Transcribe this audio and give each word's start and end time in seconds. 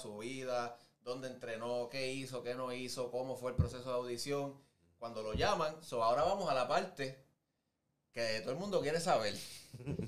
Su 0.00 0.18
vida, 0.18 0.76
dónde 1.02 1.28
entrenó, 1.28 1.88
qué 1.90 2.12
hizo, 2.12 2.42
qué 2.42 2.54
no 2.54 2.72
hizo, 2.72 3.10
cómo 3.10 3.36
fue 3.36 3.50
el 3.52 3.56
proceso 3.56 3.88
de 3.88 3.94
audición, 3.96 4.54
cuando 4.98 5.22
lo 5.22 5.34
llaman. 5.34 5.76
So, 5.82 6.02
ahora 6.02 6.22
vamos 6.24 6.50
a 6.50 6.54
la 6.54 6.66
parte 6.68 7.18
que 8.12 8.40
todo 8.40 8.52
el 8.52 8.58
mundo 8.58 8.80
quiere 8.80 9.00
saber. 9.00 9.34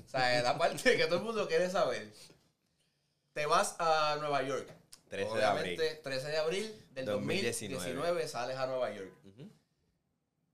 o 0.05 0.09
sea, 0.09 0.41
la 0.41 0.57
parte 0.57 0.97
que 0.97 1.05
todo 1.05 1.17
el 1.19 1.23
mundo 1.25 1.47
quiere 1.47 1.69
saber. 1.69 2.11
Te 3.33 3.45
vas 3.45 3.75
a 3.79 4.17
Nueva 4.19 4.43
York. 4.43 4.69
13 5.09 5.37
de 5.37 5.43
abril. 5.45 5.73
Obviamente, 5.79 6.01
13 6.03 6.27
de 6.27 6.37
abril 6.37 6.85
del 6.91 7.05
2019, 7.05 7.75
2019 7.93 8.27
sales 8.27 8.57
a 8.57 8.65
Nueva 8.67 8.91
York. 8.91 9.11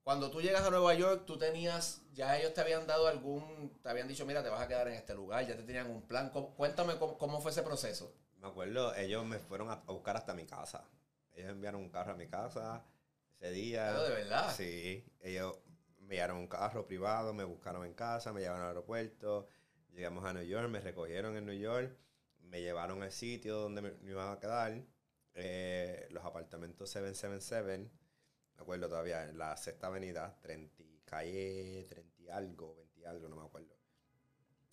Cuando 0.04 0.32
tú 0.32 0.42
llegas 0.42 0.64
a 0.66 0.70
Nueva 0.70 0.94
York, 0.96 1.24
tú 1.28 1.38
tenías, 1.38 2.02
ya 2.14 2.38
ellos 2.38 2.54
te 2.54 2.62
habían 2.62 2.88
dado 2.88 3.08
algún, 3.08 3.78
te 3.84 3.90
habían 3.90 4.08
dicho, 4.08 4.26
mira, 4.26 4.42
te 4.42 4.50
vas 4.50 4.62
a 4.62 4.68
quedar 4.68 4.88
en 4.88 4.96
este 4.96 5.14
lugar, 5.14 5.46
ya 5.46 5.56
te 5.56 5.62
tenían 5.64 5.90
un 5.92 6.02
plan. 6.02 6.30
¿Cómo- 6.32 6.56
cuéntame 6.56 6.98
cómo, 6.98 7.18
cómo 7.18 7.42
fue 7.42 7.52
ese 7.52 7.62
proceso. 7.62 8.12
Me 8.42 8.48
acuerdo, 8.48 8.96
ellos 8.96 9.26
me 9.26 9.40
fueron 9.40 9.70
a, 9.70 9.76
buscar 9.88 10.18
hasta 10.18 10.34
mi 10.34 10.46
casa. 10.46 10.84
Ellos 11.34 11.52
enviaron 11.52 11.82
un 11.82 11.90
carro 11.90 12.14
a 12.14 12.16
mi 12.16 12.28
casa 12.28 12.84
ese 13.40 13.52
día. 13.52 13.88
Pero 13.92 14.04
de 14.04 14.16
verdad. 14.16 14.54
Sí, 14.56 15.06
ellos 15.22 15.58
me 16.00 16.16
llevaron 16.16 16.38
un 16.38 16.48
carro 16.48 16.86
privado, 16.86 17.34
me 17.34 17.44
buscaron 17.44 17.86
en 17.86 17.94
casa, 17.94 18.34
me 18.34 18.42
llevaron 18.42 18.64
al 18.64 18.70
aeropuerto, 18.70 19.48
llegamos 19.94 20.26
a 20.26 20.34
New 20.34 20.44
York, 20.44 20.70
me 20.70 20.80
recogieron 20.80 21.36
en 21.38 21.46
New 21.46 21.58
York, 21.58 21.96
me 22.42 22.62
llevaron 22.62 23.04
al 23.04 23.12
sitio 23.12 23.58
donde 23.58 23.82
me, 23.82 23.92
me 24.02 24.12
iban 24.12 24.32
a 24.32 24.40
quedar, 24.40 24.82
eh, 25.36 26.08
los 26.12 26.24
apartamentos 26.26 26.90
777, 26.90 27.92
me 28.56 28.62
acuerdo 28.62 28.90
todavía, 28.90 29.24
en 29.26 29.38
la 29.38 29.56
sexta 29.56 29.88
avenida, 29.88 30.38
30, 30.42 30.84
y- 30.84 31.00
calle 31.06 31.86
30 31.90 32.22
y 32.22 32.30
algo, 32.30 32.76
20 32.76 33.00
y 33.00 33.06
algo, 33.06 33.30
no 33.30 33.36
me 33.36 33.46
acuerdo. 33.46 33.76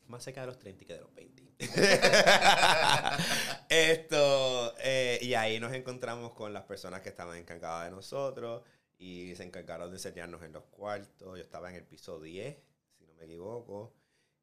Más 0.07 0.23
cerca 0.23 0.43
de 0.43 0.47
los 0.49 0.59
30 0.59 0.85
que 0.85 0.95
de 0.95 1.01
los 1.01 1.15
20. 1.15 1.43
Esto, 3.69 4.75
eh, 4.79 5.19
y 5.21 5.35
ahí 5.57 5.61
nos 5.61 5.73
encontramos 5.73 6.33
con 6.35 6.53
las 6.53 6.65
personas 6.65 7.01
que 7.01 7.09
estaban 7.09 7.37
encargadas 7.37 7.87
de 7.87 7.91
nosotros 7.91 8.63
y 8.99 9.35
se 9.37 9.43
encargaron 9.43 9.91
de 9.91 9.97
enseñarnos 9.97 10.43
en 10.43 10.53
los 10.53 10.65
cuartos. 10.65 11.37
Yo 11.39 11.43
estaba 11.43 11.71
en 11.71 11.77
el 11.77 11.85
piso 11.85 12.21
10, 12.21 12.57
si 12.99 13.07
no 13.07 13.15
me 13.15 13.25
equivoco, 13.25 13.95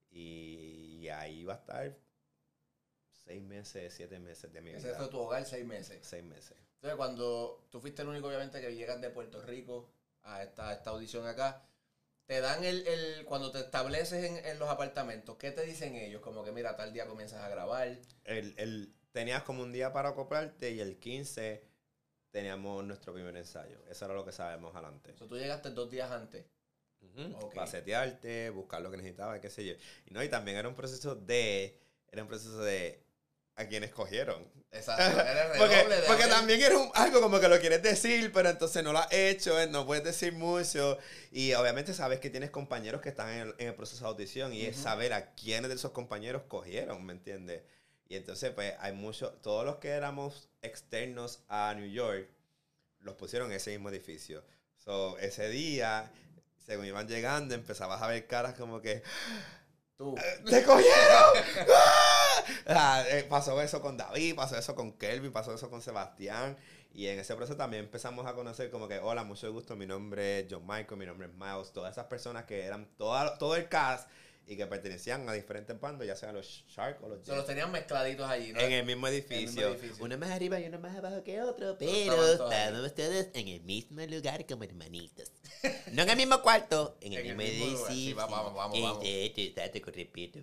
y, 0.10 1.08
ahí 1.10 1.42
iba 1.42 1.54
a 1.54 1.58
estar 1.58 1.96
seis 3.12 3.42
meses, 3.44 3.94
siete 3.94 4.20
meses 4.20 4.52
de 4.52 4.62
mi 4.62 4.72
Ese 4.72 4.88
vida. 4.88 4.98
fue 4.98 5.08
tu 5.08 5.20
hogar 5.20 5.46
seis 5.46 5.66
meses. 5.66 6.00
Seis 6.06 6.24
meses. 6.24 6.58
Entonces, 6.76 6.98
cuando 6.98 7.68
tú 7.70 7.80
fuiste 7.80 8.02
el 8.02 8.08
único, 8.10 8.28
obviamente, 8.28 8.60
que 8.60 8.76
llegas 8.76 9.00
de 9.00 9.10
Puerto 9.10 9.42
Rico 9.42 9.94
a 10.24 10.44
esta, 10.44 10.70
a 10.70 10.74
esta 10.74 10.90
audición 10.90 11.26
acá, 11.28 11.64
te 12.26 12.42
dan 12.42 12.64
el, 12.64 12.86
el 12.88 13.26
cuando 13.26 13.52
te 13.52 13.60
estableces 13.60 14.24
en, 14.24 14.46
en 14.46 14.60
los 14.60 14.70
apartamentos, 14.70 15.38
¿qué 15.38 15.52
te 15.52 15.64
dicen 15.64 15.96
ellos? 15.96 16.22
Como 16.22 16.44
que, 16.44 16.52
mira, 16.52 16.76
tal 16.76 16.92
día 16.92 17.06
comienzas 17.08 17.42
a 17.44 17.50
grabar. 17.50 17.88
El, 18.26 18.54
el- 18.58 18.96
tenías 19.14 19.44
como 19.44 19.64
un 19.64 19.72
día 19.72 19.94
para 19.94 20.10
acoplarte 20.10 20.72
y 20.72 20.82
el 20.82 20.98
15 21.00 21.64
teníamos 22.32 22.84
nuestro 22.84 23.14
primer 23.14 23.38
ensayo. 23.38 23.78
Eso 23.90 24.06
era 24.06 24.14
lo 24.16 24.26
que 24.26 24.32
sabemos 24.34 24.74
adelante. 24.76 25.12
O 25.14 25.18
sea, 25.18 25.28
tú 25.28 25.38
llegaste 25.38 25.70
dos 25.70 25.90
días 25.90 26.12
antes. 26.12 26.44
Para 27.54 27.68
setearte, 27.68 28.50
buscar 28.50 28.82
lo 28.82 28.90
que 28.90 28.98
necesitaba, 28.98 29.40
qué 29.40 29.50
sé 29.50 29.66
yo. 29.66 29.74
Y 30.06 30.14
no, 30.14 30.24
y 30.24 30.30
también 30.30 30.58
era 30.58 30.68
un 30.70 30.76
proceso 30.76 31.16
de, 31.16 31.78
era 32.12 32.24
un 32.24 32.28
proceso 32.30 32.60
de 32.64 33.04
a 33.56 33.68
quienes 33.68 33.92
cogieron. 33.92 34.48
Exacto. 34.72 35.04
Era 35.22 35.54
el 35.54 35.60
Porque, 35.60 35.76
de 35.96 36.02
porque 36.08 36.26
también 36.26 36.60
era 36.60 36.76
un- 36.76 36.90
algo 36.96 37.22
como 37.22 37.40
que 37.40 37.48
lo 37.48 37.60
quieres 37.60 37.84
decir, 37.84 38.32
pero 38.34 38.50
entonces 38.50 38.84
no 38.84 38.92
lo 38.92 38.98
has 38.98 39.14
hecho, 39.14 39.60
eh, 39.62 39.68
no 39.68 39.86
puedes 39.86 40.04
decir 40.04 40.34
mucho. 40.34 40.98
Y 41.32 41.54
obviamente 41.54 41.94
sabes 41.94 42.20
que 42.20 42.32
tienes 42.32 42.50
compañeros 42.50 43.00
que 43.02 43.10
están 43.10 43.30
en 43.30 43.40
el, 43.50 43.56
en 43.60 43.68
el 43.68 43.76
proceso 43.76 44.06
de 44.06 44.10
audición 44.10 44.52
y 44.52 44.64
es 44.66 44.78
saber 44.78 45.14
a 45.14 45.36
quiénes 45.36 45.70
de 45.70 45.76
esos 45.76 45.92
compañeros 45.92 46.42
cogieron, 46.48 47.06
¿me 47.06 47.14
entiendes? 47.14 47.62
Y 48.14 48.16
entonces, 48.16 48.52
pues, 48.52 48.76
hay 48.80 48.94
muchos, 48.94 49.42
todos 49.42 49.66
los 49.66 49.78
que 49.78 49.90
éramos 49.90 50.48
externos 50.62 51.40
a 51.50 51.74
New 51.76 51.90
York, 51.90 52.30
los 53.00 53.16
pusieron 53.16 53.50
en 53.50 53.58
ese 53.58 53.72
mismo 53.72 53.90
edificio. 53.90 54.44
So, 54.78 55.18
ese 55.18 55.50
día, 55.50 56.12
según 56.64 56.86
iban 56.86 57.08
llegando, 57.08 57.56
empezabas 57.56 58.04
a 58.04 58.08
ver 58.08 58.28
caras 58.28 58.54
como 58.54 58.82
que, 58.82 59.02
Tú. 59.98 60.14
¡Te 60.48 60.64
cogieron! 60.64 60.94
¡Ah! 61.76 62.44
Ah, 62.68 63.04
eh, 63.10 63.26
pasó 63.28 63.60
eso 63.60 63.82
con 63.82 63.98
David, 63.98 64.36
pasó 64.36 64.58
eso 64.58 64.76
con 64.76 64.94
Kelvin, 64.94 65.32
pasó 65.32 65.52
eso 65.56 65.72
con 65.72 65.82
Sebastián. 65.82 66.56
Y 66.94 67.08
en 67.08 67.18
ese 67.18 67.34
proceso 67.36 67.58
también 67.58 67.86
empezamos 67.86 68.28
a 68.28 68.36
conocer 68.36 68.70
como 68.70 68.88
que, 68.88 69.00
hola, 69.00 69.24
mucho 69.24 69.52
gusto, 69.52 69.76
mi 69.76 69.88
nombre 69.88 70.42
es 70.42 70.48
John 70.52 70.68
Michael, 70.68 71.00
mi 71.00 71.08
nombre 71.08 71.30
es 71.30 71.34
Miles. 71.34 71.74
Todas 71.74 71.94
esas 71.94 72.06
personas 72.06 72.46
que 72.46 72.64
eran 72.64 72.86
toda, 72.96 73.40
todo 73.40 73.56
el 73.56 73.68
cast 73.70 74.08
y 74.46 74.58
que 74.58 74.68
pertenecían 74.68 75.28
a 75.30 75.34
diferentes 75.34 75.80
bandos, 75.80 76.06
ya 76.06 76.16
sean 76.16 76.36
los 76.36 76.66
Shark 76.68 77.02
o 77.04 77.08
los 77.10 77.26
Se 77.26 77.32
los 77.32 77.38
Jets. 77.38 77.48
tenían 77.48 77.72
mezcladitos 77.72 78.30
allí, 78.30 78.52
¿no? 78.54 78.60
En 78.60 78.72
el 78.72 78.86
mismo 78.86 79.08
el 79.08 79.14
mismo 79.14 79.30
edificio. 79.32 79.68
edificio. 79.70 80.04
Uno 80.04 80.18
más 80.18 80.32
arriba 80.32 80.60
y 80.60 80.66
uno 80.66 80.80
más 80.80 80.96
abajo 80.96 81.24
que 81.24 81.42
otro, 81.42 81.78
Pero 81.78 82.34
estaban 82.34 82.74
todos 82.94 83.28
en 83.34 83.48
el 83.48 83.62
mismo 83.62 84.02
lugar 84.06 84.46
como 84.46 84.64
hermanitos. 84.64 85.32
No 85.94 86.04
en 86.04 86.10
el 86.10 86.18
mismo 86.18 86.42
cuarto, 86.42 86.98
en 87.02 87.14
el 87.14 87.20
En 87.20 87.26
el 87.32 87.36
mismo 87.38 87.52
mismo 87.62 87.78
lugar. 87.78 87.92
Sí, 87.94 87.94
edificio. 88.12 88.16
vamos, 88.16 88.54
vamos, 88.54 88.82
vamos, 88.82 89.00
exacto, 89.06 89.82
con 89.82 89.94
respeto. 89.94 90.40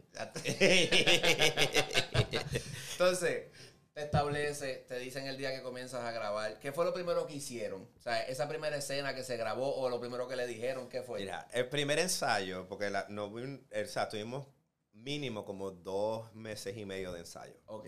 Entonces, 2.92 3.44
te 3.92 4.02
establece, 4.04 4.84
te 4.88 4.98
dicen 4.98 5.26
el 5.26 5.36
día 5.36 5.54
que 5.54 5.62
comienzas 5.62 6.02
a 6.04 6.12
grabar. 6.12 6.58
¿Qué 6.60 6.72
fue 6.72 6.84
lo 6.84 6.94
primero 6.94 7.26
que 7.26 7.34
hicieron? 7.34 7.88
O 7.98 8.02
sea, 8.02 8.22
esa 8.22 8.48
primera 8.48 8.76
escena 8.76 9.14
que 9.14 9.24
se 9.24 9.36
grabó 9.36 9.76
o 9.76 9.88
lo 9.88 10.00
primero 10.00 10.28
que 10.28 10.36
le 10.36 10.46
dijeron, 10.46 10.88
¿qué 10.88 11.02
fue? 11.02 11.20
Mira, 11.20 11.48
el 11.52 11.68
primer 11.68 11.98
ensayo, 11.98 12.68
porque 12.68 12.88
la, 12.88 13.06
no, 13.08 13.26
o 13.26 13.84
sea, 13.86 14.08
tuvimos 14.08 14.46
mínimo 14.92 15.44
como 15.44 15.70
dos 15.70 16.32
meses 16.34 16.76
y 16.76 16.84
medio 16.84 17.12
de 17.12 17.20
ensayo. 17.20 17.54
Ok. 17.66 17.86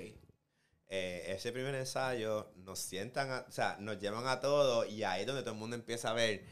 eh, 0.89 1.25
ese 1.29 1.53
primer 1.53 1.75
ensayo 1.75 2.53
nos 2.57 2.79
sientan, 2.79 3.31
a- 3.31 3.47
o 3.49 3.51
sea, 3.53 3.77
nos 3.81 3.99
llevan 3.99 4.27
a 4.27 4.41
todos 4.41 4.89
y 4.89 5.05
ahí 5.05 5.23
es 5.23 5.27
donde 5.27 5.43
todo 5.43 5.55
el 5.55 5.61
mundo 5.61 5.77
empieza 5.77 6.11
a 6.11 6.15
ver. 6.15 6.45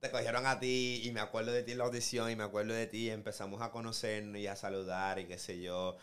Te 0.00 0.10
cogieron 0.10 0.46
a 0.46 0.58
ti 0.58 1.02
y 1.04 1.10
me 1.12 1.20
acuerdo 1.20 1.52
de 1.52 1.62
ti 1.62 1.72
en 1.72 1.78
la 1.78 1.84
audición 1.84 2.30
y 2.30 2.36
me 2.36 2.44
acuerdo 2.44 2.72
de 2.72 2.86
ti 2.86 3.06
y 3.06 3.10
empezamos 3.10 3.60
a 3.60 3.70
conocernos 3.70 4.38
y 4.40 4.46
a 4.46 4.56
saludar 4.56 5.18
y 5.18 5.26
qué 5.26 5.36
sé 5.38 5.60
yo. 5.60 5.96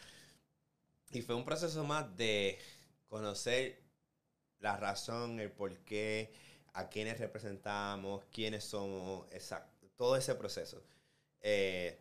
Y 1.11 1.21
fue 1.21 1.35
un 1.35 1.45
proceso 1.45 1.83
más 1.83 2.15
de 2.17 2.59
conocer 3.07 3.81
la 4.59 4.77
razón, 4.77 5.39
el 5.39 5.51
por 5.51 5.77
qué, 5.79 6.33
a 6.73 6.89
quiénes 6.89 7.19
representamos, 7.19 8.25
quiénes 8.31 8.63
somos, 8.63 9.27
exacto, 9.31 9.87
todo 9.95 10.15
ese 10.15 10.35
proceso. 10.35 10.83
Eh, 11.41 11.99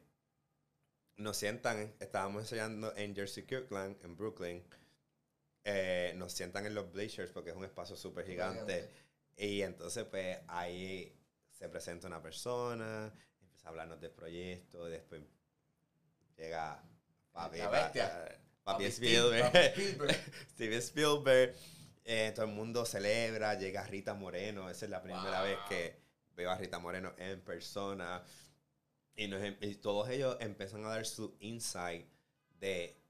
nos 1.16 1.36
sientan, 1.36 1.94
estábamos 2.00 2.42
ensayando 2.42 2.94
en 2.96 3.14
Jersey 3.14 3.44
Kirkland, 3.44 3.96
en 4.04 4.16
Brooklyn. 4.16 4.64
Eh, 5.64 6.12
nos 6.16 6.32
sientan 6.32 6.66
en 6.66 6.74
los 6.74 6.92
bleachers 6.92 7.30
porque 7.30 7.50
es 7.50 7.56
un 7.56 7.64
espacio 7.64 7.96
súper 7.96 8.26
gigante. 8.26 8.90
Y 9.36 9.62
entonces, 9.62 10.04
pues, 10.04 10.38
ahí 10.48 11.18
se 11.50 11.68
presenta 11.68 12.06
una 12.06 12.22
persona, 12.22 13.12
empieza 13.40 13.68
a 13.68 13.70
hablarnos 13.70 14.00
del 14.00 14.10
proyecto, 14.10 14.84
después 14.86 15.22
llega 16.36 16.82
papi, 17.32 17.58
La 17.58 17.68
bestia. 17.70 18.40
Pa- 18.66 18.72
papi 18.72 18.84
Papi 18.84 18.92
Spielberg, 18.92 19.52
Papi 19.52 19.58
Spielberg. 19.80 20.16
Steven 20.50 20.78
Spielberg. 20.82 21.54
Eh, 22.04 22.32
todo 22.34 22.46
el 22.46 22.52
mundo 22.52 22.84
celebra, 22.84 23.54
llega 23.54 23.84
Rita 23.84 24.14
Moreno, 24.14 24.68
esa 24.70 24.84
es 24.84 24.90
la 24.90 25.02
primera 25.02 25.40
Wow. 25.40 25.48
vez 25.48 25.58
que 25.68 25.96
veo 26.36 26.50
a 26.50 26.56
Rita 26.56 26.78
Moreno 26.78 27.12
en 27.18 27.40
persona. 27.40 28.22
Y, 29.16 29.28
nos 29.28 29.42
em- 29.42 29.56
y 29.60 29.74
todos 29.76 30.08
ellos 30.10 30.36
empiezan 30.40 30.84
a 30.84 30.88
dar 30.88 31.06
su 31.06 31.36
insight 31.40 32.06
de 32.60 33.00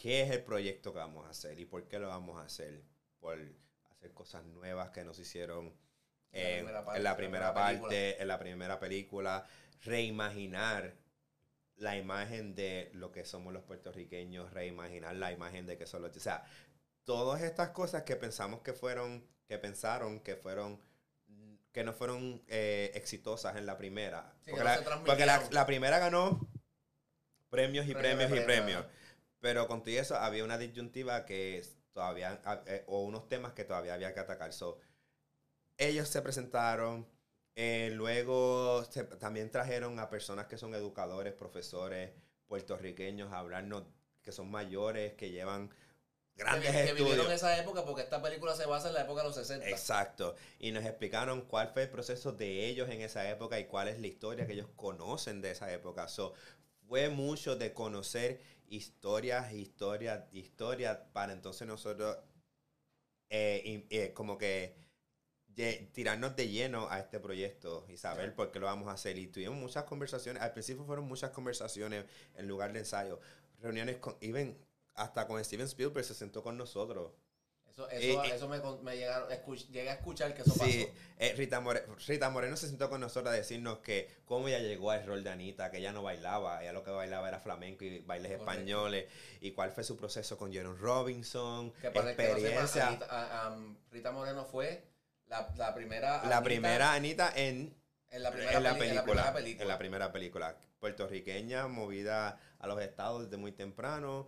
qué 0.00 0.22
es 0.22 0.30
el 0.30 0.42
proyecto 0.42 0.92
que 0.92 0.98
vamos 0.98 1.26
a 1.26 1.30
hacer 1.30 1.58
y 1.60 1.66
por 1.66 1.86
qué 1.88 1.98
lo 1.98 2.08
vamos 2.08 2.40
a 2.40 2.44
hacer. 2.46 2.82
Por 3.20 3.38
hacer 3.90 4.12
cosas 4.14 4.44
nuevas 4.44 4.90
que 4.90 5.04
nos 5.04 5.18
hicieron 5.18 5.74
En 6.32 6.42
la 6.42 6.50
en, 6.50 6.64
primera 6.64 6.84
parte, 6.84 6.98
en 6.98 7.04
la 7.04 7.10
en 7.10 7.12
la 7.12 7.16
primera 7.16 7.52
primera 7.54 7.80
parte, 7.80 8.22
en 8.22 8.28
la 8.28 8.38
primera 8.38 8.80
película. 8.80 9.46
Reimaginar 9.82 10.94
la 11.80 11.96
imagen 11.96 12.54
de 12.54 12.90
lo 12.94 13.10
que 13.10 13.24
somos 13.24 13.52
los 13.52 13.62
puertorriqueños, 13.64 14.52
reimaginar 14.52 15.16
la 15.16 15.32
imagen 15.32 15.66
de 15.66 15.76
que 15.78 15.86
son 15.86 16.02
los... 16.02 16.16
O 16.16 16.20
sea, 16.20 16.44
todas 17.04 17.42
estas 17.42 17.70
cosas 17.70 18.02
que 18.04 18.16
pensamos 18.16 18.60
que 18.60 18.72
fueron, 18.74 19.26
que 19.48 19.58
pensaron 19.58 20.20
que 20.20 20.36
fueron, 20.36 20.80
que 21.72 21.82
no 21.82 21.92
fueron 21.94 22.42
eh, 22.48 22.90
exitosas 22.94 23.56
en 23.56 23.64
la 23.66 23.78
primera. 23.78 24.32
Sí, 24.44 24.50
porque 24.50 24.64
la, 24.64 25.02
porque 25.06 25.26
la- 25.26 25.48
la 25.50 25.66
primera 25.66 25.98
ganó 25.98 26.46
premios 27.48 27.86
y 27.86 27.94
Premio, 27.94 28.16
premios 28.18 28.30
y 28.30 28.44
premio, 28.44 28.46
premios. 28.46 28.86
Pero 29.40 29.66
con 29.66 29.82
todo 29.82 29.94
eso 29.94 30.16
había 30.16 30.44
una 30.44 30.58
disyuntiva 30.58 31.24
que 31.24 31.64
todavía, 31.92 32.40
eh, 32.66 32.84
o 32.88 33.02
unos 33.04 33.26
temas 33.28 33.52
que 33.54 33.64
todavía 33.64 33.94
había 33.94 34.12
que 34.12 34.20
atacar. 34.20 34.52
So, 34.52 34.78
ellos 35.78 36.08
se 36.08 36.20
presentaron, 36.20 37.08
eh, 37.56 37.90
luego 37.94 38.84
se- 38.90 39.04
también 39.04 39.50
trajeron 39.50 39.98
a 39.98 40.08
personas 40.10 40.46
que 40.46 40.58
son 40.58 40.74
educadores, 40.74 41.32
profesores 41.34 42.12
puertorriqueños 42.46 43.32
a 43.32 43.38
hablarnos, 43.38 43.84
que 44.22 44.32
son 44.32 44.50
mayores, 44.50 45.14
que 45.14 45.30
llevan 45.30 45.70
grandes 46.36 46.70
que, 46.70 46.84
que 46.86 46.92
vivieron 46.94 47.30
esa 47.30 47.58
época 47.58 47.84
porque 47.84 48.02
esta 48.02 48.22
película 48.22 48.54
se 48.54 48.66
basa 48.66 48.88
en 48.88 48.94
la 48.94 49.02
época 49.02 49.22
de 49.22 49.28
los 49.28 49.36
60. 49.36 49.68
Exacto. 49.68 50.36
Y 50.58 50.72
nos 50.72 50.84
explicaron 50.84 51.42
cuál 51.42 51.68
fue 51.68 51.82
el 51.84 51.90
proceso 51.90 52.32
de 52.32 52.66
ellos 52.66 52.88
en 52.90 53.02
esa 53.02 53.28
época 53.30 53.58
y 53.60 53.66
cuál 53.66 53.88
es 53.88 54.00
la 54.00 54.06
historia 54.06 54.46
que 54.46 54.54
ellos 54.54 54.68
conocen 54.76 55.40
de 55.42 55.50
esa 55.52 55.72
época. 55.72 56.08
So, 56.08 56.34
fue 56.88 57.08
mucho 57.10 57.56
de 57.56 57.72
conocer 57.74 58.40
historias, 58.68 59.52
historias, 59.52 60.24
historias, 60.32 60.98
para 61.12 61.32
entonces 61.32 61.66
nosotros 61.68 62.16
eh, 63.28 63.86
eh, 63.90 64.12
como 64.12 64.38
que 64.38 64.74
lle- 65.56 65.90
tirarnos 65.92 66.36
de 66.36 66.48
lleno 66.48 66.88
a 66.90 66.98
este 67.00 67.20
proyecto 67.20 67.84
y 67.88 67.96
saber 67.96 68.34
por 68.34 68.50
qué 68.50 68.58
lo 68.60 68.66
vamos 68.66 68.88
a 68.88 68.92
hacer. 68.92 69.18
Y 69.18 69.26
tuvimos 69.28 69.56
muchas 69.58 69.84
conversaciones, 69.84 70.42
al 70.42 70.52
principio 70.52 70.84
fueron 70.84 71.06
muchas 71.06 71.30
conversaciones 71.30 72.04
en 72.36 72.48
lugar 72.48 72.72
de 72.72 72.80
ensayo, 72.80 73.20
reuniones 73.60 73.96
con, 73.98 74.16
even 74.20 74.56
hasta 74.94 75.26
con 75.26 75.42
Steven 75.44 75.66
Spielberg 75.66 76.04
se 76.04 76.14
sentó 76.14 76.42
con 76.42 76.56
nosotros. 76.58 77.12
Eso, 77.70 77.88
eso, 77.88 78.22
Eh, 78.24 78.28
eh. 78.30 78.34
eso 78.34 78.48
me, 78.48 78.58
me 78.82 78.96
llegaron, 78.96 79.30
escuch- 79.30 79.68
llegué 79.68 79.90
a 79.90 79.94
escuchar 79.94 80.34
que 80.34 80.42
eso 80.42 80.50
Sí, 80.54 80.58
pasó. 80.58 80.98
eh, 81.18 81.34
Rita, 81.36 81.60
More- 81.60 81.84
Rita 82.08 82.28
Moreno 82.28 82.56
se 82.56 82.66
sentó 82.66 82.90
con 82.90 83.00
nosotros 83.00 83.32
a 83.32 83.36
decirnos 83.36 83.78
que 83.78 84.10
cómo 84.24 84.48
ella 84.48 84.58
llegó 84.58 84.90
al 84.90 85.06
rol 85.06 85.22
de 85.22 85.30
Anita, 85.30 85.70
que 85.70 85.78
ella 85.78 85.92
no 85.92 86.02
bailaba, 86.02 86.62
ella 86.62 86.72
lo 86.72 86.82
que 86.82 86.90
bailaba 86.90 87.28
era 87.28 87.38
flamenco 87.38 87.84
y 87.84 88.00
bailes 88.00 88.32
Correcto. 88.32 88.50
españoles, 88.50 89.06
y 89.40 89.52
cuál 89.52 89.70
fue 89.70 89.84
su 89.84 89.96
proceso 89.96 90.36
con 90.36 90.52
Jerome 90.52 90.78
Robinson, 90.80 91.70
Que 91.80 91.90
para 91.92 92.10
el 92.10 92.16
que 92.16 92.22
no 92.24 92.28
sepa, 92.28 92.38
experiencia. 92.40 92.86
Anita- 92.88 93.46
am, 93.46 93.76
Rita 93.92 94.10
Moreno 94.10 94.44
fue 94.44 94.82
la, 95.30 95.48
la 95.56 95.74
primera. 95.74 96.08
la 96.24 96.36
Anita 96.36 96.42
primera 96.42 96.92
Anita 96.92 97.32
en, 97.34 97.74
En 98.10 98.22
la 98.22 98.30
primera, 98.32 98.56
en 98.58 98.62
la 98.64 98.76
película, 98.76 99.34
en 99.38 99.68
la 99.68 99.78
primera 99.78 100.12
película. 100.12 100.56
Puertorriqueña, 100.80 101.68
movida 101.68 102.38
a 102.58 102.66
los 102.66 102.80
estados 102.80 103.24
desde 103.24 103.36
muy 103.36 103.52
temprano, 103.52 104.26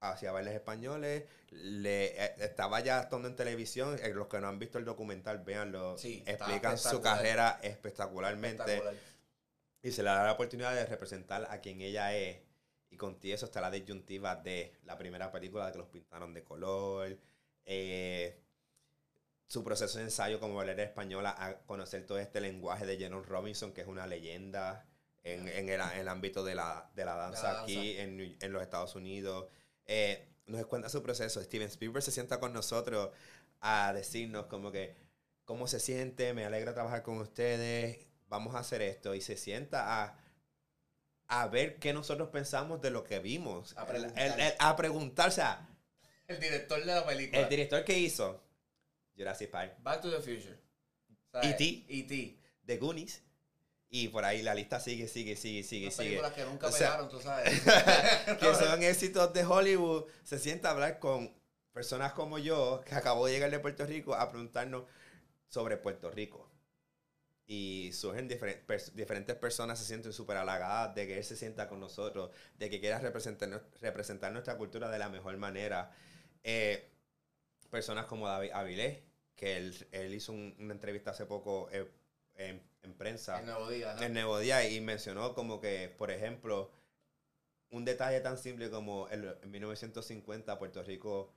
hacia 0.00 0.32
bailes 0.32 0.54
españoles, 0.54 1.24
le, 1.50 2.06
eh, 2.24 2.34
estaba 2.38 2.80
ya 2.80 3.00
actuando 3.00 3.26
en 3.28 3.36
televisión, 3.36 3.98
eh, 4.02 4.10
los 4.14 4.28
que 4.28 4.38
no 4.40 4.48
han 4.48 4.58
visto 4.58 4.78
el 4.78 4.84
documental, 4.84 5.38
véanlo, 5.38 5.98
Sí, 5.98 6.22
explican 6.26 6.78
su 6.78 7.00
carrera 7.00 7.58
espectacularmente. 7.62 8.62
Espectacular. 8.74 8.94
Y 9.82 9.92
se 9.92 10.02
le 10.02 10.10
da 10.10 10.24
la 10.24 10.32
oportunidad 10.32 10.74
de 10.74 10.86
representar 10.86 11.46
a 11.50 11.60
quien 11.60 11.80
ella 11.80 12.14
es. 12.14 12.38
Y 12.90 12.96
con 12.96 13.18
ti 13.18 13.32
eso 13.32 13.46
está 13.46 13.60
la 13.60 13.70
disyuntiva 13.70 14.36
de 14.36 14.74
la 14.84 14.96
primera 14.98 15.30
película 15.30 15.66
de 15.66 15.72
que 15.72 15.78
los 15.78 15.88
pintaron 15.88 16.32
de 16.34 16.42
color. 16.44 17.16
eh, 17.64 18.38
su 19.48 19.64
proceso 19.64 19.98
de 19.98 20.04
ensayo 20.04 20.38
como 20.40 20.54
bailarina 20.54 20.84
española 20.84 21.34
a 21.36 21.56
conocer 21.66 22.06
todo 22.06 22.18
este 22.18 22.40
lenguaje 22.40 22.86
de 22.86 22.96
Jerome 22.98 23.26
Robinson, 23.26 23.72
que 23.72 23.80
es 23.80 23.86
una 23.88 24.06
leyenda 24.06 24.86
en, 25.24 25.48
en 25.48 25.68
el, 25.68 25.80
en 25.80 25.98
el 26.00 26.08
ámbito 26.08 26.44
de 26.44 26.54
la, 26.54 26.88
de 26.94 27.04
la 27.04 27.16
danza 27.16 27.42
danza. 27.54 27.62
aquí 27.62 27.96
en, 27.98 28.36
en 28.40 28.52
los 28.52 28.62
Estados 28.62 28.94
Unidos. 28.94 29.46
Eh, 29.86 30.28
nos 30.46 30.64
cuenta 30.66 30.88
su 30.88 31.02
proceso. 31.02 31.42
Steven 31.42 31.68
Spielberg 31.68 32.02
se 32.04 32.12
sienta 32.12 32.38
con 32.40 32.52
nosotros 32.52 33.10
a 33.60 33.92
decirnos 33.94 34.46
como 34.46 34.70
que 34.70 34.94
cómo 35.44 35.66
se 35.66 35.80
siente, 35.80 36.32
me 36.34 36.44
alegra 36.44 36.74
trabajar 36.74 37.02
con 37.02 37.18
ustedes, 37.18 37.98
vamos 38.28 38.54
a 38.54 38.58
hacer 38.60 38.82
esto. 38.82 39.14
Y 39.14 39.20
se 39.22 39.36
sienta 39.38 40.04
a, 40.04 40.18
a 41.28 41.48
ver 41.48 41.76
qué 41.76 41.92
nosotros 41.94 42.28
pensamos 42.28 42.80
de 42.82 42.90
lo 42.90 43.02
que 43.04 43.18
vimos. 43.18 43.74
A 43.78 43.86
preguntar. 43.86 44.22
el- 44.26 44.40
el- 44.40 44.54
a 44.58 44.76
preguntar, 44.76 45.28
o 45.28 45.32
sea, 45.32 45.66
El 46.26 46.38
director 46.38 46.80
de 46.80 46.86
la 46.94 47.06
película. 47.06 47.40
el 47.40 47.48
director 47.48 47.82
que 47.84 47.98
hizo 47.98 48.42
Jurassic 49.18 49.50
Park, 49.50 49.76
Back 49.82 50.00
to 50.02 50.10
the 50.10 50.20
Future. 50.22 50.58
O 51.32 51.40
sea, 51.42 51.50
E.T.. 51.50 51.84
E.T. 51.88 52.38
The 52.64 52.76
Goonies, 52.78 53.22
y 53.90 54.08
por 54.08 54.24
ahí 54.24 54.42
la 54.42 54.54
lista 54.54 54.78
sigue, 54.80 55.08
sigue, 55.08 55.34
sigue, 55.36 55.62
sigue, 55.62 55.90
sigue. 55.90 56.08
películas 56.08 56.32
que 56.34 56.44
nunca 56.44 56.66
O 56.66 56.72
sea, 56.72 56.88
pegaron, 56.88 57.08
tú 57.08 57.20
sabes. 57.20 57.60
que 58.40 58.54
son 58.54 58.82
éxitos 58.82 59.32
de 59.32 59.44
Hollywood, 59.44 60.04
se 60.24 60.38
sienta 60.38 60.68
a 60.68 60.72
hablar 60.72 60.98
con 60.98 61.34
personas 61.72 62.12
como 62.12 62.38
yo, 62.38 62.82
que 62.86 62.94
acabó 62.94 63.26
de 63.26 63.32
llegar 63.32 63.50
de 63.50 63.58
Puerto 63.58 63.86
Rico, 63.86 64.14
a 64.14 64.28
preguntarnos 64.30 64.84
sobre 65.48 65.76
Puerto 65.78 66.10
Rico. 66.10 66.50
Y 67.46 67.90
surgen 67.94 68.28
pers- 68.28 68.92
diferentes 68.92 69.34
personas, 69.36 69.78
se 69.78 69.86
sienten 69.86 70.12
súper 70.12 70.36
halagadas 70.36 70.94
de 70.94 71.06
que 71.06 71.16
él 71.16 71.24
se 71.24 71.34
sienta 71.34 71.66
con 71.66 71.80
nosotros, 71.80 72.30
de 72.58 72.68
que 72.68 72.80
quiera 72.80 72.98
representar, 72.98 73.64
representar 73.80 74.32
nuestra 74.32 74.58
cultura 74.58 74.90
de 74.90 74.98
la 74.98 75.08
mejor 75.08 75.34
manera. 75.38 75.90
Eh, 76.42 76.90
personas 77.70 78.04
como 78.04 78.28
David 78.28 78.50
Avilés, 78.52 78.98
que 79.38 79.56
él, 79.56 79.86
él 79.92 80.12
hizo 80.14 80.32
un- 80.32 80.54
una 80.58 80.74
entrevista 80.74 81.12
hace 81.12 81.24
poco 81.24 81.68
eh, 81.72 81.88
en, 82.34 82.60
en 82.82 82.94
prensa 82.94 83.38
El 83.40 83.46
nuevo 83.46 83.70
día. 83.70 83.92
ajá. 83.94 84.04
el 84.04 84.12
Nuevo 84.12 84.38
Día 84.38 84.68
y 84.68 84.80
mencionó 84.80 85.34
como 85.34 85.60
que, 85.60 85.88
por 85.96 86.10
ejemplo, 86.10 86.70
un 87.70 87.84
detalle 87.84 88.20
tan 88.20 88.36
simple 88.36 88.68
como 88.68 89.08
el- 89.08 89.36
en 89.42 89.50
1950 89.50 90.58
Puerto 90.58 90.82
Rico 90.82 91.32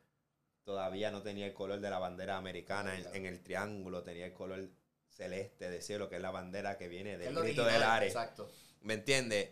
todavía 0.63 1.11
no 1.11 1.21
tenía 1.21 1.45
el 1.45 1.53
color 1.53 1.79
de 1.79 1.89
la 1.89 1.99
bandera 1.99 2.37
americana 2.37 2.95
en, 2.95 3.01
Claro. 3.01 3.15
en 3.15 3.25
el 3.27 3.41
triángulo, 3.41 4.03
tenía 4.03 4.25
el 4.25 4.33
color 4.33 4.67
celeste 5.07 5.69
de 5.69 5.81
cielo, 5.81 6.09
que 6.09 6.15
es 6.17 6.21
la 6.21 6.31
bandera 6.31 6.77
que 6.77 6.87
viene 6.87 7.17
del 7.17 7.29
grito 7.35 7.41
original, 7.63 7.71
del 7.73 7.83
Ares. 7.83 8.09
Exacto. 8.13 8.49
¿Me 8.81 8.95
entiendes? 8.95 9.49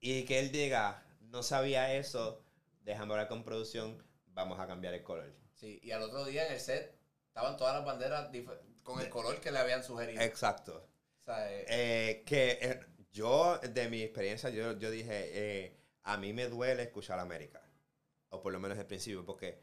Y 0.00 0.24
que 0.24 0.38
él 0.40 0.50
diga, 0.50 1.04
no 1.20 1.42
sabía 1.42 1.94
eso, 1.94 2.42
déjame 2.82 3.12
hablar 3.12 3.28
con 3.28 3.44
producción, 3.44 4.02
vamos 4.28 4.58
a 4.58 4.66
cambiar 4.66 4.94
el 4.94 5.02
color. 5.02 5.32
Sí, 5.54 5.78
y 5.82 5.90
al 5.92 6.02
otro 6.02 6.24
día 6.24 6.46
en 6.46 6.54
el 6.54 6.60
set 6.60 6.94
estaban 7.34 7.56
todas 7.56 7.74
las 7.74 7.84
banderas 7.84 8.30
con 8.84 9.00
el 9.00 9.10
color 9.10 9.40
que 9.40 9.50
le 9.50 9.58
habían 9.58 9.82
sugerido. 9.82 10.22
Exacto. 10.22 10.86
O 11.22 11.24
sea, 11.24 11.52
eh, 11.52 11.64
Eh, 11.68 12.22
que 12.24 12.58
eh, 12.62 12.80
yo, 13.10 13.58
de 13.58 13.88
mi 13.88 14.02
experiencia, 14.02 14.50
yo, 14.50 14.78
yo 14.78 14.88
dije, 14.88 15.30
eh, 15.32 15.76
a 16.04 16.16
mí 16.16 16.32
me 16.32 16.48
duele 16.48 16.84
escuchar 16.84 17.18
América. 17.18 17.60
O 18.28 18.40
por 18.40 18.52
lo 18.52 18.60
menos 18.60 18.78
al 18.78 18.86
principio, 18.86 19.24
porque 19.26 19.58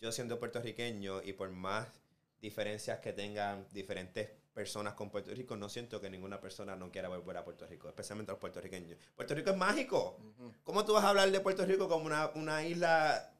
yo 0.00 0.12
siendo 0.12 0.38
puertorriqueño 0.38 1.20
y 1.24 1.32
por 1.32 1.50
más 1.50 1.88
diferencias 2.40 3.00
que 3.00 3.12
tengan 3.12 3.66
diferentes 3.72 4.30
personas 4.54 4.94
con 4.94 5.10
Puerto 5.10 5.32
Rico, 5.32 5.56
no 5.56 5.68
siento 5.68 6.00
que 6.00 6.08
ninguna 6.08 6.40
persona 6.40 6.76
no 6.76 6.92
quiera 6.92 7.08
volver 7.08 7.38
a 7.38 7.44
Puerto 7.44 7.66
Rico, 7.66 7.88
especialmente 7.88 8.30
los 8.30 8.38
puertorriqueños. 8.38 8.98
Puerto 9.16 9.34
Rico 9.34 9.50
es 9.50 9.56
mágico. 9.56 10.16
¿Cómo 10.62 10.84
tú 10.84 10.92
vas 10.92 11.04
a 11.04 11.08
hablar 11.08 11.30
de 11.32 11.40
Puerto 11.40 11.66
Rico 11.66 11.88
como 11.88 12.06
una, 12.06 12.28
una 12.36 12.64
isla, 12.64 13.35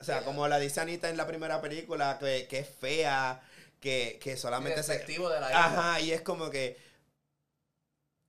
o 0.00 0.04
sea, 0.04 0.24
como 0.24 0.48
la 0.48 0.58
dice 0.58 0.80
Anita 0.80 1.10
en 1.10 1.18
la 1.18 1.26
primera 1.26 1.60
película, 1.60 2.18
que, 2.18 2.46
que 2.48 2.60
es 2.60 2.68
fea, 2.68 3.42
que, 3.80 4.18
que 4.22 4.36
solamente 4.36 4.82
se, 4.82 4.98
de 4.98 5.18
la 5.18 5.48
isla. 5.48 5.66
Ajá, 5.66 6.00
y 6.00 6.12
es 6.12 6.22
como 6.22 6.50
que. 6.50 6.78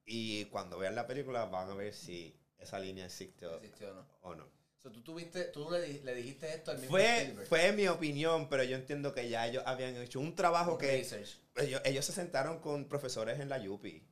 Y 0.05 0.45
cuando 0.45 0.77
vean 0.77 0.95
la 0.95 1.07
película 1.07 1.45
van 1.45 1.69
a 1.69 1.73
ver 1.73 1.93
si 1.93 2.35
esa 2.59 2.77
línea 2.77 3.05
existió 3.05 3.55
Existió, 3.55 3.93
¿no? 3.93 4.05
o 4.21 4.35
no. 4.35 4.43
O 4.43 4.81
sea, 4.81 4.91
tú, 4.91 5.01
tuviste, 5.01 5.45
tú 5.45 5.69
le, 5.71 5.87
le 6.03 6.15
dijiste 6.15 6.53
esto 6.53 6.71
al 6.71 6.79
mismo 6.79 6.97
Fue, 6.97 7.35
fue 7.47 7.71
mi 7.71 7.87
opinión, 7.87 8.49
pero 8.49 8.63
yo 8.63 8.75
entiendo 8.75 9.13
que 9.13 9.29
ya 9.29 9.47
ellos 9.47 9.63
habían 9.65 9.95
hecho 9.95 10.19
un 10.19 10.35
trabajo 10.35 10.73
Un 10.73 10.77
que. 10.79 11.07
Ellos, 11.55 11.81
ellos 11.85 12.05
se 12.05 12.11
sentaron 12.11 12.59
con 12.59 12.89
profesores 12.89 13.39
en 13.39 13.47
la 13.47 13.59
Yupi. 13.59 14.05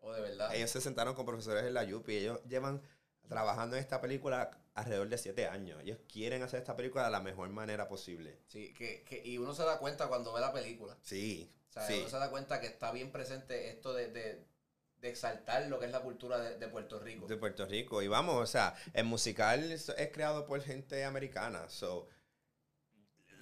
O 0.00 0.12
de 0.12 0.20
verdad. 0.20 0.54
Ellos 0.54 0.70
se 0.70 0.82
sentaron 0.82 1.14
con 1.14 1.24
profesores 1.24 1.64
en 1.64 1.72
la 1.72 1.84
Yupi. 1.84 2.16
Ellos 2.16 2.40
llevan 2.44 2.82
trabajando 3.28 3.76
en 3.76 3.82
esta 3.82 4.00
película 4.00 4.50
alrededor 4.80 5.08
de 5.08 5.18
siete 5.18 5.46
años. 5.46 5.80
Ellos 5.82 5.98
quieren 6.10 6.42
hacer 6.42 6.60
esta 6.60 6.76
película 6.76 7.04
de 7.04 7.10
la 7.10 7.20
mejor 7.20 7.48
manera 7.50 7.88
posible. 7.88 8.38
Sí, 8.46 8.74
que, 8.74 9.02
que, 9.04 9.22
y 9.24 9.38
uno 9.38 9.54
se 9.54 9.64
da 9.64 9.78
cuenta 9.78 10.08
cuando 10.08 10.32
ve 10.32 10.40
la 10.40 10.52
película. 10.52 10.96
Sí. 11.02 11.50
O 11.68 11.72
sea, 11.72 11.86
sí. 11.86 11.98
uno 12.00 12.08
se 12.08 12.16
da 12.18 12.30
cuenta 12.30 12.60
que 12.60 12.66
está 12.66 12.90
bien 12.92 13.12
presente 13.12 13.70
esto 13.70 13.92
de, 13.92 14.08
de, 14.08 14.44
de 15.00 15.08
exaltar 15.08 15.66
lo 15.68 15.78
que 15.78 15.86
es 15.86 15.92
la 15.92 16.02
cultura 16.02 16.38
de, 16.38 16.58
de 16.58 16.68
Puerto 16.68 16.98
Rico. 16.98 17.26
de 17.26 17.36
Puerto 17.36 17.66
Rico. 17.66 18.02
Y 18.02 18.08
vamos, 18.08 18.36
o 18.36 18.46
sea, 18.46 18.74
el 18.92 19.04
musical 19.04 19.70
es, 19.70 19.88
es 19.88 20.08
creado 20.12 20.46
por 20.46 20.60
gente 20.60 21.04
americana. 21.04 21.68
So, 21.68 22.08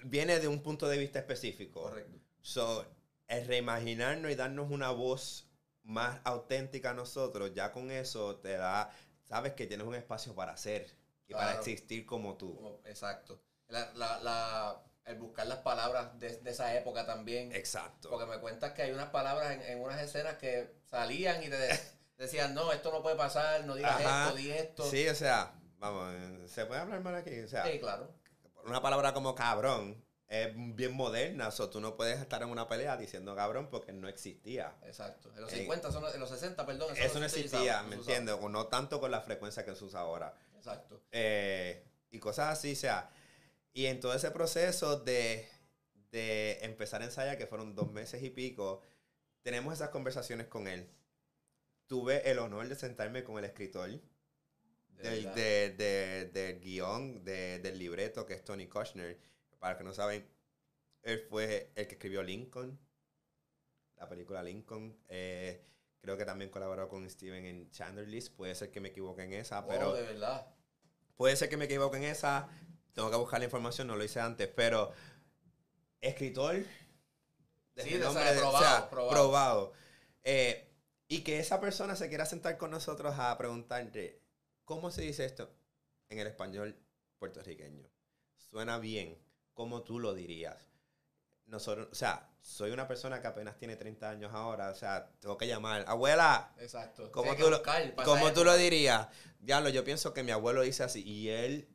viene 0.03 0.39
de 0.39 0.47
un 0.47 0.61
punto 0.61 0.87
de 0.87 0.97
vista 0.97 1.19
específico. 1.19 1.81
Correcto. 1.81 2.19
So, 2.41 2.85
el 3.27 3.45
reimaginarnos 3.47 4.31
y 4.31 4.35
darnos 4.35 4.71
una 4.71 4.91
voz 4.91 5.49
más 5.83 6.21
auténtica 6.23 6.91
a 6.91 6.93
nosotros, 6.93 7.53
ya 7.53 7.71
con 7.71 7.89
eso 7.89 8.37
te 8.37 8.53
da, 8.53 8.91
sabes 9.23 9.53
que 9.53 9.65
tienes 9.65 9.87
un 9.87 9.95
espacio 9.95 10.35
para 10.35 10.53
hacer 10.53 10.95
y 11.29 11.33
para 11.33 11.53
existir 11.53 12.05
como 12.05 12.35
tú. 12.35 12.55
Como- 12.55 12.79
exacto. 12.85 13.39
La, 13.67 13.91
la, 13.93 14.19
la, 14.19 14.83
el 15.05 15.15
buscar 15.17 15.45
las 15.47 15.59
palabras 15.59 16.17
de, 16.19 16.37
de 16.37 16.49
esa 16.51 16.75
época 16.75 17.05
también. 17.05 17.51
Exacto. 17.53 18.09
Porque 18.09 18.25
me 18.25 18.39
cuentas 18.39 18.73
que 18.73 18.81
hay 18.81 18.91
unas 18.91 19.09
palabras 19.09 19.51
en, 19.51 19.61
en 19.61 19.81
unas 19.81 20.01
escenas 20.01 20.35
que 20.37 20.75
salían 20.89 21.41
y 21.43 21.49
te 21.49 21.57
de- 21.57 21.79
decían, 22.17 22.53
no, 22.53 22.71
esto 22.73 22.91
no 22.91 23.01
puede 23.01 23.15
pasar, 23.15 23.63
no 23.65 23.75
digas 23.75 24.01
Ajá. 24.01 24.25
esto, 24.25 24.35
di 24.35 24.51
esto. 24.51 24.83
Sí, 24.89 25.07
o 25.07 25.15
sea, 25.15 25.53
vamos, 25.77 26.13
eh, 26.13 26.47
¿se 26.47 26.65
puede 26.65 26.81
hablar 26.81 26.99
mal 27.01 27.15
aquí? 27.15 27.39
O 27.41 27.47
sea, 27.47 27.65
Sí, 27.65 27.79
claro. 27.79 28.11
una 28.65 28.81
palabra 28.81 29.13
como 29.13 29.35
cabrón 29.35 30.03
es 30.29 30.51
bien 30.75 30.93
moderna, 30.93 31.49
o 31.49 31.69
tú 31.69 31.81
no 31.81 31.97
puedes 31.97 32.19
estar 32.21 32.41
en 32.43 32.49
una 32.49 32.67
pelea 32.67 32.95
diciendo 32.97 33.35
cabrón 33.35 33.67
porque 33.69 33.91
no 33.91 34.07
existía. 34.07 34.75
Exacto. 34.83 35.31
En 35.35 35.41
los 35.41 35.51
Eh, 35.51 35.57
50, 35.57 35.91
son, 35.91 36.03
en 36.13 36.19
los 36.19 36.29
60, 36.29 36.65
perdón. 36.65 36.95
Eso 36.95 37.19
no 37.19 37.25
existía, 37.25 37.81
¿me 37.83 37.95
entiendes? 37.95 38.35
O 38.39 38.47
no 38.47 38.67
tanto 38.67 38.99
con 38.99 39.09
la 39.11 39.21
frecuencia 39.21 39.65
que 39.65 39.75
se 39.75 39.83
usa 39.83 40.01
ahora. 40.01 40.37
Exacto. 40.55 41.01
Eh, 41.11 41.83
y 42.11 42.19
cosas 42.19 42.57
así, 42.57 42.73
o 42.73 42.75
sea. 42.75 43.09
Y 43.73 43.85
en 43.87 43.99
todo 43.99 44.13
ese 44.13 44.29
proceso 44.31 44.99
de, 44.99 45.47
de 46.11 46.59
empezar 46.61 47.01
a 47.01 47.05
ensayar, 47.05 47.37
que 47.37 47.47
fueron 47.47 47.73
dos 47.75 47.91
meses 47.91 48.21
y 48.23 48.29
pico, 48.29 48.81
tenemos 49.41 49.73
esas 49.73 49.89
conversaciones 49.89 50.47
con 50.47 50.67
él. 50.67 50.87
Tuve 51.87 52.29
el 52.29 52.37
honor 52.39 52.67
de 52.67 52.75
sentarme 52.75 53.23
con 53.23 53.37
el 53.39 53.45
escritor 53.45 53.89
De 53.89 53.99
del, 55.09 55.33
de- 55.33 55.69
de- 55.71 56.25
del 56.25 56.59
guion, 56.59 57.23
de- 57.23 57.59
del 57.59 57.79
libreto, 57.79 58.25
que 58.27 58.33
es 58.35 58.43
Tony 58.43 58.67
Kushner. 58.67 59.17
Para 59.59 59.73
los 59.73 59.77
que 59.77 59.83
no 59.83 59.93
saben, 59.93 60.27
él 61.03 61.19
fue 61.29 61.71
el 61.75 61.87
que 61.87 61.93
escribió 61.95 62.23
Lincoln, 62.23 62.79
la 63.95 64.07
película 64.09 64.41
Lincoln. 64.43 64.97
Eh, 65.07 65.65
creo 66.01 66.17
que 66.17 66.25
también 66.25 66.49
colaboró 66.49 66.87
con 66.89 67.09
Steven 67.09 67.45
en 67.45 67.69
Chandler 67.71 68.07
List. 68.07 68.33
Puede 68.35 68.55
ser 68.55 68.71
que 68.71 68.79
me 68.79 68.89
equivoque 68.89 69.23
en 69.23 69.33
esa, 69.33 69.65
pero 69.67 69.91
Oh, 69.91 69.93
de 69.93 70.03
verdad. 70.03 70.47
puede 71.15 71.35
ser 71.35 71.49
que 71.49 71.57
me 71.57 71.65
equivoque 71.65 71.97
en 71.97 72.03
esa. 72.05 72.49
Tengo 72.93 73.11
que 73.11 73.17
buscar 73.17 73.39
la 73.39 73.45
información, 73.45 73.87
no 73.87 73.95
lo 73.95 74.03
hice 74.03 74.19
antes, 74.19 74.47
pero 74.47 74.91
escritor 76.01 76.55
Sí, 77.75 77.91
de- 77.91 77.97
renombre, 77.97 78.21
o 78.21 78.25
sea, 78.25 78.33
de- 78.33 78.39
probado, 78.39 78.89
probado. 78.89 79.09
probado. 79.11 79.73
Eh, 80.23 80.65
y 81.07 81.23
que 81.23 81.39
esa 81.39 81.59
persona 81.59 81.95
se 81.95 82.07
quiera 82.09 82.25
sentar 82.25 82.57
con 82.57 82.71
nosotros 82.71 83.15
a 83.17 83.37
preguntarte, 83.37 84.21
¿cómo 84.65 84.91
se 84.91 85.01
dice 85.01 85.25
esto 85.25 85.49
en 86.09 86.19
el 86.19 86.27
español 86.27 86.77
puertorriqueño? 87.17 87.89
Suena 88.37 88.79
bien, 88.79 89.17
¿cómo 89.53 89.83
tú 89.83 89.99
lo 89.99 90.13
dirías? 90.13 90.57
Nosotros, 91.45 91.87
o 91.91 91.95
sea, 91.95 92.29
soy 92.41 92.71
una 92.71 92.87
persona 92.87 93.21
que 93.21 93.27
apenas 93.27 93.57
tiene 93.57 93.75
30 93.75 94.09
años 94.09 94.31
ahora, 94.33 94.69
o 94.69 94.75
sea, 94.75 95.09
tengo 95.19 95.37
que 95.37 95.47
llamar, 95.47 95.83
abuela, 95.87 96.53
Exacto. 96.59 97.11
¿Cómo 97.11 97.35
tú, 97.35 97.49
lo, 97.49 97.61
cómo 98.05 98.31
tú 98.33 98.43
lo 98.43 98.55
dirías? 98.55 99.07
Diablo, 99.39 99.69
yo 99.69 99.83
pienso 99.83 100.13
que 100.13 100.23
mi 100.23 100.31
abuelo 100.31 100.61
dice 100.61 100.83
así 100.83 101.03
y 101.03 101.29
él 101.29 101.67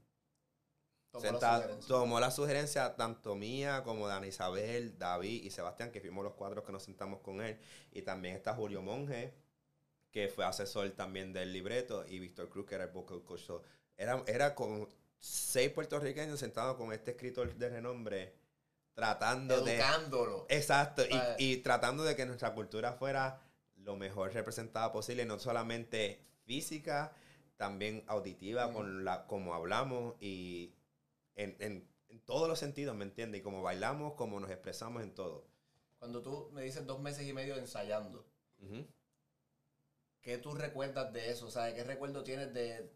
Tomó 1.15 1.39
la 1.39 1.57
sugerencia. 1.61 1.89
tomó 1.89 2.21
la 2.21 2.31
sugerencia 2.33 2.97
tanto 2.97 3.37
mía 3.37 3.83
como 3.85 4.09
de 4.09 4.15
Ana 4.15 4.27
Isabel, 4.27 4.99
David 4.99 5.45
y 5.45 5.51
Sebastián, 5.51 5.93
que 5.93 6.01
fuimos 6.01 6.25
los 6.25 6.35
cuatro 6.35 6.65
que 6.65 6.73
nos 6.73 6.83
sentamos 6.83 7.21
con 7.21 7.41
él. 7.41 7.57
Y 7.93 8.03
también 8.03 8.35
está 8.35 8.53
Julio 8.55 8.83
Monge, 8.83 9.33
que 10.11 10.29
fue 10.29 10.45
asesor 10.45 10.91
también 10.91 11.33
del 11.33 11.53
libreto, 11.53 12.05
y 12.09 12.19
Víctor 12.19 12.49
Cruz, 12.49 12.67
que 12.67 12.75
era 12.75 12.85
el 12.85 12.91
vocal 12.91 13.23
coach. 13.23 13.43
So, 13.43 13.63
era, 13.97 14.25
era 14.27 14.57
con 14.57 14.89
seis 15.27 15.71
puertorriqueños 15.71 16.39
sentados 16.41 16.77
con 16.77 16.93
este 16.93 17.13
escritor 17.13 17.55
de 17.55 17.69
renombre, 17.71 18.35
tratando 18.93 19.63
de... 19.63 19.77
Educándolo. 19.77 20.47
Exacto, 20.51 21.03
y, 21.39 21.43
y 21.43 21.57
tratando 21.59 22.05
de 22.05 22.15
que 22.15 22.27
nuestra 22.27 22.55
cultura 22.55 22.93
fuera 22.93 23.41
lo 23.77 23.97
mejor 23.97 24.33
representada 24.35 24.93
posible, 24.93 25.25
no 25.25 25.39
solamente 25.39 26.21
física, 26.45 27.13
también 27.57 28.05
auditiva, 28.07 28.69
Mm. 28.69 28.73
con 28.75 29.05
la 29.05 29.27
como 29.27 29.55
hablamos 29.55 30.15
y 30.21 30.75
en, 31.37 31.57
en- 31.59 31.89
en 32.09 32.21
todos 32.21 32.47
los 32.49 32.59
sentidos, 32.59 32.95
¿me 32.95 33.05
entiendes? 33.05 33.41
Y 33.41 33.43
como 33.43 33.63
bailamos, 33.63 34.15
como 34.15 34.39
nos 34.41 34.51
expresamos 34.51 35.03
en 35.03 35.15
todo. 35.15 35.47
Cuando 35.99 36.21
tú 36.23 36.51
me 36.53 36.63
dices 36.63 36.87
dos 36.87 37.01
meses 37.01 37.27
y 37.27 37.33
medio 37.33 37.57
ensayando, 37.57 38.27
Ujú. 38.63 38.87
¿qué 40.21 40.39
tú 40.39 40.55
recuerdas 40.55 41.13
de 41.13 41.31
eso? 41.31 41.47
O 41.47 41.51
sea, 41.51 41.75
¿qué 41.75 41.83
recuerdo 41.83 42.23
tienes 42.23 42.53
de, 42.55 42.91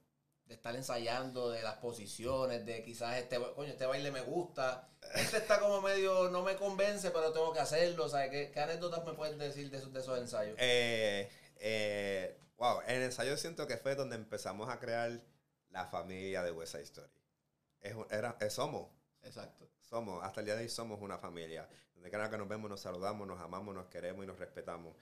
de 0.48 0.54
estar 0.54 0.74
ensayando, 0.74 1.50
de 1.50 1.62
las 1.62 1.76
posiciones, 1.76 2.64
de 2.64 2.82
quizás 2.82 3.16
este, 3.18 3.38
coño, 3.54 3.70
este 3.70 3.84
baile 3.86 4.10
me 4.10 4.22
gusta, 4.22 4.88
este 5.14 5.36
está 5.36 5.60
como 5.60 5.80
medio, 5.82 6.30
no 6.30 6.42
me 6.42 6.56
convence, 6.56 7.10
pero 7.10 7.32
tengo 7.32 7.52
que 7.52 7.60
hacerlo, 7.60 8.08
sea, 8.08 8.30
¿qué, 8.30 8.50
qué 8.50 8.60
anécdotas 8.60 9.04
me 9.04 9.12
puedes 9.12 9.38
decir 9.38 9.70
de 9.70 9.76
esos, 9.78 9.92
de 9.92 10.00
esos 10.00 10.18
ensayos? 10.18 10.56
Eh, 10.58 11.30
eh, 11.56 12.40
wow, 12.56 12.80
en 12.86 12.96
el 12.96 13.02
ensayo 13.02 13.36
siento 13.36 13.66
que 13.66 13.76
fue 13.76 13.94
donde 13.94 14.16
empezamos 14.16 14.68
a 14.70 14.78
crear 14.80 15.20
la 15.68 15.86
familia 15.86 16.42
de 16.42 16.50
West 16.50 16.72
Side 16.72 16.84
Story. 16.84 17.12
Es, 17.80 17.94
era, 18.10 18.36
es- 18.40 18.54
somos, 18.54 18.88
Exacto. 19.22 19.68
somos, 19.82 20.24
hasta 20.24 20.40
el 20.40 20.46
día 20.46 20.56
de 20.56 20.62
hoy 20.62 20.68
somos 20.70 21.00
una 21.02 21.18
familia. 21.18 21.68
Donde 21.94 22.10
cada 22.10 22.30
que 22.30 22.38
nos 22.38 22.48
vemos, 22.48 22.70
nos 22.70 22.80
saludamos, 22.80 23.26
nos 23.26 23.40
amamos, 23.40 23.74
nos 23.74 23.86
queremos 23.88 24.24
y 24.24 24.26
nos 24.26 24.38
respetamos. 24.38 24.94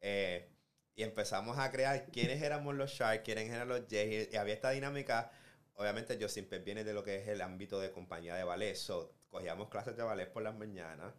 Eh, 0.00 0.48
y 0.94 1.02
empezamos 1.02 1.58
a 1.58 1.70
crear 1.70 2.06
quiénes 2.10 2.42
éramos 2.42 2.74
los 2.74 2.90
Sharks, 2.90 3.24
quiénes 3.24 3.50
eran 3.50 3.68
los 3.68 3.82
Jays. 3.88 4.28
Y 4.32 4.36
había 4.36 4.54
esta 4.54 4.70
dinámica. 4.70 5.30
Obviamente, 5.74 6.18
yo 6.18 6.28
siempre 6.28 6.58
viene 6.58 6.84
de 6.84 6.92
lo 6.92 7.02
que 7.02 7.16
es 7.16 7.28
el 7.28 7.40
ámbito 7.40 7.80
de 7.80 7.90
compañía 7.90 8.34
de 8.34 8.44
ballet. 8.44 8.74
So, 8.74 9.14
cogíamos 9.30 9.68
clases 9.68 9.96
de 9.96 10.02
ballet 10.02 10.30
por 10.30 10.42
las 10.42 10.54
mañanas 10.54 11.14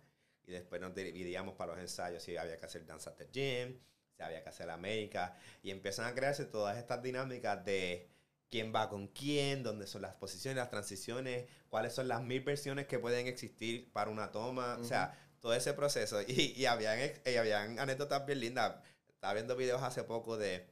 y 0.45 0.51
después 0.51 0.79
nos 0.79 0.93
dividíamos 0.93 1.55
para 1.55 1.73
los 1.73 1.81
ensayos. 1.81 2.21
Si 2.21 2.37
había 2.37 2.59
que 2.59 2.65
hacer 2.65 2.85
Dance 2.85 3.09
at 3.09 3.15
the 3.15 3.27
Gym, 3.31 3.79
si 4.15 4.23
había 4.23 4.43
que 4.43 4.49
hacer 4.49 4.69
América. 4.69 5.35
Y 5.63 5.71
empiezan 5.71 6.05
a 6.05 6.13
crearse 6.13 6.45
todas 6.45 6.77
estas 6.77 7.01
dinámicas 7.01 7.65
de 7.65 8.09
quién 8.49 8.71
va 8.73 8.89
con 8.89 9.07
quién, 9.07 9.63
dónde 9.63 9.87
son 9.87 10.03
las 10.03 10.13
posiciones, 10.13 10.57
las 10.57 10.69
transiciones, 10.69 11.45
cuáles 11.69 11.93
son 11.93 12.07
las 12.07 12.21
mil 12.21 12.41
versiones 12.41 12.85
que 12.85 12.99
pueden 12.99 13.25
existir 13.25 13.91
para 13.91 14.11
una 14.11 14.31
toma. 14.31 14.77
O 14.79 14.83
sea, 14.83 15.17
todo 15.39 15.53
ese 15.55 15.73
proceso. 15.73 16.21
Y, 16.27 16.53
y 16.55 16.65
habían, 16.67 16.99
y 17.25 17.35
habían 17.35 17.79
anécdotas 17.79 18.25
bien 18.25 18.39
lindas. 18.39 18.75
Estaba 19.23 19.35
viendo 19.35 19.55
videos 19.55 19.81
hace 19.81 20.03
poco 20.03 20.35
de... 20.35 20.67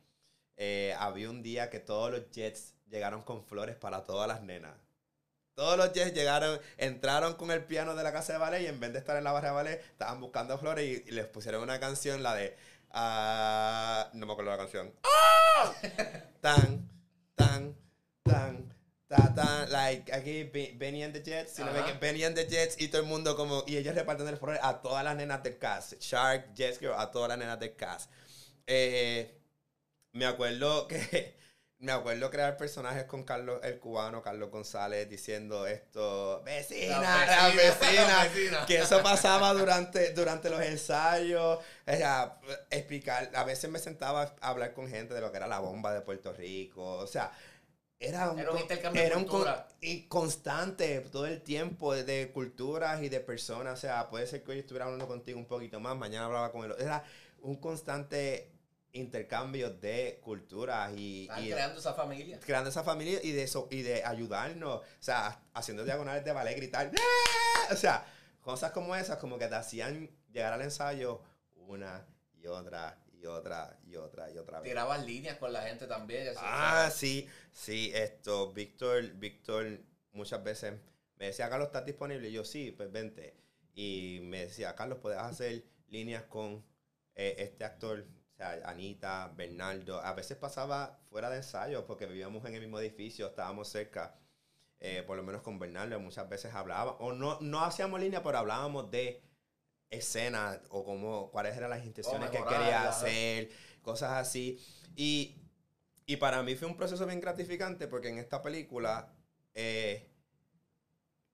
eh, 0.58 0.94
había 1.00 1.30
un 1.30 1.42
día 1.42 1.70
que 1.70 1.80
todos 1.80 2.12
los 2.12 2.30
Jets 2.32 2.74
llegaron 2.90 3.22
con 3.22 3.46
flores 3.46 3.78
para 3.78 4.04
todas 4.04 4.28
las 4.28 4.42
nenas. 4.42 4.74
Todos 5.56 5.78
los 5.78 5.94
Jets 5.94 6.14
llegaron, 6.14 6.60
entraron 6.76 7.36
con 7.36 7.50
el 7.52 7.64
piano 7.64 7.96
de 7.96 8.04
la 8.04 8.12
casa 8.12 8.34
de 8.34 8.40
ballet 8.40 8.64
y 8.64 8.66
en 8.68 8.82
vez 8.82 8.92
de 8.92 9.00
estar 9.00 9.16
en 9.16 9.24
la 9.24 9.32
barra 9.32 9.52
de 9.52 9.56
ballet, 9.56 9.80
estaban 9.92 10.20
buscando 10.20 10.58
flores 10.58 10.86
y, 10.86 11.08
y 11.08 11.12
les 11.12 11.28
pusieron 11.28 11.64
una 11.64 11.80
canción, 11.80 12.24
la 12.24 12.36
de... 12.36 12.58
ah, 12.90 14.10
no 14.12 14.26
me 14.26 14.34
acuerdo 14.34 14.52
la 14.52 14.58
canción. 14.58 14.94
¡Ah! 15.04 15.74
Tan, 16.42 16.90
tan, 17.36 17.74
tan, 18.24 18.76
ta, 19.08 19.34
tan. 19.34 19.72
Like, 19.72 20.12
aquí 20.14 20.44
Be- 20.44 20.74
Benny 20.76 21.04
and 21.04 21.14
the 21.14 21.24
Jets, 21.24 21.54
si 21.54 21.62
no 21.64 21.68
me 21.72 21.80
Ajá. 21.80 21.88
equivoco, 21.88 22.02
Benny 22.02 22.26
and 22.26 22.36
the 22.36 22.46
Jets 22.48 22.82
y 22.82 22.90
todo 22.90 23.02
el 23.02 23.08
mundo 23.08 23.38
como... 23.38 23.64
Y 23.66 23.78
ellos 23.78 23.96
repartiendo 23.96 24.30
el 24.30 24.38
flores 24.38 24.60
a 24.62 24.82
todas 24.82 25.06
las 25.06 25.16
nenas 25.16 25.42
del 25.42 25.58
cast. 25.58 25.94
Shark, 26.02 26.54
Jets 26.54 26.80
Girl, 26.80 26.96
a 26.98 27.12
todas 27.12 27.30
las 27.30 27.38
nenas 27.38 27.58
del 27.58 27.78
cast. 27.78 28.12
Eh, 28.68 29.38
me 30.14 30.26
acuerdo 30.26 30.88
que 30.88 31.36
me 31.82 31.92
acuerdo 31.92 32.30
crear 32.30 32.58
personajes 32.58 33.06
con 33.06 33.24
Carlos 33.24 33.60
el 33.64 33.80
cubano, 33.80 34.22
Carlos 34.22 34.52
González 34.52 35.10
diciendo 35.10 35.66
esto, 35.66 36.44
vecina, 36.44 37.00
la 37.00 37.50
vecina, 37.50 38.08
la 38.08 38.24
vecina. 38.26 38.66
que 38.68 38.78
eso 38.78 39.02
pasaba 39.02 39.52
durante, 39.54 40.14
durante 40.14 40.52
los 40.52 40.62
ensayos, 40.62 41.58
o 41.58 41.92
sea, 41.92 42.40
explicar, 42.70 43.32
a 43.34 43.44
veces 43.44 43.70
me 43.72 43.80
sentaba 43.80 44.36
a 44.40 44.50
hablar 44.50 44.74
con 44.74 44.88
gente 44.90 45.16
de 45.16 45.22
lo 45.22 45.32
que 45.32 45.38
era 45.38 45.48
la 45.48 45.60
bomba 45.60 45.92
de 45.92 46.02
Puerto 46.02 46.32
Rico, 46.34 46.84
o 46.84 47.08
sea, 47.08 47.32
era 48.00 48.30
un, 48.32 48.40
Era 48.40 48.52
un 48.52 48.60
intercambio 48.60 49.02
de 49.04 49.16
un 49.16 49.48
y 49.80 50.08
constante 50.08 51.00
todo 51.12 51.26
el 51.26 51.42
tiempo 51.42 51.94
de, 51.94 52.04
de 52.04 52.32
culturas 52.32 53.02
y 53.02 53.10
de 53.10 53.22
personas, 53.22 53.74
o 53.74 53.82
sea, 53.82 54.08
puede 54.10 54.28
ser 54.28 54.44
que 54.44 54.52
hoy 54.52 54.60
estuviera 54.60 54.86
hablando 54.86 55.08
contigo 55.08 55.40
un 55.40 55.46
poquito 55.46 55.80
más, 55.80 55.98
mañana 55.98 56.26
hablaba 56.26 56.52
con 56.52 56.64
él, 56.64 56.76
era 56.78 57.04
un 57.42 57.56
constante 57.56 58.51
intercambio 58.94 59.70
de 59.70 60.20
culturas 60.24 60.92
y, 60.96 61.24
Están 61.24 61.44
y 61.46 61.52
creando 61.52 61.80
esa 61.80 61.94
familia. 61.94 62.40
creando 62.40 62.70
esa 62.70 62.84
familia 62.84 63.20
y 63.24 63.32
de 63.32 63.44
eso 63.44 63.68
y 63.72 63.82
de 63.84 64.04
ayudarnos, 64.04 64.76
o 64.82 64.84
sea, 65.00 65.42
haciendo 65.54 65.84
diagonales 65.86 66.26
de 66.26 66.32
ballet, 66.34 66.56
gritar, 66.58 66.92
¡Ah! 66.94 67.74
o 67.74 67.76
sea, 67.76 68.06
cosas 68.42 68.72
como 68.72 68.96
esas 68.96 69.18
como 69.18 69.38
que 69.38 69.48
te 69.48 69.56
hacían 69.56 70.10
llegar 70.32 70.54
al 70.54 70.62
ensayo 70.62 71.22
una 71.56 72.06
y 72.34 72.48
otra 72.48 72.98
y 73.14 73.26
otra 73.28 73.78
y 73.86 73.96
otra 73.96 74.30
y 74.32 74.38
otra 74.38 74.60
vez. 74.60 74.70
Tirabas 74.70 75.06
líneas 75.06 75.38
con 75.38 75.54
la 75.54 75.62
gente 75.62 75.88
también. 75.88 76.28
eso, 76.28 76.40
Ah, 76.44 76.90
sí, 76.94 77.28
sí, 77.52 77.92
esto, 77.94 78.52
Víctor, 78.52 79.04
Víctor 79.14 79.80
muchas 80.12 80.44
veces 80.44 80.74
me 81.16 81.28
decía, 81.28 81.50
Carlos, 81.50 81.68
¿estás 81.68 81.86
disponible? 81.86 82.30
Y 82.30 82.32
yo, 82.32 82.44
sí, 82.44 82.72
pues 82.72 82.92
vente. 82.92 83.36
Y 83.76 84.20
me 84.24 84.48
decía, 84.48 84.76
Carlos, 84.76 84.98
¿puedes 85.00 85.20
hacer 85.20 85.64
líneas 85.88 86.24
con 86.24 86.66
eh, 87.16 87.36
este 87.38 87.64
actor? 87.64 88.06
Sea, 88.42 88.60
Anita, 88.66 89.32
Bernardo. 89.38 90.02
A 90.02 90.14
veces 90.14 90.36
pasaba 90.36 91.00
fuera 91.12 91.30
de 91.30 91.38
ensayo 91.38 91.86
porque 91.86 92.08
vivíamos 92.08 92.44
en 92.46 92.56
el 92.56 92.62
mismo 92.62 92.80
edificio, 92.80 93.28
estábamos 93.28 93.68
cerca. 93.70 94.16
Eh, 94.80 95.04
por 95.06 95.16
lo 95.16 95.22
menos 95.22 95.44
con 95.44 95.60
Bernardo, 95.60 96.00
muchas 96.00 96.28
veces 96.28 96.52
hablábamos, 96.56 96.96
o 97.00 97.14
no, 97.14 97.40
no 97.40 97.62
hacíamos 97.64 98.00
línea, 98.00 98.24
pero 98.24 98.40
hablábamos 98.40 98.90
de 98.90 99.22
escenas 99.92 100.60
o 100.70 100.84
cómo, 100.84 101.30
cuáles 101.30 101.56
eran 101.56 101.70
las 101.70 101.86
intenciones 101.86 102.32
que 102.32 102.38
quería 102.50 102.90
hacer, 102.90 103.52
cosas 103.84 104.14
así. 104.14 104.60
Y, 104.96 105.36
y 106.08 106.18
para 106.18 106.42
mí 106.42 106.56
fue 106.56 106.68
un 106.68 106.76
proceso 106.78 107.06
bien 107.06 107.20
gratificante 107.22 107.88
porque 107.88 108.10
en 108.10 108.18
esta 108.18 108.42
película 108.42 109.14
eh, 109.54 110.10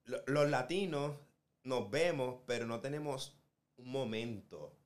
lo- 0.03 0.23
los 0.27 0.49
latinos 0.49 1.15
nos 1.63 1.89
vemos, 1.89 2.41
pero 2.45 2.65
no 2.65 2.81
tenemos 2.81 3.37
un 3.77 3.91
momento. 3.91 4.76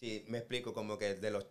Sí, 0.00 0.24
me 0.28 0.38
explico, 0.38 0.74
como 0.74 0.98
que 0.98 1.14
de 1.14 1.30
los 1.30 1.46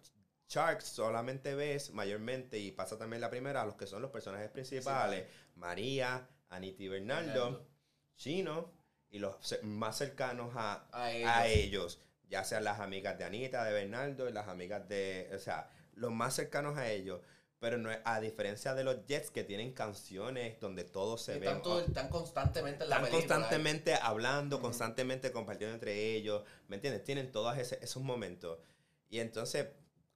Sharks 0.47 0.85
solamente 0.85 1.55
ves 1.55 1.91
mayormente, 1.91 2.59
y 2.59 2.71
pasa 2.71 2.97
también 2.97 3.21
la 3.21 3.29
primera, 3.29 3.61
a 3.61 3.65
los 3.65 3.75
que 3.75 3.87
son 3.87 4.01
los 4.01 4.11
personajes 4.11 4.49
principales, 4.51 5.25
María, 5.55 6.29
Anita 6.49 6.83
y 6.83 6.87
Bernardo, 6.87 7.25
Bernardo. 7.25 7.67
Chino, 8.15 8.71
y 9.09 9.19
los 9.19 9.35
más 9.63 9.97
cercanos 9.97 10.53
a, 10.55 10.87
A 10.91 11.11
ellos. 11.11 11.31
a 11.31 11.47
ellos, 11.47 12.01
ya 12.29 12.43
sean 12.43 12.63
las 12.63 12.79
amigas 12.79 13.17
de 13.17 13.23
Anita, 13.25 13.63
de 13.63 13.73
Bernardo 13.73 14.29
y 14.29 14.33
las 14.33 14.47
amigas 14.47 14.87
de, 14.87 15.31
o 15.33 15.39
sea, 15.39 15.69
los 15.93 16.11
más 16.11 16.35
cercanos 16.35 16.77
a 16.77 16.91
ellos. 16.91 17.21
Pero 17.65 17.79
no 17.79 17.89
es, 17.91 17.97
a 18.05 18.19
diferencia 18.19 18.75
de 18.75 18.83
los 18.83 19.07
Jets 19.07 19.31
que 19.31 19.43
tienen 19.43 19.73
canciones 19.73 20.59
donde 20.59 20.83
todos 20.83 21.23
se 21.23 21.39
ven. 21.39 21.43
están, 21.49 21.61
todo- 21.63 21.79
están 21.81 22.09
constantemente 22.09 22.83
en 22.83 22.89
la 22.91 22.97
Están 22.97 23.09
película. 23.11 23.35
constantemente 23.37 23.95
hablando, 23.95 24.57
Ujú. 24.57 24.65
constantemente 24.65 25.31
compartiendo 25.31 25.73
entre 25.73 26.13
ellos, 26.13 26.43
¿me 26.67 26.75
entiendes? 26.75 27.03
Tienen 27.03 27.31
todos 27.31 27.57
ese- 27.57 27.79
esos 27.81 28.03
momentos. 28.03 28.59
Y 29.09 29.17
entonces, 29.17 29.65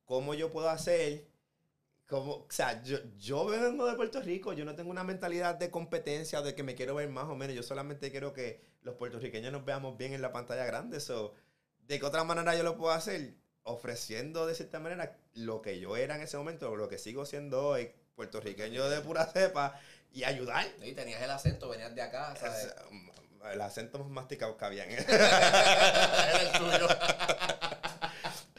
¿cómo 0.06 0.36
yo 0.36 0.52
puedo 0.52 0.70
hacer? 0.70 1.28
como, 2.08 2.34
o 2.34 2.48
sea, 2.50 2.84
yo, 2.84 2.98
yo 3.18 3.46
vengo 3.46 3.88
de 3.88 3.96
Puerto 3.96 4.22
Rico, 4.22 4.54
yo 4.54 4.64
no 4.66 4.76
tengo 4.76 4.90
una 4.92 5.04
mentalidad 5.04 5.56
de 5.56 5.72
competencia, 5.72 6.42
de 6.42 6.54
que 6.56 6.64
me 6.64 6.76
quiero 6.76 6.94
ver 6.96 7.10
más 7.10 7.26
o 7.26 7.36
menos, 7.36 7.56
yo 7.56 7.64
solamente 7.64 8.12
quiero 8.12 8.32
que 8.34 8.62
los 8.84 8.96
puertorriqueños 8.96 9.52
nos 9.52 9.66
veamos 9.66 9.98
bien 9.98 10.14
en 10.14 10.22
la 10.22 10.32
pantalla 10.32 10.66
grande, 10.66 11.00
so, 11.00 11.34
¿de 11.88 12.00
qué 12.00 12.06
otra 12.06 12.24
manera 12.24 12.56
yo 12.56 12.64
lo 12.64 12.78
puedo 12.78 12.92
hacer? 12.94 13.36
Ofreciendo 13.70 14.46
de 14.48 14.56
cierta 14.56 14.80
manera 14.80 15.18
lo 15.34 15.62
que 15.62 15.80
yo 15.80 15.96
era 15.98 16.16
en 16.16 16.22
ese 16.22 16.38
momento, 16.38 16.76
lo 16.76 16.90
que 16.90 16.98
sigo 16.98 17.26
siendo 17.26 17.66
hoy, 17.68 17.92
puertorriqueño 18.16 18.90
de 18.90 19.02
pura 19.02 19.26
cepa, 19.26 19.80
y 20.12 20.24
ayudar. 20.24 20.68
Y 20.84 20.94
tenías 20.94 21.22
el 21.22 21.30
acento, 21.32 21.70
venías 21.70 21.94
de 21.96 22.02
acá, 22.02 22.36
¿sabes? 22.36 22.74
El 23.54 23.62
acento 23.62 24.00
más 24.00 24.10
masticado 24.10 24.58
que 24.58 24.66
había 24.66 24.84
en 24.86 24.92
Era 25.10 26.42
el 26.42 26.52
tuyo. 26.58 26.88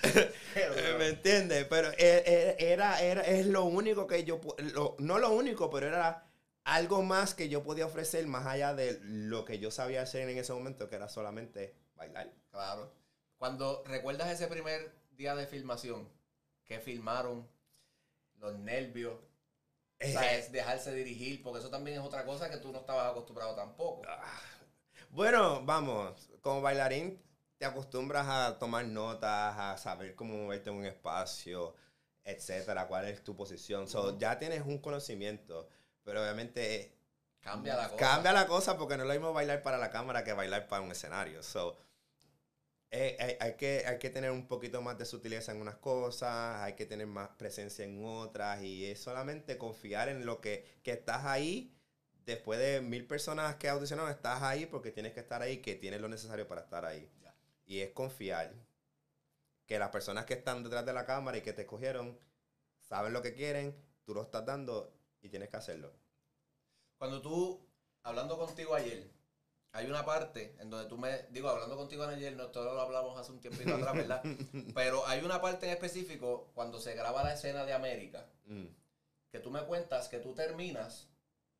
¿Me 0.98 1.08
entiendes? 1.08 1.66
Pero 1.68 1.90
e- 1.92 2.56
e- 2.58 2.72
era, 2.72 3.00
era, 3.02 3.22
es 3.22 3.46
lo 3.46 3.64
único 3.64 4.06
que 4.06 4.24
yo, 4.24 4.40
lo- 4.58 4.96
no 4.98 5.18
lo 5.18 5.30
único, 5.30 5.70
pero 5.70 5.86
era 5.88 6.26
algo 6.64 7.02
más 7.02 7.34
que 7.34 7.48
yo 7.48 7.62
podía 7.62 7.86
ofrecer 7.86 8.26
más 8.26 8.46
allá 8.46 8.74
de 8.74 8.98
lo 9.02 9.44
que 9.44 9.58
yo 9.58 9.70
sabía 9.70 10.02
hacer 10.02 10.28
en 10.28 10.38
ese 10.38 10.52
momento, 10.52 10.88
que 10.88 10.96
era 10.96 11.08
solamente 11.08 11.74
bailar. 11.96 12.30
Claro. 12.50 12.92
Cuando 13.40 13.82
recuerdas 13.86 14.28
ese 14.28 14.48
primer 14.48 14.92
día 15.12 15.34
de 15.34 15.46
filmación, 15.46 16.06
que 16.66 16.78
filmaron, 16.78 17.48
los 18.38 18.58
nervios, 18.58 19.14
o 19.98 20.06
sea, 20.06 20.36
es 20.36 20.52
dejarse 20.52 20.92
dirigir, 20.92 21.42
porque 21.42 21.60
eso 21.60 21.70
también 21.70 21.98
es 21.98 22.04
otra 22.04 22.26
cosa 22.26 22.50
que 22.50 22.58
tú 22.58 22.70
no 22.70 22.80
estabas 22.80 23.10
acostumbrado 23.10 23.54
tampoco. 23.54 24.02
Bueno, 25.08 25.64
vamos, 25.64 26.28
como 26.42 26.60
bailarín 26.60 27.18
te 27.56 27.64
acostumbras 27.64 28.28
a 28.28 28.58
tomar 28.58 28.84
notas, 28.84 29.56
a 29.56 29.78
saber 29.78 30.14
cómo 30.14 30.36
moverte 30.36 30.68
en 30.68 30.76
un 30.76 30.84
espacio, 30.84 31.74
etcétera, 32.22 32.88
cuál 32.88 33.06
es 33.06 33.24
tu 33.24 33.34
posición. 33.34 33.88
So, 33.88 34.18
ya 34.18 34.38
tienes 34.38 34.66
un 34.66 34.82
conocimiento, 34.82 35.66
pero 36.04 36.20
obviamente 36.20 36.94
Cambia 37.40 37.74
la 37.74 37.88
cosa. 37.88 37.96
Cambia 37.96 38.32
la 38.32 38.46
cosa 38.46 38.76
porque 38.76 38.98
no 38.98 39.04
es 39.04 39.08
lo 39.08 39.14
mismo 39.14 39.32
bailar 39.32 39.62
para 39.62 39.78
la 39.78 39.90
cámara 39.90 40.24
que 40.24 40.34
bailar 40.34 40.68
para 40.68 40.82
un 40.82 40.92
escenario. 40.92 41.42
So, 41.42 41.78
eh, 42.92 43.16
hay, 43.20 43.36
hay 43.40 43.56
que, 43.56 43.84
hay 43.86 43.98
que 43.98 44.10
tener 44.10 44.32
un 44.32 44.48
poquito 44.48 44.82
más 44.82 44.98
de 44.98 45.04
sutileza 45.04 45.52
en 45.52 45.60
unas 45.60 45.76
cosas, 45.76 46.60
hay 46.62 46.74
que 46.74 46.86
tener 46.86 47.06
más 47.06 47.28
presencia 47.30 47.84
en 47.84 48.04
otras 48.04 48.62
y 48.62 48.86
es 48.86 49.00
solamente 49.00 49.58
confiar 49.58 50.08
en 50.08 50.26
lo 50.26 50.40
que, 50.40 50.80
que 50.82 50.92
estás 50.92 51.24
ahí. 51.24 51.76
Después 52.26 52.58
de 52.58 52.80
mil 52.80 53.06
personas 53.06 53.56
que 53.56 53.68
audicionaron, 53.68 54.10
estás 54.10 54.42
ahí 54.42 54.66
porque 54.66 54.90
tienes 54.90 55.12
que 55.12 55.20
estar 55.20 55.42
ahí, 55.42 55.58
que 55.58 55.74
tienes 55.76 56.00
lo 56.00 56.08
necesario 56.08 56.46
para 56.48 56.62
estar 56.62 56.84
ahí. 56.84 57.08
Y 57.66 57.80
es 57.80 57.90
confiar 57.90 58.52
que 59.66 59.78
las 59.78 59.90
personas 59.90 60.24
que 60.24 60.34
están 60.34 60.64
detrás 60.64 60.84
de 60.84 60.92
la 60.92 61.06
cámara 61.06 61.38
y 61.38 61.42
que 61.42 61.52
te 61.52 61.62
escogieron 61.62 62.18
saben 62.80 63.12
lo 63.12 63.22
que 63.22 63.34
quieren, 63.34 63.76
tú 64.04 64.14
lo 64.14 64.22
estás 64.22 64.44
dando 64.44 64.92
y 65.22 65.28
tienes 65.28 65.48
que 65.48 65.56
hacerlo. 65.56 65.92
Cuando 66.98 67.22
tú, 67.22 67.64
hablando 68.02 68.36
contigo 68.36 68.74
ayer, 68.74 69.08
hay 69.72 69.86
una 69.86 70.04
parte 70.04 70.56
en 70.58 70.68
donde 70.70 70.88
tú 70.88 70.98
me, 70.98 71.22
digo, 71.30 71.48
hablando 71.48 71.76
contigo 71.76 72.02
ayer, 72.04 72.34
no 72.36 72.48
todo 72.48 72.74
lo 72.74 72.80
hablamos 72.80 73.18
hace 73.18 73.30
un 73.32 73.40
tiempito 73.40 73.74
atrás, 73.74 73.94
¿verdad? 73.94 74.22
Pero 74.74 75.06
hay 75.06 75.24
una 75.24 75.40
parte 75.40 75.66
en 75.66 75.72
específico 75.72 76.50
cuando 76.54 76.80
se 76.80 76.94
graba 76.94 77.22
la 77.22 77.34
escena 77.34 77.64
de 77.64 77.72
América, 77.72 78.26
Mm. 78.46 78.66
que 79.30 79.38
tú 79.38 79.50
me 79.52 79.62
cuentas 79.64 80.08
que 80.08 80.18
tú 80.18 80.34
terminas 80.34 81.06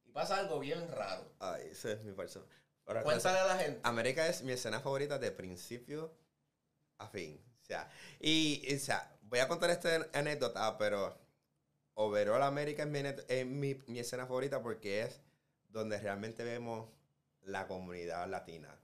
y 0.05 0.11
pasa 0.11 0.37
algo 0.39 0.59
bien 0.59 0.89
raro. 0.91 1.31
Ay, 1.39 1.69
ese 1.71 1.93
es 1.93 2.03
mi 2.03 2.13
persona. 2.13 2.47
Ahora, 2.87 3.05
Cuéntale 3.05 3.39
a 3.39 3.47
la 3.47 3.57
gente. 3.59 3.81
América 3.85 4.27
es 4.27 4.43
mi 4.43 4.51
escena 4.53 4.81
favorita 4.81 5.19
de 5.21 5.31
principio 5.31 6.13
a 6.99 7.07
fin. 7.09 7.41
O 7.63 7.65
sea, 7.65 7.89
y, 8.19 8.61
y, 8.67 8.75
o 8.75 8.79
sea, 8.81 9.17
voy 9.23 9.39
a 9.39 9.47
contar 9.47 9.71
esta 9.71 10.09
anécdota, 10.13 10.77
pero 10.79 11.17
overall 11.95 12.43
América 12.43 12.83
es 12.83 12.89
mi, 12.89 12.99
es 13.29 13.47
mi, 13.47 13.75
mi 13.87 14.01
escena 14.01 14.27
favorita 14.27 14.61
porque 14.61 15.03
es 15.03 15.21
donde 15.69 15.97
realmente 16.01 16.43
vemos 16.43 16.89
la 17.51 17.67
comunidad 17.67 18.29
latina. 18.29 18.77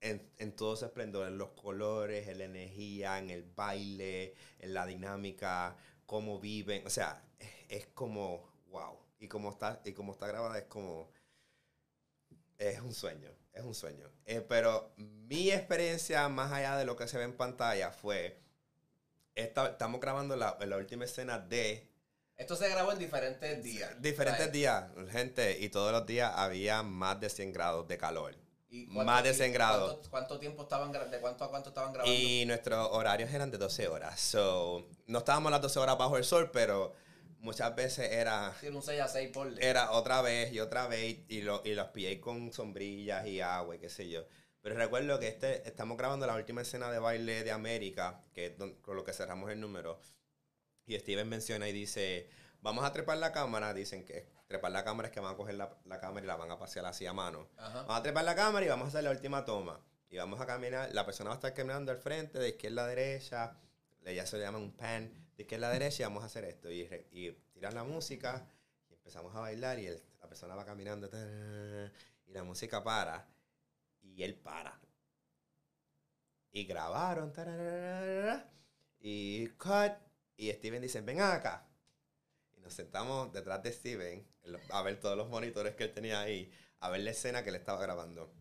En, 0.00 0.32
en 0.38 0.56
todo 0.56 0.74
su 0.76 0.84
esplendor, 0.84 1.28
en 1.28 1.38
los 1.38 1.50
colores, 1.50 2.26
en 2.26 2.38
la 2.38 2.44
energía, 2.44 3.18
en 3.20 3.30
el 3.30 3.44
baile, 3.44 4.34
en 4.58 4.74
la 4.74 4.84
dinámica, 4.84 5.76
cómo 6.06 6.40
viven. 6.40 6.84
O 6.86 6.90
sea, 6.90 7.22
es, 7.38 7.48
es 7.68 7.86
como, 7.94 8.50
wow. 8.70 8.98
Y 9.20 9.28
como 9.28 9.50
está, 9.50 9.80
y 9.84 9.92
como 9.92 10.12
está 10.12 10.26
grabada 10.26 10.58
es 10.58 10.64
como, 10.64 11.08
es 12.58 12.80
un 12.80 12.94
sueño, 12.94 13.30
es 13.52 13.62
un 13.62 13.74
sueño. 13.74 14.08
Eh, 14.24 14.40
pero 14.40 14.92
mi 14.96 15.50
experiencia 15.50 16.28
más 16.28 16.52
allá 16.52 16.76
de 16.76 16.84
lo 16.84 16.96
que 16.96 17.08
se 17.08 17.18
ve 17.18 17.24
en 17.24 17.36
pantalla 17.36 17.90
fue, 17.90 18.38
esta- 19.34 19.70
estamos 19.70 20.00
grabando 20.00 20.36
la, 20.36 20.58
la 20.66 20.76
última 20.76 21.04
escena 21.04 21.38
de 21.38 21.88
Esto 22.42 22.56
se 22.56 22.68
grabó 22.68 22.90
en 22.90 22.98
diferentes 22.98 23.62
días. 23.62 24.02
diferentes 24.02 24.38
¿sabes? 24.46 24.52
días, 24.52 24.84
gente, 25.12 25.58
y 25.60 25.68
todos 25.68 25.92
los 25.92 26.04
días 26.06 26.32
había 26.34 26.82
más 26.82 27.20
de 27.20 27.30
100 27.30 27.52
grados 27.52 27.86
de 27.86 27.96
calor. 27.96 28.34
¿Y 28.68 28.86
Más 28.86 29.22
de 29.22 29.30
ti- 29.30 29.36
100 29.36 29.52
grados. 29.52 29.92
¿cuánto, 29.92 30.10
cuánto 30.10 30.38
tiempo 30.40 30.62
estaban 30.62 30.90
de 30.90 31.20
cuánto 31.20 31.44
a 31.44 31.50
cuánto 31.50 31.68
estaban 31.68 31.92
grabando? 31.92 32.12
Y 32.12 32.44
nuestros 32.46 32.88
horarios 32.90 33.32
eran 33.32 33.50
de 33.52 33.58
12 33.58 33.86
horas. 33.86 34.18
So, 34.18 34.88
no 35.06 35.18
estábamos 35.18 35.52
las 35.52 35.62
12 35.62 35.78
horas 35.78 35.96
bajo 35.96 36.16
el 36.16 36.24
sol, 36.24 36.50
pero 36.52 36.94
muchas 37.38 37.76
veces 37.76 38.10
era, 38.10 38.52
Sí, 38.60 38.68
un 38.68 38.82
6 38.82 39.00
a 39.00 39.06
6 39.08 39.30
por 39.32 39.62
era 39.62 39.92
otra 39.92 40.20
vez 40.20 40.52
y 40.52 40.58
otra 40.58 40.88
vez 40.88 41.18
y, 41.28 41.42
lo, 41.42 41.62
y 41.64 41.74
los 41.74 41.88
pillé 41.88 42.20
con 42.20 42.52
sombrillas 42.52 43.24
y 43.26 43.40
agua 43.40 43.76
y 43.76 43.78
qué 43.78 43.88
sé 43.88 44.08
yo. 44.08 44.24
Pero 44.62 44.74
recuerdo 44.74 45.18
que 45.20 45.28
este, 45.28 45.68
estamos 45.68 45.96
grabando 45.96 46.26
la 46.26 46.34
última 46.34 46.62
escena 46.62 46.90
de 46.90 46.98
baile 46.98 47.44
de 47.44 47.52
América, 47.52 48.24
que 48.32 48.46
es 48.46 48.52
con 48.80 48.96
lo 48.96 49.04
que 49.04 49.12
cerramos 49.12 49.50
el 49.50 49.60
número. 49.60 50.00
Y 50.86 50.98
Steven 50.98 51.28
menciona 51.28 51.68
y 51.68 51.72
dice, 51.72 52.28
vamos 52.60 52.84
a 52.84 52.92
trepar 52.92 53.18
la 53.18 53.32
cámara. 53.32 53.72
Dicen 53.74 54.04
que 54.04 54.28
trepar 54.48 54.72
la 54.72 54.84
cámara 54.84 55.08
es 55.08 55.14
que 55.14 55.20
van 55.20 55.34
a 55.34 55.36
coger 55.36 55.54
la, 55.54 55.76
la 55.86 56.00
cámara 56.00 56.24
y 56.24 56.26
la 56.26 56.36
van 56.36 56.50
a 56.50 56.58
pasear 56.58 56.84
así 56.86 57.06
a 57.06 57.12
mano. 57.12 57.48
Ajá. 57.56 57.82
Vamos 57.82 57.96
a 57.98 58.02
trepar 58.02 58.24
la 58.24 58.34
cámara 58.34 58.66
y 58.66 58.68
vamos 58.68 58.86
a 58.86 58.88
hacer 58.88 59.04
la 59.04 59.10
última 59.10 59.44
toma. 59.44 59.80
Y 60.10 60.16
vamos 60.18 60.40
a 60.40 60.46
caminar, 60.46 60.90
la 60.92 61.06
persona 61.06 61.30
va 61.30 61.36
a 61.36 61.38
estar 61.38 61.54
caminando 61.54 61.90
al 61.90 61.96
frente, 61.98 62.38
de 62.38 62.50
izquierda 62.50 62.84
a 62.84 62.86
derecha, 62.86 63.56
ya 64.04 64.26
se 64.26 64.36
le 64.36 64.42
llama 64.44 64.58
un 64.58 64.72
pan, 64.72 65.10
de 65.36 65.42
izquierda 65.44 65.68
a 65.68 65.72
derecha 65.72 66.02
y 66.02 66.04
vamos 66.04 66.22
a 66.22 66.26
hacer 66.26 66.44
esto. 66.44 66.70
Y, 66.70 66.86
re- 66.86 67.06
y 67.12 67.30
tiran 67.54 67.74
la 67.74 67.84
música 67.84 68.46
y 68.90 68.94
empezamos 68.94 69.34
a 69.34 69.40
bailar 69.40 69.78
y 69.78 69.86
el- 69.86 70.02
la 70.20 70.28
persona 70.28 70.54
va 70.54 70.66
caminando 70.66 71.08
y 72.26 72.32
la 72.32 72.42
música 72.44 72.84
para 72.84 73.26
y 74.02 74.22
él 74.22 74.34
para. 74.34 74.78
Y 76.50 76.64
grabaron 76.64 77.32
y 79.00 79.48
cut 79.56 79.92
y 80.36 80.50
Steven 80.50 80.82
dice, 80.82 81.00
ven 81.00 81.20
acá. 81.20 81.68
Y 82.56 82.60
nos 82.60 82.74
sentamos 82.74 83.32
detrás 83.32 83.62
de 83.62 83.72
Steven 83.72 84.26
a 84.70 84.82
ver 84.82 85.00
todos 85.00 85.16
los 85.16 85.28
monitores 85.28 85.74
que 85.74 85.84
él 85.84 85.92
tenía 85.92 86.20
ahí, 86.20 86.52
a 86.80 86.90
ver 86.90 87.00
la 87.00 87.10
escena 87.10 87.42
que 87.42 87.50
él 87.50 87.56
estaba 87.56 87.80
grabando. 87.80 88.32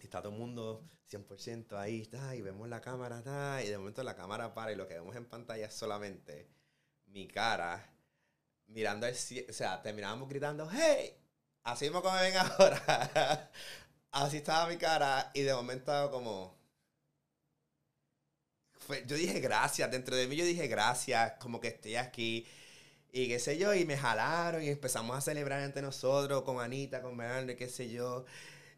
Y 0.00 0.04
está 0.04 0.20
todo 0.22 0.32
el 0.32 0.38
mundo 0.38 0.88
100% 1.10 1.76
ahí, 1.78 2.02
está, 2.02 2.34
y 2.34 2.42
vemos 2.42 2.68
la 2.68 2.80
cámara, 2.80 3.18
está, 3.18 3.62
y 3.62 3.68
de 3.68 3.78
momento 3.78 4.02
la 4.02 4.16
cámara 4.16 4.54
para, 4.54 4.72
y 4.72 4.76
lo 4.76 4.86
que 4.86 4.94
vemos 4.94 5.16
en 5.16 5.26
pantalla 5.26 5.66
es 5.66 5.74
solamente 5.74 6.48
mi 7.06 7.26
cara 7.26 7.92
mirando 8.66 9.06
al 9.06 9.14
cielo, 9.14 9.46
o 9.50 9.52
sea, 9.52 9.82
terminábamos 9.82 10.28
gritando, 10.28 10.68
¡Hey! 10.70 11.16
Así 11.64 11.86
mismo 11.86 12.02
como 12.02 12.14
me 12.16 12.22
ven 12.22 12.36
ahora. 12.36 13.50
Así 14.10 14.38
estaba 14.38 14.68
mi 14.68 14.76
cara, 14.76 15.30
y 15.34 15.42
de 15.42 15.54
momento 15.54 16.10
como... 16.10 16.57
fue- 18.86 19.04
yo 19.06 19.16
dije 19.16 19.40
gracias, 19.40 19.90
dentro 19.90 20.16
de 20.16 20.26
mí 20.26 20.36
yo 20.36 20.44
dije 20.44 20.66
gracias, 20.68 21.32
como 21.40 21.60
que 21.60 21.68
estoy 21.68 21.96
aquí. 21.96 22.46
Y 23.12 23.28
qué 23.28 23.38
sé 23.38 23.56
yo, 23.58 23.74
y 23.74 23.84
me 23.86 23.96
jalaron 23.96 24.62
y 24.62 24.68
empezamos 24.68 25.16
a 25.16 25.20
celebrar 25.20 25.62
entre 25.62 25.82
nosotros 25.82 26.42
con 26.42 26.60
Anita, 26.60 27.00
con 27.02 27.16
Bernardo, 27.16 27.52
y 27.52 27.56
qué 27.56 27.68
sé 27.68 27.88
yo. 27.90 28.24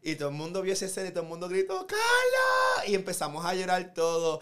Y 0.01 0.15
todo 0.15 0.29
el 0.29 0.35
mundo 0.35 0.61
vio 0.61 0.73
esa 0.73 0.85
escena 0.85 1.09
y 1.09 1.11
todo 1.11 1.23
el 1.23 1.29
mundo 1.29 1.47
gritó, 1.49 1.85
¡Carla! 1.87 2.87
Y 2.87 2.95
empezamos 2.95 3.45
a 3.45 3.53
llorar 3.53 3.93
todo. 3.93 4.41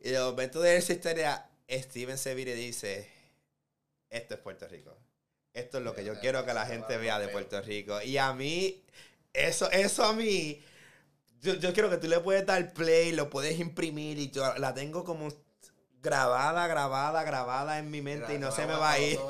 Y 0.00 0.10
de 0.10 0.20
momento 0.20 0.60
de 0.60 0.76
esa 0.76 0.92
historia, 0.92 1.46
Steven 1.68 2.16
Seville 2.18 2.54
dice, 2.54 3.10
esto 4.10 4.34
es 4.34 4.40
Puerto 4.40 4.68
Rico. 4.68 4.96
Esto 5.52 5.78
es 5.78 5.84
lo 5.84 5.94
que 5.94 6.04
yo 6.04 6.18
quiero 6.20 6.44
que 6.44 6.54
la 6.54 6.66
gente 6.66 6.96
vea 6.96 7.18
de. 7.18 7.28
Puerto 7.28 7.60
Rico. 7.62 8.00
Y 8.02 8.18
a 8.18 8.32
mí, 8.32 8.82
eso, 9.32 9.70
eso 9.70 10.04
a 10.04 10.12
mí, 10.12 10.62
yo, 11.44 11.54
yo 11.54 11.72
creo 11.74 11.90
que 11.90 11.98
tú 11.98 12.08
le 12.08 12.18
puedes 12.20 12.46
dar 12.46 12.72
play, 12.72 13.12
lo 13.12 13.28
puedes 13.28 13.60
imprimir 13.60 14.18
y 14.18 14.30
yo 14.30 14.54
la 14.54 14.72
tengo 14.72 15.04
como 15.04 15.28
grabada, 16.02 16.66
grabada, 16.66 17.22
grabada 17.22 17.78
en 17.78 17.90
mi 17.90 18.00
mente 18.00 18.34
y 18.34 18.38
no 18.38 18.50
se 18.50 18.66
me 18.66 18.72
va 18.72 18.92
a 18.92 18.98
ir. 18.98 19.18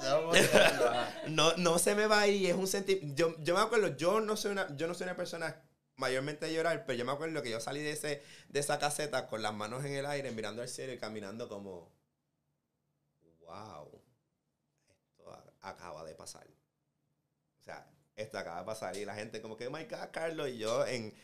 No, 1.28 1.54
no 1.56 1.78
se 1.78 1.94
me 1.94 2.06
va 2.06 2.22
a 2.22 2.26
ir 2.26 2.40
y 2.40 2.46
es 2.46 2.56
un 2.56 2.66
sentimiento. 2.66 3.14
Yo, 3.14 3.36
yo 3.44 3.54
me 3.54 3.60
acuerdo, 3.60 3.96
yo 3.96 4.20
no 4.20 4.36
soy 4.36 4.52
una, 4.52 4.74
yo 4.76 4.88
no 4.88 4.94
soy 4.94 5.04
una 5.04 5.16
persona 5.16 5.62
mayormente 5.96 6.46
de 6.46 6.54
llorar, 6.54 6.84
pero 6.86 6.98
yo 6.98 7.04
me 7.04 7.12
acuerdo 7.12 7.42
que 7.42 7.50
yo 7.50 7.60
salí 7.60 7.80
de 7.80 7.92
ese, 7.92 8.22
de 8.48 8.60
esa 8.60 8.78
caseta 8.78 9.26
con 9.26 9.42
las 9.42 9.52
manos 9.52 9.84
en 9.84 9.92
el 9.92 10.06
aire, 10.06 10.32
mirando 10.32 10.62
al 10.62 10.68
cielo 10.68 10.92
y 10.94 10.98
caminando 10.98 11.48
como 11.48 11.92
wow, 13.40 14.02
esto 14.88 15.54
acaba 15.60 16.04
de 16.04 16.14
pasar. 16.14 16.46
Esto 18.20 18.38
acaba 18.38 18.60
de 18.60 18.66
pasar 18.66 18.96
y 18.96 19.04
la 19.04 19.14
gente 19.14 19.40
como 19.40 19.56
que, 19.56 19.66
oh 19.66 19.70
my 19.70 19.84
God, 19.84 20.10
Carlos, 20.12 20.48
y 20.48 20.58
yo 20.58 20.86
en, 20.86 21.14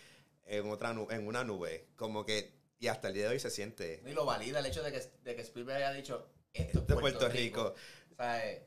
en 0.47 0.71
otra 0.71 0.91
en 1.11 1.27
una 1.27 1.45
nube, 1.45 1.89
como 1.97 2.25
que 2.25 2.55
Y 2.79 2.89
hasta 2.89 3.09
el 3.09 3.15
día 3.15 3.25
de 3.25 3.31
hoy 3.31 3.41
se 3.41 3.51
siente. 3.51 4.03
Y 4.07 4.13
lo 4.13 4.25
valida 4.25 4.59
el 4.59 4.67
hecho 4.67 4.83
de 4.83 4.93
que, 4.93 5.01
de 5.25 5.35
que 5.37 5.43
Spielberg 5.43 5.77
haya 5.79 5.93
dicho 5.93 6.29
esto 6.53 6.81
es 6.81 6.87
De 6.87 6.97
Puerto 6.97 7.29
Rico. 7.29 7.75
O 8.13 8.17
sea, 8.17 8.47
eh, 8.51 8.67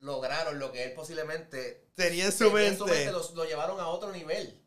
lograron 0.00 0.58
lo 0.58 0.72
que 0.72 0.84
él 0.84 0.92
posiblemente 0.92 1.88
Tenía 1.94 2.26
en 2.26 2.32
su 2.32 2.50
tenía 2.50 2.68
en 2.68 2.78
mente. 2.78 3.12
lo, 3.12 3.34
lo 3.34 3.44
llevaron 3.44 3.80
a 3.80 3.88
otro 3.88 4.12
nivel. 4.12 4.62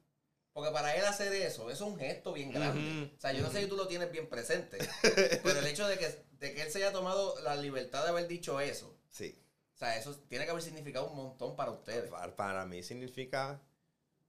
Porque 0.54 0.72
para 0.72 0.96
él 0.98 1.06
hacer 1.06 1.32
eso, 1.34 1.72
eso 1.72 1.86
es 1.86 1.92
un 1.94 1.98
gesto 1.98 2.34
bien 2.34 2.52
grande. 2.52 3.10
O 3.18 3.22
sea, 3.22 3.32
yo 3.32 3.42
no 3.42 3.50
sé 3.50 3.62
si 3.62 3.68
tú 3.68 3.78
lo 3.78 3.88
tienes 3.88 4.12
bien 4.12 4.28
presente, 4.28 4.80
pero 5.44 5.60
el 5.60 5.66
hecho 5.68 5.88
de 5.88 5.98
que, 5.98 6.26
de 6.40 6.54
que 6.54 6.64
él 6.64 6.72
se 6.72 6.80
haya 6.80 6.92
tomado 6.92 7.40
la 7.42 7.56
libertad 7.56 8.04
de 8.04 8.10
haber 8.10 8.28
dicho 8.28 8.60
eso, 8.60 8.98
Sí. 9.10 9.38
O 9.82 9.84
sea, 9.84 9.98
eso 9.98 10.16
tiene 10.30 10.46
que 10.46 10.52
haber 10.52 10.62
significado 10.62 11.10
un 11.10 11.18
montón 11.18 11.56
para 11.56 11.72
ustedes. 11.72 12.12
Para, 12.12 12.36
para 12.36 12.66
mí 12.68 12.84
significa 12.84 13.60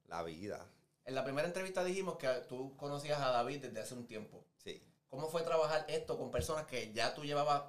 la 0.06 0.22
vida. 0.22 0.66
En 1.04 1.14
la 1.14 1.24
primera 1.24 1.46
entrevista 1.46 1.84
dijimos 1.84 2.16
que 2.16 2.26
tú 2.48 2.74
conocías 2.78 3.20
a 3.20 3.28
David 3.28 3.66
desde 3.66 3.80
hace 3.80 3.92
un 3.92 4.06
tiempo. 4.06 4.46
Sí. 4.56 4.82
¿Cómo 5.10 5.28
fue 5.28 5.42
trabajar 5.42 5.84
esto 5.88 6.16
con 6.16 6.30
personas 6.30 6.64
que 6.64 6.94
ya 6.94 7.14
tú 7.14 7.22
llevabas, 7.22 7.64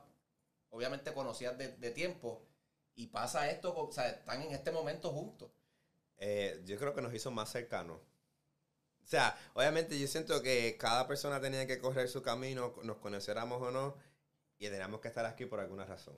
obviamente 0.70 1.14
conocías 1.14 1.58
de, 1.58 1.76
de 1.76 1.92
tiempo, 1.92 2.48
y 2.96 3.08
pasa 3.08 3.52
esto, 3.52 3.76
o 3.76 3.92
sea, 3.92 4.08
están 4.08 4.42
en 4.44 4.54
este 4.54 4.72
momento 4.72 5.12
juntos? 5.12 5.52
Eh, 6.20 6.62
yo 6.64 6.78
creo 6.78 6.96
que 6.96 7.02
nos 7.02 7.14
hizo 7.14 7.32
más 7.32 7.52
cercanos. 7.52 7.98
O 7.98 9.08
sea, 9.08 9.38
obviamente 9.56 10.00
yo 10.00 10.08
siento 10.08 10.42
que 10.42 10.78
cada 10.78 11.06
persona 11.06 11.42
tenía 11.42 11.68
que 11.68 11.80
correr 11.80 12.08
su 12.08 12.22
camino, 12.22 12.76
nos 12.84 13.00
conociéramos 13.00 13.62
o 13.62 13.72
no, 13.72 13.98
y 14.58 14.70
teníamos 14.70 15.02
que 15.02 15.10
estar 15.10 15.26
aquí 15.26 15.46
por 15.46 15.60
alguna 15.60 15.84
razón. 15.84 16.16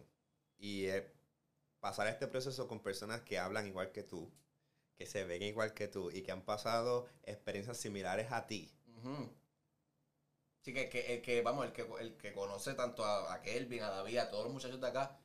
Y 0.57 0.85
eh, 0.85 1.14
pasar 1.85 2.07
este 2.07 2.25
proceso 2.25 2.67
con 2.67 2.79
personas 2.79 3.21
que 3.21 3.37
hablan 3.37 3.67
igual 3.67 3.91
que 3.91 4.01
tú, 4.01 4.33
que 4.95 5.05
se 5.05 5.23
ven 5.23 5.43
igual 5.43 5.75
que 5.75 5.87
tú 5.87 6.09
y 6.09 6.23
que 6.23 6.31
han 6.31 6.41
pasado 6.41 7.07
experiencias 7.21 7.77
similares 7.77 8.31
a 8.31 8.47
ti. 8.47 8.73
Ujú. 8.87 9.31
Sí, 10.61 10.73
que, 10.73 10.89
que, 10.89 11.13
el 11.13 11.21
que, 11.21 11.43
vamos, 11.43 11.63
el 11.63 11.73
que, 11.73 11.85
el 11.99 12.17
que 12.17 12.33
conoce 12.33 12.73
tanto 12.73 13.05
a, 13.05 13.31
a 13.31 13.39
Kelvin, 13.43 13.83
a 13.83 13.91
David, 13.91 14.17
a 14.17 14.31
todos 14.31 14.45
los 14.45 14.53
muchachos 14.53 14.81
de 14.81 14.87
acá, 14.87 15.15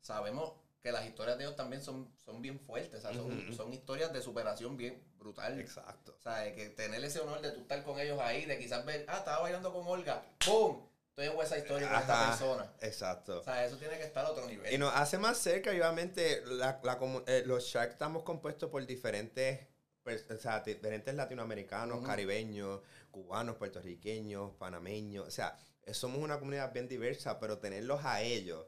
sabemos 0.00 0.52
que 0.80 0.92
las 0.92 1.04
historias 1.04 1.36
de 1.36 1.46
ellos 1.46 1.56
también 1.56 1.82
son, 1.82 2.14
son 2.24 2.40
bien 2.40 2.60
fuertes, 2.60 3.00
o 3.00 3.02
sea, 3.02 3.12
son, 3.12 3.36
Ujú. 3.40 3.52
son 3.52 3.72
historias 3.72 4.12
de 4.12 4.22
superación 4.22 4.76
bien 4.76 5.02
brutal. 5.18 5.58
Exacto. 5.58 6.14
O 6.16 6.22
sea, 6.22 6.54
que 6.54 6.68
tener 6.68 7.02
ese 7.02 7.18
honor 7.18 7.40
de 7.40 7.50
tú 7.50 7.62
estar 7.62 7.82
con 7.82 7.98
ellos 7.98 8.20
ahí, 8.20 8.44
de 8.44 8.56
quizás 8.56 8.86
ver, 8.86 9.04
ah, 9.08 9.18
estaba 9.18 9.42
bailando 9.42 9.72
con 9.72 9.84
Olga, 9.84 10.24
¡pum! 10.46 10.91
Estoy 11.14 11.26
en 11.26 11.46
Side 11.46 11.58
Story 11.60 11.84
con 11.84 11.94
esta 11.94 12.28
persona. 12.28 12.72
Exacto. 12.80 13.40
O 13.40 13.44
sea, 13.44 13.66
eso 13.66 13.76
tiene 13.76 13.98
que 13.98 14.04
estar 14.04 14.24
a 14.24 14.30
otro 14.30 14.46
nivel. 14.46 14.72
Y 14.72 14.78
nos 14.78 14.94
hace 14.94 15.18
más 15.18 15.36
cerca 15.36 15.70
obviamente 15.70 16.42
la, 16.46 16.80
la 16.82 16.98
eh, 17.26 17.42
los 17.44 17.64
Sharks 17.64 17.92
estamos 17.92 18.22
compuestos 18.22 18.70
por 18.70 18.84
diferentes, 18.86 19.60
pers- 20.04 20.34
o 20.34 20.38
sea, 20.38 20.60
diferentes 20.60 21.14
latinoamericanos, 21.14 22.02
caribeños, 22.06 22.80
cubanos, 23.10 23.56
puertorriqueños, 23.56 24.52
panameños. 24.58 25.28
O 25.28 25.30
sea, 25.30 25.58
eh, 25.82 25.92
somos 25.92 26.18
una 26.18 26.38
comunidad 26.38 26.72
bien 26.72 26.88
diversa, 26.88 27.38
pero 27.38 27.58
tenerlos 27.58 28.02
a 28.06 28.22
ellos, 28.22 28.64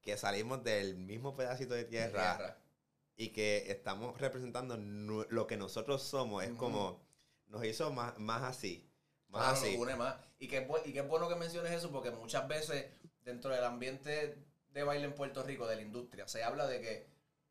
que 0.00 0.16
salimos 0.16 0.64
del 0.64 0.96
mismo 0.96 1.36
pedacito 1.36 1.74
de 1.74 1.84
tierra, 1.84 2.36
tierra. 2.36 2.56
y 3.16 3.28
que 3.28 3.70
estamos 3.70 4.18
representando 4.20 4.76
lo 4.76 5.46
que 5.46 5.56
nosotros 5.56 6.02
somos, 6.02 6.42
es 6.42 6.50
como, 6.54 7.00
nos 7.46 7.64
hizo 7.64 7.92
más, 7.92 8.18
más 8.18 8.42
así. 8.42 8.90
Más 9.28 9.42
Claro, 9.42 9.56
así. 9.58 9.72
nos 9.74 9.82
une 9.82 9.94
más. 9.94 10.16
Y 10.40 10.48
bu- 10.48 10.80
y 10.84 10.92
qué 10.92 11.02
bueno 11.02 11.28
que 11.28 11.36
menciones 11.36 11.70
eso, 11.72 11.92
porque 11.92 12.10
muchas 12.10 12.48
veces 12.48 12.86
dentro 13.24 13.54
del 13.54 13.62
ambiente 13.62 14.36
de 14.72 14.82
baile 14.82 15.04
en 15.04 15.14
Puerto 15.14 15.42
Rico, 15.42 15.66
de 15.68 15.76
la 15.76 15.82
industria, 15.82 16.26
se 16.26 16.42
habla 16.42 16.66
de 16.66 16.80
que 16.80 17.06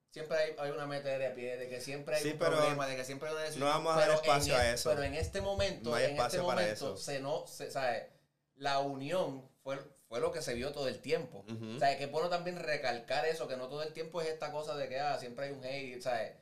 siempre 0.09 0.37
hay, 0.37 0.55
hay 0.57 0.71
una 0.71 0.87
meta 0.87 1.09
de 1.09 1.29
pie, 1.29 1.57
de 1.57 1.69
que 1.69 1.79
siempre 1.81 2.15
hay 2.15 2.23
Sí, 2.23 2.31
un 2.31 2.39
pero 2.39 2.57
problema, 2.57 2.87
de 2.87 2.95
que 2.95 3.05
siempre 3.05 3.29
hay 3.29 3.35
una 3.35 3.49
no 3.57 3.65
vamos 3.67 3.95
a 3.95 3.99
dar 3.99 4.09
espacio 4.11 4.55
en 4.55 4.59
a 4.61 4.69
e- 4.71 4.73
eso. 4.73 4.89
Pero 4.89 5.03
en 5.03 5.13
este 5.13 5.39
momento, 5.41 5.91
No 5.91 5.95
hay 5.95 6.05
en 6.05 6.09
este 6.11 6.17
espacio 6.23 6.47
para 6.47 6.61
momento, 6.61 6.73
eso. 6.95 6.97
se 6.97 7.19
no, 7.19 7.45
se, 7.47 7.69
¿sabe? 7.71 8.09
la 8.55 8.79
unión 8.79 9.47
fue, 9.63 9.77
fue 10.07 10.19
lo 10.19 10.31
que 10.31 10.41
se 10.41 10.55
vio 10.55 10.71
todo 10.71 10.87
el 10.87 10.99
tiempo. 10.99 11.45
Ujú. 11.47 11.75
O 11.75 11.79
sea, 11.79 11.95
que 11.97 12.05
es 12.05 12.11
bueno 12.11 12.29
también 12.29 12.57
recalcar 12.57 13.25
eso, 13.27 13.47
que 13.47 13.55
no 13.55 13.67
todo 13.69 13.83
el 13.83 13.93
tiempo 13.93 14.19
es 14.21 14.29
esta 14.29 14.51
cosa 14.51 14.75
de 14.75 14.89
que 14.89 14.99
ah, 14.99 15.17
siempre 15.19 15.45
hay 15.45 15.51
un 15.51 15.63
hate, 15.63 16.01
¿sabes? 16.01 16.33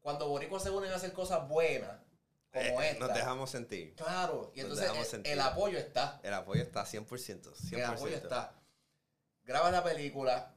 Cuando 0.00 0.28
boricuas 0.28 0.62
se 0.64 0.70
unen 0.70 0.90
a 0.92 0.96
hacer 0.96 1.12
cosas 1.12 1.48
buenas, 1.48 2.00
como 2.54 2.80
Eh, 2.82 2.90
esta. 2.90 3.06
nos 3.06 3.16
dejamos 3.16 3.50
sentir. 3.50 3.94
Claro, 3.96 4.50
y 4.54 4.60
entonces 4.60 4.90
el, 5.24 5.40
apoyo 5.40 5.78
está. 5.78 6.20
El 6.22 6.32
apoyo 6.34 6.62
está 6.62 6.84
100%. 6.84 7.06
100%. 7.52 7.72
El 7.76 7.84
apoyo 7.84 8.16
está. 8.16 8.54
Grabas 9.42 9.72
la 9.72 9.84
película. 9.84 10.54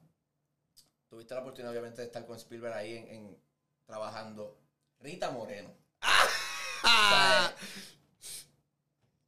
Tuviste 1.09 1.33
la 1.33 1.41
oportunidad, 1.41 1.71
obviamente, 1.71 2.01
de 2.01 2.07
estar 2.07 2.25
con 2.25 2.37
Spielberg 2.37 2.73
ahí 2.73 2.95
en, 2.97 3.07
en- 3.07 3.43
trabajando. 3.85 4.57
Rita 4.99 5.31
Moreno. 5.31 5.73
Ah. 6.01 7.51
¿Sabes? 7.53 7.55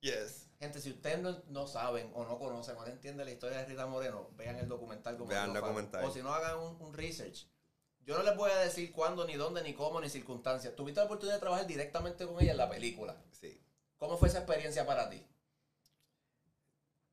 Yes. 0.01 0.45
Gente, 0.60 0.82
si 0.82 0.89
ustedes 0.91 1.19
no, 1.19 1.41
no 1.47 1.67
saben 1.67 2.12
o 2.13 2.25
no 2.25 2.38
conocen 2.38 2.75
o 2.75 2.82
no 2.82 2.88
entienden 2.88 3.25
la 3.25 3.32
historia 3.32 3.60
de 3.60 3.65
Rita 3.65 3.86
Moreno, 3.86 4.29
vean 4.34 4.58
el 4.58 4.67
documental 4.67 5.15
como 5.17 5.29
Vean 5.29 5.45
el 5.45 5.49
dijo 5.51 5.62
Fabio. 5.62 5.67
documental. 5.75 6.03
O 6.05 6.12
si 6.13 6.21
no, 6.21 6.34
hagan 6.34 6.58
un, 6.60 6.82
un 6.82 6.93
research. 6.93 7.47
Yo 8.10 8.17
no 8.17 8.24
les 8.24 8.36
voy 8.36 8.50
a 8.50 8.58
decir 8.58 8.91
cuándo, 8.91 9.24
ni 9.28 9.36
dónde, 9.36 9.62
ni 9.62 9.76
cómo, 9.76 10.02
ni 10.02 10.10
circunstancias. 10.10 10.76
Tuviste 10.76 11.00
la 11.00 11.06
oportunidad 11.06 11.36
de 11.36 11.41
trabajar 11.41 11.67
directamente 11.67 12.26
con 12.26 12.41
ella 12.41 12.54
en 12.54 12.58
la 12.58 12.67
película. 12.67 13.15
Sí. 13.32 13.62
¿Cómo 13.98 14.17
fue 14.17 14.30
esa 14.30 14.39
experiencia 14.39 14.84
para 14.84 15.12
ti? 15.12 15.24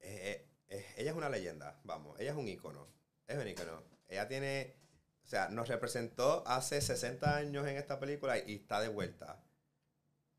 Eh, 0.00 0.48
eh, 0.68 0.86
ella 0.96 1.10
es 1.10 1.16
una 1.18 1.28
leyenda, 1.28 1.78
vamos. 1.84 2.18
Ella 2.18 2.30
es 2.30 2.36
un 2.38 2.48
ícono. 2.48 2.88
Es 3.26 3.36
un 3.36 3.46
ícono. 3.46 3.82
Ella 4.08 4.26
tiene. 4.26 4.74
O 5.22 5.28
sea, 5.28 5.50
nos 5.50 5.68
representó 5.68 6.42
hace 6.46 6.80
60 6.80 7.36
años 7.36 7.66
en 7.66 7.76
esta 7.76 8.00
película 8.00 8.38
y 8.38 8.54
está 8.54 8.80
de 8.80 8.88
vuelta 8.88 9.44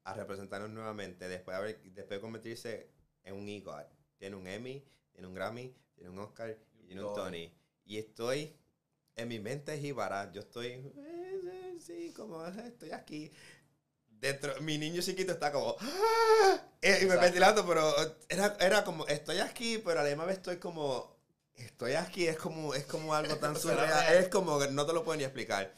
a 0.05 0.13
representarnos 0.15 0.71
nuevamente 0.71 1.27
después 1.27 1.55
de, 1.55 1.61
haber, 1.61 1.81
después 1.83 2.17
de 2.17 2.21
convertirse 2.21 2.89
en 3.25 3.35
un 3.35 3.47
EGOT. 3.47 3.85
Tiene 4.17 4.35
un 4.35 4.47
Emmy, 4.47 4.83
tiene 5.11 5.27
un 5.27 5.35
Grammy, 5.35 5.77
tiene 5.93 6.09
un 6.09 6.17
Oscar 6.17 6.57
y 6.79 6.87
tiene 6.87 7.03
un 7.03 7.13
Tony. 7.13 7.55
Y 7.85 7.99
estoy. 7.99 8.57
En 9.17 9.27
mi 9.27 9.39
mente 9.39 9.73
es 9.73 9.81
jíbara. 9.81 10.31
Yo 10.31 10.41
estoy. 10.41 10.67
eh, 10.67 10.91
eh, 10.95 11.77
Sí, 11.79 12.13
como 12.15 12.45
eh, 12.45 12.51
estoy 12.67 12.91
aquí. 12.91 13.31
Dentro, 14.09 14.59
mi 14.61 14.77
niño 14.77 15.01
chiquito 15.01 15.33
está 15.33 15.51
como. 15.51 15.75
¡Ah! 15.79 16.63
Eh, 16.81 16.99
y 17.03 17.05
me 17.05 17.17
ventilando, 17.17 17.65
pero 17.67 17.83
era, 18.29 18.57
era 18.59 18.83
como. 18.83 19.07
Estoy 19.07 19.39
aquí, 19.39 19.79
pero 19.79 20.01
a 20.01 20.03
la 20.03 20.09
misma 20.09 20.25
vez 20.25 20.37
estoy 20.37 20.57
como. 20.59 21.17
Estoy 21.55 21.93
aquí, 21.93 22.27
es 22.27 22.37
como, 22.37 22.73
es 22.75 22.85
como 22.85 23.15
algo 23.15 23.37
tan 23.37 23.55
surreal. 23.59 23.87
real. 23.87 24.15
Es 24.23 24.29
como 24.29 24.59
que 24.59 24.69
no 24.69 24.85
te 24.85 24.93
lo 24.93 25.03
puedo 25.03 25.17
ni 25.17 25.23
explicar. 25.25 25.73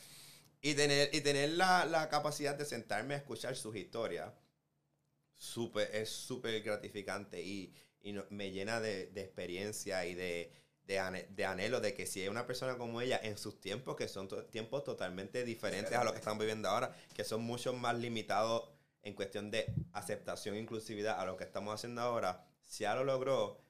Y 0.61 0.75
tener, 0.75 1.09
y 1.13 1.21
tener 1.21 1.51
la, 1.51 1.85
la 1.85 2.09
capacidad 2.09 2.55
de 2.55 2.65
sentarme 2.65 3.15
a 3.15 3.17
escuchar 3.17 3.55
sus 3.55 3.75
historias 3.77 4.33
súper, 5.37 5.89
es 5.95 6.09
súper 6.09 6.61
gratificante 6.61 7.41
y, 7.41 7.73
y 8.01 8.13
no- 8.13 8.25
me 8.29 8.51
llena 8.51 8.79
de, 8.79 9.07
de 9.07 9.21
experiencia 9.21 10.05
y 10.05 10.15
de, 10.15 10.51
de, 10.89 10.99
ane- 10.99 11.27
de 11.29 11.45
anhelo 11.45 11.79
de 11.81 11.93
que 11.93 12.07
si 12.07 12.21
hay 12.21 12.29
una 12.29 12.47
persona 12.47 12.77
como 12.77 12.99
ella 12.99 13.19
en 13.21 13.37
sus 13.37 13.61
tiempos, 13.61 13.95
que 13.95 14.07
son 14.07 14.27
to- 14.27 14.45
tiempos 14.47 14.83
totalmente 14.83 15.43
diferentes 15.45 15.93
a 15.95 16.03
lo 16.03 16.11
que 16.13 16.17
estamos 16.17 16.39
viviendo 16.39 16.67
ahora, 16.67 16.95
que 17.15 17.23
son 17.23 17.43
mucho 17.43 17.73
más 17.73 17.95
limitados 17.97 18.71
en 19.03 19.13
cuestión 19.13 19.51
de 19.51 19.71
aceptación 19.93 20.55
e 20.55 20.59
inclusividad 20.59 21.19
a 21.19 21.25
lo 21.25 21.37
que 21.37 21.43
estamos 21.43 21.75
haciendo 21.75 22.01
ahora, 22.01 22.43
si 22.65 22.83
ya 22.85 22.95
lo 22.95 23.03
logró, 23.03 23.61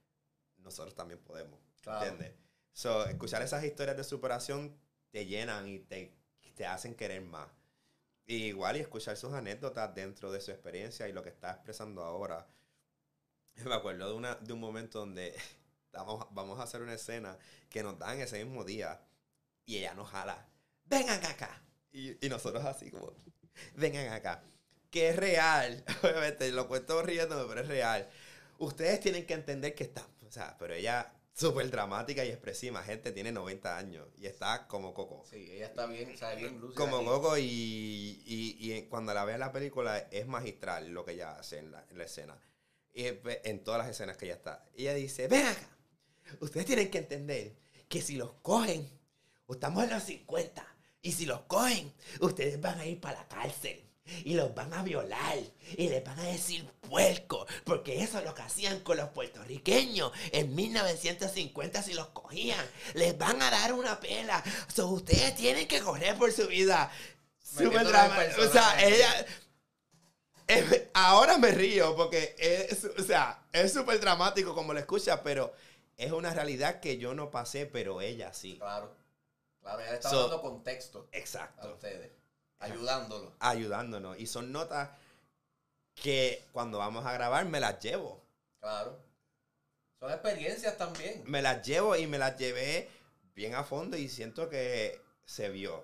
nosotros 0.60 0.96
también 0.96 1.20
podemos. 1.20 1.60
Claro. 1.82 2.06
¿Entiendes? 2.06 2.38
So, 2.72 3.06
escuchar 3.06 3.42
esas 3.42 3.66
historias 3.66 3.98
de 3.98 4.06
superación 4.06 4.80
te 5.12 5.26
llenan 5.26 5.68
y 5.68 5.80
te, 5.80 6.16
te 6.56 6.66
hacen 6.66 6.96
querer 6.96 7.22
más. 7.22 7.50
Y 8.28 8.46
igual 8.46 8.78
y 8.78 8.80
escuchar 8.80 9.18
sus 9.18 9.34
anécdotas 9.34 9.94
dentro 9.94 10.32
de 10.32 10.40
su 10.40 10.52
experiencia 10.52 11.08
y 11.10 11.14
lo 11.14 11.22
que 11.24 11.30
está 11.30 11.52
expresando 11.52 12.04
ahora. 12.04 12.48
Me 13.66 13.74
acuerdo 13.76 14.08
de, 14.10 14.16
una, 14.16 14.36
de 14.36 14.54
un 14.54 14.60
momento 14.60 15.00
donde 15.00 15.36
vamos, 15.94 16.28
vamos 16.32 16.60
a 16.60 16.64
hacer 16.64 16.82
una 16.82 16.94
escena 16.94 17.38
que 17.70 17.84
nos 17.84 17.98
dan 17.98 18.20
ese 18.20 18.44
mismo 18.44 18.64
día 18.64 19.02
y 19.66 19.78
ella 19.78 19.94
nos 19.94 20.10
jala. 20.10 20.48
Vengan 20.86 21.24
acá. 21.26 21.62
Y, 21.92 22.26
y 22.26 22.30
nosotros 22.30 22.66
así 22.66 22.92
como, 22.92 23.14
vengan 23.76 24.12
acá. 24.14 24.44
Que 24.90 25.10
es 25.10 25.16
real. 25.16 25.84
Obviamente 26.04 26.52
lo 26.52 26.68
cuento 26.68 27.02
riéndome, 27.02 27.46
pero 27.48 27.62
es 27.62 27.68
real. 27.68 28.10
Ustedes 28.58 29.00
tienen 29.00 29.26
que 29.26 29.34
entender 29.34 29.76
que 29.76 29.84
está, 29.84 30.06
o 30.28 30.32
sea, 30.32 30.58
pero 30.58 30.74
ella 30.74 31.14
súper 31.40 31.72
dramática 31.72 32.26
y 32.26 32.30
expresiva, 32.30 32.84
gente, 32.84 33.14
tiene 33.14 33.32
90 33.32 33.78
años 33.78 34.08
y 34.18 34.26
está 34.26 34.68
como 34.68 34.94
Coco. 34.94 35.24
Sí, 35.30 35.50
ella 35.52 35.68
está 35.68 35.86
bien, 35.86 36.12
o 36.14 36.18
sea, 36.18 36.36
bien 36.36 36.60
lúcida 36.60 36.76
Como. 36.76 37.06
Coco 37.06 37.38
y, 37.38 37.44
y, 38.26 38.74
y 38.74 38.82
cuando 38.84 39.14
la 39.14 39.24
veas 39.24 39.36
en 39.36 39.40
la 39.40 39.52
película 39.54 39.98
es 40.12 40.28
magistral 40.28 40.90
lo 40.90 41.06
que 41.06 41.14
ella 41.14 41.38
hace 41.38 41.60
en 41.60 41.72
la, 41.72 41.86
en 41.90 41.98
la 41.98 42.04
escena. 42.04 42.38
Y 42.94 43.06
en 43.24 43.64
todas 43.64 43.80
las 43.80 43.90
escenas 43.90 44.18
que 44.18 44.26
ella 44.26 44.34
está. 44.34 44.66
Ella 44.76 44.94
dice, 44.94 45.28
ven 45.30 45.46
acá, 45.46 45.70
ustedes 46.40 46.66
tienen 46.66 46.90
que 46.90 47.00
entender 47.00 47.56
que 47.88 48.02
si 48.02 48.16
los 48.16 48.34
cogen, 48.42 48.90
estamos 49.50 49.84
en 49.84 49.90
los 49.90 50.04
50, 50.04 50.66
y 51.02 51.12
si 51.14 51.26
los 51.26 51.42
cogen, 51.42 51.94
ustedes 52.20 52.60
van 52.60 52.80
a 52.80 52.86
ir 52.86 53.00
para 53.00 53.20
la 53.20 53.28
cárcel. 53.28 53.84
Y 54.26 54.34
los 54.34 54.56
van 54.56 54.74
a 54.74 54.82
violar. 54.82 55.38
Y 55.78 55.88
les 55.88 56.04
van 56.04 56.20
a 56.20 56.24
decir 56.24 56.68
puerco. 56.82 57.46
Porque 57.64 58.02
eso 58.02 58.18
es 58.18 58.26
lo 58.26 58.34
que 58.34 58.42
hacían 58.42 58.80
con 58.80 58.98
los 58.98 59.10
puertorriqueños. 59.10 60.12
En 60.32 60.56
1950 60.56 61.84
si 61.84 61.94
los 61.94 62.08
cogían. 62.08 62.66
Les 62.96 63.16
van 63.18 63.40
a 63.42 63.52
dar 63.52 63.72
una 63.74 64.00
pela. 64.00 64.44
So, 64.74 64.88
ustedes 64.88 65.36
tienen 65.36 65.68
que 65.68 65.80
correr 65.82 66.18
por 66.18 66.32
su 66.32 66.48
vida. 66.48 66.92
Súper 67.40 67.88
dramático. 67.88 68.42
O 68.42 68.52
sea, 68.52 68.84
ella... 68.84 69.26
eh, 70.48 70.90
ahora 70.96 71.38
me 71.38 71.52
río 71.52 71.96
porque 71.96 72.36
es, 72.40 72.84
o 72.86 73.04
sea, 73.04 73.44
es 73.54 73.72
súper 73.72 74.00
dramático 74.00 74.56
como 74.56 74.74
lo 74.74 74.80
escuchas, 74.80 75.20
pero 75.24 75.54
es 76.00 76.12
una 76.12 76.34
realidad 76.34 76.80
que 76.80 76.98
yo 76.98 77.14
no 77.14 77.30
pasé, 77.30 77.66
pero 77.66 78.02
ella 78.02 78.34
sí. 78.34 78.58
Claro. 78.58 78.96
Claro, 79.62 79.80
ella 79.82 79.90
le 79.92 79.96
está 79.98 80.10
So- 80.10 80.22
dando 80.22 80.42
contexto 80.42 81.08
a 81.14 81.18
Exacto. 81.18 81.74
ustedes. 81.74 82.12
Ayudándolo. 82.60 83.34
Ayudándonos. 83.40 84.20
Y 84.20 84.26
son 84.28 84.52
notas 84.52 84.90
que 85.96 86.46
cuando 86.52 86.78
vamos 86.80 87.06
a 87.06 87.14
grabar 87.14 87.46
me 87.46 87.60
las 87.60 87.80
llevo. 87.82 88.22
Claro. 88.60 88.98
Son 90.00 90.12
experiencias 90.12 90.78
también. 90.78 91.24
Me 91.26 91.42
las 91.42 91.66
llevo 91.66 91.96
y 91.96 92.08
me 92.08 92.18
las 92.18 92.38
llevé 92.38 92.90
bien 93.36 93.56
a 93.56 93.64
fondo 93.64 93.98
y 93.98 94.08
siento 94.10 94.50
que 94.50 95.02
se 95.26 95.50
vio. 95.50 95.84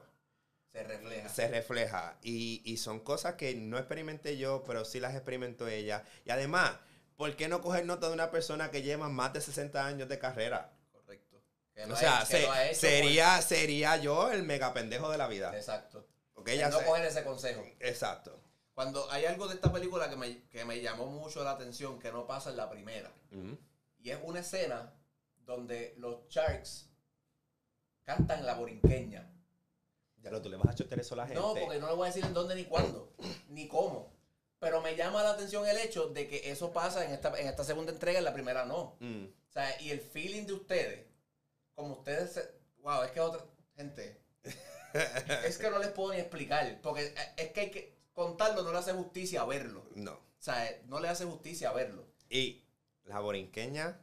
Se 0.72 0.84
refleja. 0.84 1.30
se 1.30 1.48
refleja. 1.48 2.18
Y, 2.22 2.62
y 2.66 2.78
son 2.78 3.00
cosas 3.00 3.36
que 3.36 3.56
no 3.56 3.78
experimenté 3.78 4.38
yo, 4.38 4.64
pero 4.66 4.84
sí 4.84 5.00
las 5.00 5.16
experimentó 5.16 5.68
ella. 5.68 6.04
Y 6.26 6.32
además, 6.32 6.78
¿por 7.16 7.36
qué 7.36 7.48
no 7.48 7.62
coger 7.62 7.86
nota 7.86 8.08
de 8.08 8.14
una 8.14 8.32
persona 8.32 8.72
que 8.72 8.82
lleva 8.82 9.10
más 9.10 9.34
de 9.34 9.42
60 9.42 9.86
años 9.86 10.08
de 10.10 10.20
carrera? 10.20 10.72
Correcto. 10.92 11.42
Que 11.74 11.84
O 11.86 11.96
sea, 11.96 12.20
hecho- 12.22 12.28
que 12.30 12.38
se- 12.38 12.42
lo 12.44 12.52
ha 12.52 12.66
hecho 12.68 12.80
sería, 12.80 13.42
sería 13.42 13.98
yo 13.98 14.32
el 14.32 14.44
mega 14.44 14.74
pendejo 14.74 15.10
de 15.10 15.18
la 15.18 15.28
vida. 15.28 15.56
Exacto. 15.56 16.08
Porque 16.34 16.54
ella 16.54 16.70
no 16.70 16.82
coger 16.84 17.06
ese 17.06 17.24
consejo. 17.24 17.64
Exacto. 17.80 18.40
Cuando 18.74 19.10
hay 19.10 19.26
algo 19.26 19.48
de 19.48 19.56
esta 19.56 19.72
película 19.72 20.10
que 20.10 20.18
me, 20.18 20.44
que 20.50 20.66
me 20.66 20.82
llamó 20.82 21.06
mucho 21.08 21.44
la 21.46 21.52
atención, 21.52 21.98
que 21.98 22.12
no 22.12 22.28
pasa 22.28 22.50
en 22.50 22.58
la 22.58 22.70
primera. 22.70 23.10
Y 24.00 24.10
es 24.12 24.20
una 24.22 24.42
escena 24.42 24.94
donde 25.46 25.96
los 25.98 26.28
Sharks 26.30 26.90
cantan 28.04 28.46
la 28.46 28.54
borinqueña. 28.56 29.32
Ya 30.22 30.32
lo 30.32 30.42
tú 30.42 30.50
le 30.50 30.58
vas 30.58 30.68
a 30.70 30.76
chotear 30.76 31.00
eso 31.00 31.14
a 31.14 31.18
la 31.18 31.28
gente. 31.28 31.40
No, 31.40 31.54
porque 31.54 31.80
no 31.80 31.88
le 31.88 31.94
voy 31.96 32.06
a 32.08 32.12
decir 32.12 32.26
en 32.26 32.34
dónde 32.34 32.56
ni 32.56 32.66
cuándo, 32.66 33.14
ni 33.50 33.68
cómo. 33.68 34.15
Pero 34.66 34.82
me 34.82 34.96
llama 34.96 35.22
la 35.22 35.30
atención 35.30 35.68
el 35.68 35.78
hecho 35.78 36.08
de 36.08 36.28
que 36.28 36.50
eso 36.50 36.74
pasa 36.74 37.06
en 37.06 37.12
esta, 37.12 37.40
en 37.40 37.46
esta 37.48 37.64
segunda 37.64 37.92
entrega, 37.92 38.18
en 38.18 38.26
la 38.26 38.34
primera 38.34 38.66
no. 38.66 38.98
Mm. 39.00 39.26
O 39.26 39.52
sea, 39.54 39.80
y 39.80 39.92
el 39.92 40.02
feeling 40.02 40.48
de 40.48 40.54
ustedes, 40.54 41.06
como 41.76 41.94
ustedes, 41.94 42.32
se- 42.34 42.52
wow, 42.80 43.04
es 43.04 43.12
que 43.12 43.20
otra 43.20 43.46
gente, 43.76 44.20
es 45.46 45.60
que 45.60 45.70
no 45.70 45.78
les 45.78 45.90
puedo 45.90 46.14
ni 46.14 46.20
explicar, 46.20 46.80
porque 46.82 47.14
es 47.38 47.52
que 47.52 47.60
hay 47.62 47.70
que 47.70 47.96
contarlo, 48.14 48.64
no 48.64 48.72
le 48.72 48.80
hace 48.80 48.94
justicia 48.94 49.42
a 49.42 49.46
verlo. 49.46 49.86
No. 49.94 50.14
O 50.14 50.40
sea, 50.40 50.68
no 50.88 51.00
le 51.00 51.10
hace 51.10 51.26
justicia 51.26 51.70
a 51.70 51.74
verlo. 51.74 52.04
Y 52.28 52.66
la 53.04 53.20
borinqueña 53.20 54.02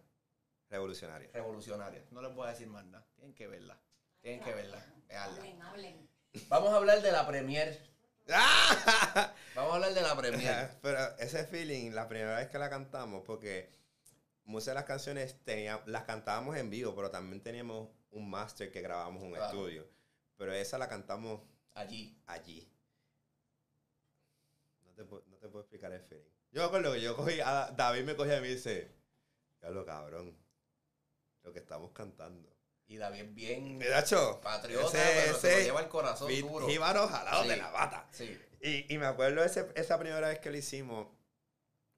revolucionaria. 0.70 1.28
Revolucionaria. 1.32 2.04
No 2.12 2.22
les 2.22 2.32
voy 2.36 2.46
a 2.46 2.50
decir 2.50 2.68
más 2.68 2.84
nada. 2.84 3.04
Tienen 3.16 3.34
que 3.34 3.48
verla. 3.48 3.80
Tienen 4.20 4.44
que 4.44 4.54
verla. 4.54 4.86
Veanla. 5.08 5.36
Hablen, 5.38 5.62
hablen. 5.62 6.08
Vamos 6.46 6.70
a 6.72 6.76
hablar 6.76 7.02
de 7.02 7.10
la 7.10 7.26
premier. 7.26 7.91
¡Ah! 8.30 9.34
Vamos 9.54 9.72
a 9.72 9.74
hablar 9.76 9.94
de 9.94 10.02
la 10.02 10.16
premier. 10.16 10.78
Pero 10.80 10.98
ese 11.18 11.44
feeling, 11.44 11.90
la 11.92 12.08
primera 12.08 12.36
vez 12.36 12.48
que 12.48 12.58
la 12.58 12.70
cantamos, 12.70 13.22
porque 13.26 13.74
muchas 14.44 14.66
de 14.68 14.74
las 14.74 14.84
canciones 14.84 15.42
tenía, 15.44 15.82
las 15.86 16.04
cantábamos 16.04 16.56
en 16.56 16.70
vivo, 16.70 16.94
pero 16.94 17.10
también 17.10 17.42
teníamos 17.42 17.88
un 18.10 18.30
máster 18.30 18.70
que 18.70 18.80
grabamos 18.80 19.22
en 19.22 19.28
un 19.28 19.34
Claro. 19.34 19.46
estudio. 19.46 19.88
Pero 20.36 20.52
esa 20.52 20.78
la 20.78 20.88
cantamos 20.88 21.40
Allí. 21.74 22.16
allí. 22.26 22.68
No 24.84 24.92
te, 24.92 25.04
pu- 25.06 25.22
no 25.26 25.36
te 25.36 25.48
puedo 25.48 25.60
explicar 25.62 25.92
el 25.92 26.00
feeling. 26.02 26.30
Yo 26.50 26.60
me 26.62 26.66
acuerdo 26.66 26.92
que 26.92 27.00
yo 27.00 27.16
cogí, 27.16 27.40
a 27.40 27.72
David 27.76 28.04
me 28.04 28.16
cogía 28.16 28.38
y 28.38 28.40
me 28.42 28.48
dice, 28.48 28.90
ya 29.60 29.70
lo 29.70 29.84
cabrón, 29.86 30.36
lo 31.42 31.52
que 31.52 31.58
estamos 31.60 31.92
cantando. 31.92 32.50
Y 32.92 32.98
David 32.98 33.24
bien 33.32 33.78
Miracho, 33.78 34.38
patriota, 34.42 34.86
ese- 34.98 35.22
pero 35.24 35.38
se 35.38 35.46
lo 35.50 35.54
ese 35.54 35.64
lleva 35.64 35.80
el 35.80 35.88
corazón 35.88 36.40
duro. 36.40 36.66
jíbaro 36.68 37.08
jalado 37.08 37.44
de 37.44 37.54
Sí. 37.54 37.60
la 37.60 37.70
bata. 37.70 38.06
Sí. 38.12 38.38
Y, 38.60 38.94
y 38.94 38.98
me 38.98 39.06
acuerdo 39.06 39.42
ese- 39.42 39.72
esa 39.76 39.98
primera 39.98 40.28
vez 40.28 40.40
que 40.40 40.50
lo 40.50 40.58
hicimos, 40.58 41.08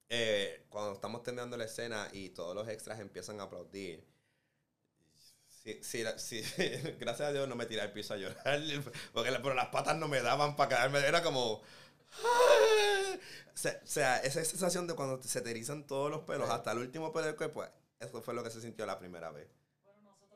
eh, 0.07 0.65
cuando 0.69 0.93
estamos 0.93 1.21
terminando 1.21 1.57
la 1.57 1.65
escena 1.65 2.07
y 2.13 2.29
todos 2.29 2.55
los 2.55 2.67
extras 2.69 2.99
empiezan 3.01 3.41
a 3.41 3.43
aplaudir. 3.43 4.05
Sí, 5.63 5.79
sí, 5.81 6.03
sí, 6.17 6.43
gracias 6.99 7.27
a 7.27 7.31
Dios 7.33 7.47
no 7.49 7.55
me 7.55 7.65
tiré 7.65 7.81
al 7.81 7.91
piso 7.91 8.13
a 8.13 8.17
llorar, 8.17 8.59
porque 9.13 9.31
pero 9.33 9.53
las 9.53 9.67
patas 9.67 9.97
no 9.97 10.07
me 10.07 10.21
daban 10.21 10.55
para 10.55 10.69
quedarme, 10.69 10.99
era 10.99 11.21
como... 11.23 11.61
O 13.53 13.57
sea, 13.57 13.79
o 13.83 13.87
sea, 13.87 14.17
esa 14.19 14.43
sensación 14.43 14.85
de 14.85 14.95
cuando 14.95 15.21
se 15.23 15.41
te 15.41 15.49
erizan 15.49 15.87
todos 15.87 16.11
los 16.11 16.21
pelos, 16.23 16.49
hasta 16.49 16.71
el 16.73 16.79
último 16.79 17.11
pelo 17.13 17.25
del 17.27 17.35
cuerpo, 17.37 17.65
eso 17.99 18.21
fue 18.21 18.33
lo 18.33 18.43
que 18.43 18.49
se 18.51 18.59
sintió 18.61 18.85
la 18.85 18.99
primera 18.99 19.31
vez. 19.31 19.47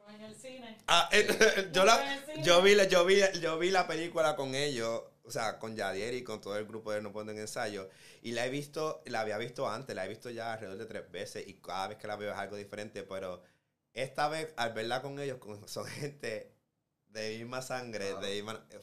Bueno, 0.09 0.19
nosotros 0.19 0.19
en 0.19 0.23
el 0.25 0.35
cine. 0.35 0.77
Ah, 0.87 1.09
eh, 1.13 1.69
yo, 1.73 1.85
la, 1.85 2.25
yo, 2.41 2.61
vi, 2.61 2.75
la- 2.75 2.85
yo, 2.85 3.05
vi, 3.05 3.21
yo 3.41 3.57
vi 3.59 3.69
la 3.71 3.87
película 3.87 4.35
con 4.35 4.55
ellos, 4.55 5.03
o 5.23 5.31
sea, 5.31 5.59
con 5.59 5.75
Yadier 5.75 6.13
y 6.13 6.23
con 6.23 6.41
todo 6.41 6.57
el 6.57 6.65
grupo 6.65 6.91
de 6.91 7.01
No 7.01 7.11
Ponen 7.11 7.37
Ensayo, 7.37 7.89
y 8.21 8.31
la 8.31 8.45
he 8.45 8.49
visto, 8.49 9.01
la 9.05 9.21
había 9.21 9.37
visto 9.37 9.69
antes, 9.69 9.95
la 9.95 10.05
he 10.05 10.09
visto 10.09 10.29
ya 10.29 10.53
alrededor 10.53 10.77
de 10.77 10.85
tres 10.85 11.11
veces, 11.11 11.47
y 11.47 11.53
cada 11.55 11.89
vez 11.89 11.97
que 11.97 12.07
la 12.07 12.15
veo 12.15 12.31
es 12.31 12.37
algo 12.37 12.55
diferente, 12.55 13.03
pero 13.03 13.41
esta 13.93 14.27
vez, 14.29 14.53
al 14.57 14.73
verla 14.73 15.01
con 15.01 15.19
ellos, 15.19 15.37
con- 15.39 15.67
son 15.67 15.85
gente 15.85 16.51
de 17.07 17.37
misma 17.37 17.61
sangre, 17.61 18.09
Claro. 18.09 18.21
de 18.25 18.33
misma... 18.35 18.65
eh, 18.71 18.81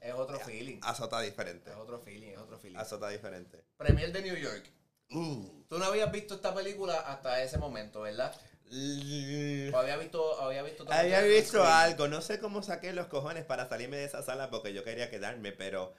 Es 0.00 0.14
otro 0.14 0.38
feeling. 0.40 0.78
Azota 0.82 1.20
diferente. 1.20 1.70
Es 1.70 1.76
otro 1.76 1.98
feeling, 1.98 2.28
es 2.30 2.38
otro 2.38 2.58
feeling. 2.58 2.76
Azota 2.78 3.08
diferente. 3.08 3.64
Premier 3.76 4.12
de 4.12 4.22
New 4.22 4.36
York. 4.36 4.70
Uh. 5.10 5.64
Tú 5.68 5.78
no 5.78 5.86
habías 5.86 6.12
visto 6.12 6.34
esta 6.34 6.54
película 6.54 6.94
hasta 7.00 7.42
ese 7.42 7.58
momento, 7.58 8.02
¿verdad? 8.02 8.32
L- 8.70 9.72
¿O 9.74 9.78
había 9.78 9.96
visto, 9.96 10.40
había 10.40 10.62
visto 10.62 10.84
Había 10.88 11.20
visto 11.22 11.64
algo, 11.64 12.08
no 12.08 12.20
sé 12.20 12.38
cómo 12.38 12.62
saqué 12.62 12.92
los 12.92 13.06
cojones 13.06 13.44
para 13.44 13.68
salirme 13.68 13.96
de 13.96 14.04
esa 14.04 14.22
sala 14.22 14.50
porque 14.50 14.72
yo 14.72 14.84
quería 14.84 15.10
quedarme, 15.10 15.52
pero 15.52 15.94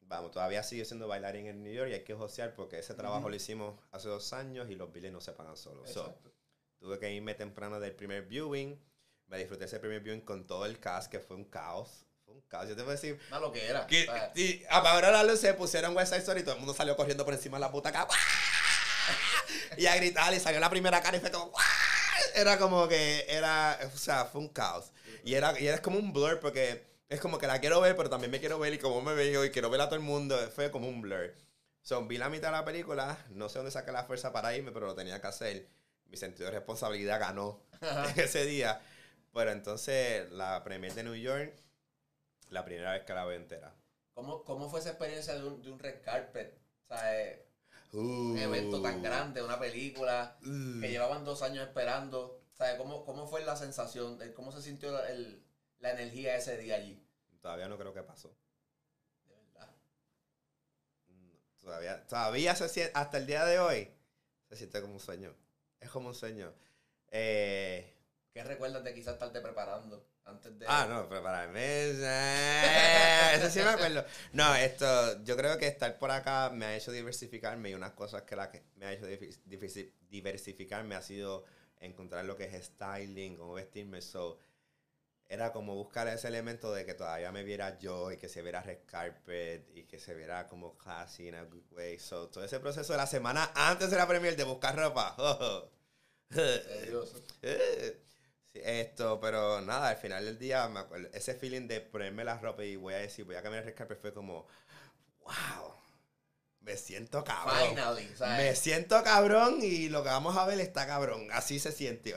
vamos, 0.00 0.30
todavía 0.30 0.62
sigo 0.62 0.84
siendo 0.84 1.08
bailarín 1.08 1.46
en 1.46 1.62
New 1.62 1.72
York 1.72 1.90
y 1.90 1.94
hay 1.94 2.04
que 2.04 2.14
josear 2.14 2.54
porque 2.54 2.78
ese 2.78 2.94
trabajo 2.94 3.28
lo 3.28 3.34
hicimos 3.36 3.74
hace 3.92 4.08
dos 4.08 4.32
años 4.32 4.70
y 4.70 4.74
los 4.74 4.92
billes 4.92 5.12
no 5.12 5.20
se 5.20 5.32
pagan 5.32 5.56
solos. 5.56 5.90
So, 5.90 6.14
tuve 6.78 6.98
que 6.98 7.12
irme 7.12 7.34
temprano 7.34 7.80
del 7.80 7.92
primer 7.94 8.22
viewing, 8.22 8.80
me 9.26 9.38
disfruté 9.38 9.64
ese 9.64 9.80
primer 9.80 10.00
viewing 10.00 10.20
con 10.20 10.46
todo 10.46 10.66
el 10.66 10.78
cast 10.78 11.10
que 11.10 11.20
fue 11.20 11.36
un 11.36 11.44
caos. 11.44 12.06
Fue 12.24 12.34
un 12.34 12.40
caos, 12.42 12.68
yo 12.68 12.74
te 12.76 12.82
voy 12.82 12.90
a 12.90 12.92
decir. 12.94 13.20
No, 13.30 13.40
lo 13.40 13.52
que 13.52 13.72
O 13.72 13.88
sea, 13.88 14.32
y 14.34 14.62
apagaron 14.68 15.12
la 15.12 15.22
luz, 15.24 15.40
se 15.40 15.54
pusieron 15.54 15.96
West 15.96 16.08
Side 16.12 16.20
Story 16.20 16.40
y 16.40 16.42
todo 16.44 16.54
el 16.54 16.60
mundo 16.60 16.74
salió 16.74 16.96
corriendo 16.96 17.24
por 17.24 17.34
encima 17.34 17.56
de 17.56 17.60
la 17.60 17.70
puta 17.70 17.88
acá. 17.90 18.08
Y 19.76 19.86
a 19.86 19.96
gritar 19.96 20.32
y 20.32 20.40
salió 20.40 20.58
la 20.58 20.70
primera 20.70 21.02
cara 21.02 21.16
y 21.16 21.20
fue 21.20 21.30
como. 21.30 21.52
Era 22.34 22.58
como 22.58 22.88
que 22.88 23.26
era. 23.28 23.78
O 23.94 23.98
sea, 23.98 24.24
fue 24.24 24.40
un 24.40 24.48
caos. 24.48 24.92
Y 25.24 25.34
era, 25.34 25.58
y 25.58 25.66
era 25.66 25.82
como 25.82 25.98
un 25.98 26.12
blur 26.12 26.40
porque 26.40 26.84
es 27.08 27.20
como 27.20 27.38
que 27.38 27.46
la 27.46 27.60
quiero 27.60 27.80
ver, 27.80 27.96
pero 27.96 28.08
también 28.08 28.30
me 28.30 28.40
quiero 28.40 28.58
ver 28.58 28.74
y 28.74 28.78
como 28.78 29.02
me 29.02 29.14
veo 29.14 29.44
y 29.44 29.50
quiero 29.50 29.70
ver 29.70 29.80
a 29.80 29.86
todo 29.86 29.96
el 29.96 30.02
mundo. 30.02 30.36
Fue 30.54 30.70
como 30.70 30.88
un 30.88 31.02
blur. 31.02 31.34
So, 31.82 32.04
vi 32.06 32.18
la 32.18 32.28
mitad 32.28 32.48
de 32.48 32.56
la 32.56 32.64
película, 32.64 33.16
no 33.30 33.48
sé 33.48 33.58
dónde 33.58 33.70
saqué 33.70 33.92
la 33.92 34.04
fuerza 34.04 34.32
para 34.32 34.56
irme, 34.56 34.72
pero 34.72 34.86
lo 34.86 34.94
tenía 34.94 35.20
que 35.20 35.26
hacer. 35.28 35.68
Mi 36.06 36.16
sentido 36.16 36.46
de 36.46 36.56
responsabilidad 36.56 37.20
ganó 37.20 37.60
ese 38.16 38.44
día. 38.44 38.80
Pero 39.32 39.52
entonces, 39.52 40.30
la 40.32 40.64
premier 40.64 40.94
de 40.94 41.04
New 41.04 41.14
York, 41.14 41.54
la 42.48 42.64
primera 42.64 42.92
vez 42.92 43.04
que 43.04 43.14
la 43.14 43.24
veo 43.24 43.36
entera. 43.36 43.74
¿Cómo, 44.14 44.42
¿Cómo 44.44 44.68
fue 44.68 44.80
esa 44.80 44.90
experiencia 44.90 45.34
de 45.34 45.44
un, 45.44 45.62
de 45.62 45.70
un 45.70 45.78
red 45.78 46.02
carpet? 46.02 46.58
O 46.88 46.88
sea, 46.88 47.22
eh, 47.22 47.45
Uh, 47.96 48.32
un 48.32 48.38
evento 48.38 48.82
tan 48.82 49.02
grande, 49.02 49.42
una 49.42 49.58
película 49.58 50.36
uh. 50.42 50.80
que 50.80 50.90
llevaban 50.90 51.24
dos 51.24 51.40
años 51.42 51.66
esperando. 51.66 52.42
Sea, 52.52 52.76
¿cómo, 52.76 53.04
cómo 53.06 53.26
fue 53.26 53.42
la 53.42 53.56
sensación? 53.56 54.18
de 54.18 54.34
¿Cómo 54.34 54.52
se 54.52 54.60
sintió 54.60 55.02
el- 55.04 55.42
la 55.78 55.92
energía 55.92 56.36
ese 56.36 56.58
día 56.58 56.76
allí? 56.76 57.02
Todavía 57.40 57.68
no 57.68 57.78
creo 57.78 57.94
que 57.94 58.02
pasó. 58.02 58.36
De 59.26 59.34
verdad. 59.34 59.70
No, 61.08 61.32
Todavía, 61.58 62.06
todavía 62.06 62.54
se 62.54 62.68
siente, 62.68 62.92
hasta 62.94 63.16
el 63.16 63.26
día 63.26 63.44
de 63.46 63.58
hoy, 63.60 63.88
se 64.48 64.56
siente 64.56 64.80
como 64.82 64.94
un 64.94 65.00
sueño. 65.00 65.34
Es 65.80 65.88
como 65.90 66.08
un 66.08 66.14
sueño. 66.14 66.52
Eh, 67.08 67.94
¿Qué 68.32 68.44
recuerdas 68.44 68.84
de 68.84 68.92
quizás 68.92 69.14
estarte 69.14 69.40
preparando 69.40 70.06
antes 70.26 70.58
de... 70.58 70.66
ah, 70.68 70.86
no, 70.88 71.08
prepararme. 71.08 71.60
eh, 71.62 73.32
Eso 73.34 73.50
sí 73.50 73.60
me 73.60 73.68
acuerdo. 73.70 74.04
No, 74.32 74.54
esto, 74.54 75.22
yo 75.24 75.36
creo 75.36 75.56
que 75.58 75.66
estar 75.68 75.98
por 75.98 76.10
acá 76.10 76.50
me 76.50 76.66
ha 76.66 76.76
hecho 76.76 76.92
diversificarme 76.92 77.70
y 77.70 77.74
unas 77.74 77.92
cosas 77.92 78.22
que, 78.22 78.36
la 78.36 78.50
que 78.50 78.62
me 78.76 78.86
ha 78.86 78.92
hecho 78.92 79.06
diversificarme 80.10 80.94
ha 80.94 81.02
sido 81.02 81.44
encontrar 81.80 82.24
lo 82.24 82.36
que 82.36 82.44
es 82.44 82.66
styling, 82.66 83.36
cómo 83.36 83.54
vestirme. 83.54 84.02
So, 84.02 84.38
era 85.28 85.52
como 85.52 85.74
buscar 85.74 86.08
ese 86.08 86.28
elemento 86.28 86.72
de 86.72 86.84
que 86.86 86.94
todavía 86.94 87.32
me 87.32 87.44
viera 87.44 87.78
yo 87.78 88.12
y 88.12 88.16
que 88.16 88.28
se 88.28 88.42
viera 88.42 88.62
red 88.62 88.78
carpet 88.86 89.68
y 89.74 89.84
que 89.84 89.98
se 89.98 90.14
viera 90.14 90.46
como 90.48 90.76
classy 90.78 91.28
in 91.28 91.34
a 91.36 91.42
good 91.44 91.64
way. 91.72 91.98
So, 91.98 92.28
todo 92.28 92.44
ese 92.44 92.60
proceso 92.60 92.92
de 92.92 92.98
la 92.98 93.06
semana 93.06 93.50
antes 93.54 93.90
de 93.90 93.96
la 93.96 94.06
premier 94.08 94.36
de 94.36 94.44
buscar 94.44 94.76
ropa. 94.76 95.16
Sí, 97.42 98.15
esto, 98.64 99.20
pero 99.20 99.60
nada, 99.60 99.88
al 99.90 99.96
final 99.96 100.24
del 100.24 100.38
día, 100.38 100.68
me 100.68 100.80
acuerdo, 100.80 101.08
ese 101.12 101.34
feeling 101.34 101.66
de 101.68 101.80
ponerme 101.80 102.24
la 102.24 102.38
ropa 102.38 102.64
y 102.64 102.76
voy 102.76 102.94
a 102.94 102.98
decir, 102.98 103.24
voy 103.24 103.36
a 103.36 103.42
cambiar 103.42 103.66
el 103.66 103.74
carpet 103.74 104.00
fue 104.00 104.12
como, 104.14 104.46
wow, 105.20 105.74
me 106.60 106.76
siento 106.76 107.22
cabrón. 107.24 107.56
Finally. 107.70 108.08
Me 108.36 108.56
siento 108.56 109.02
cabrón 109.04 109.58
y 109.62 109.88
lo 109.88 110.02
que 110.02 110.08
vamos 110.10 110.36
a 110.36 110.46
ver 110.46 110.60
está 110.60 110.86
cabrón. 110.86 111.28
Así 111.32 111.58
se 111.60 111.72
siente. 111.72 112.14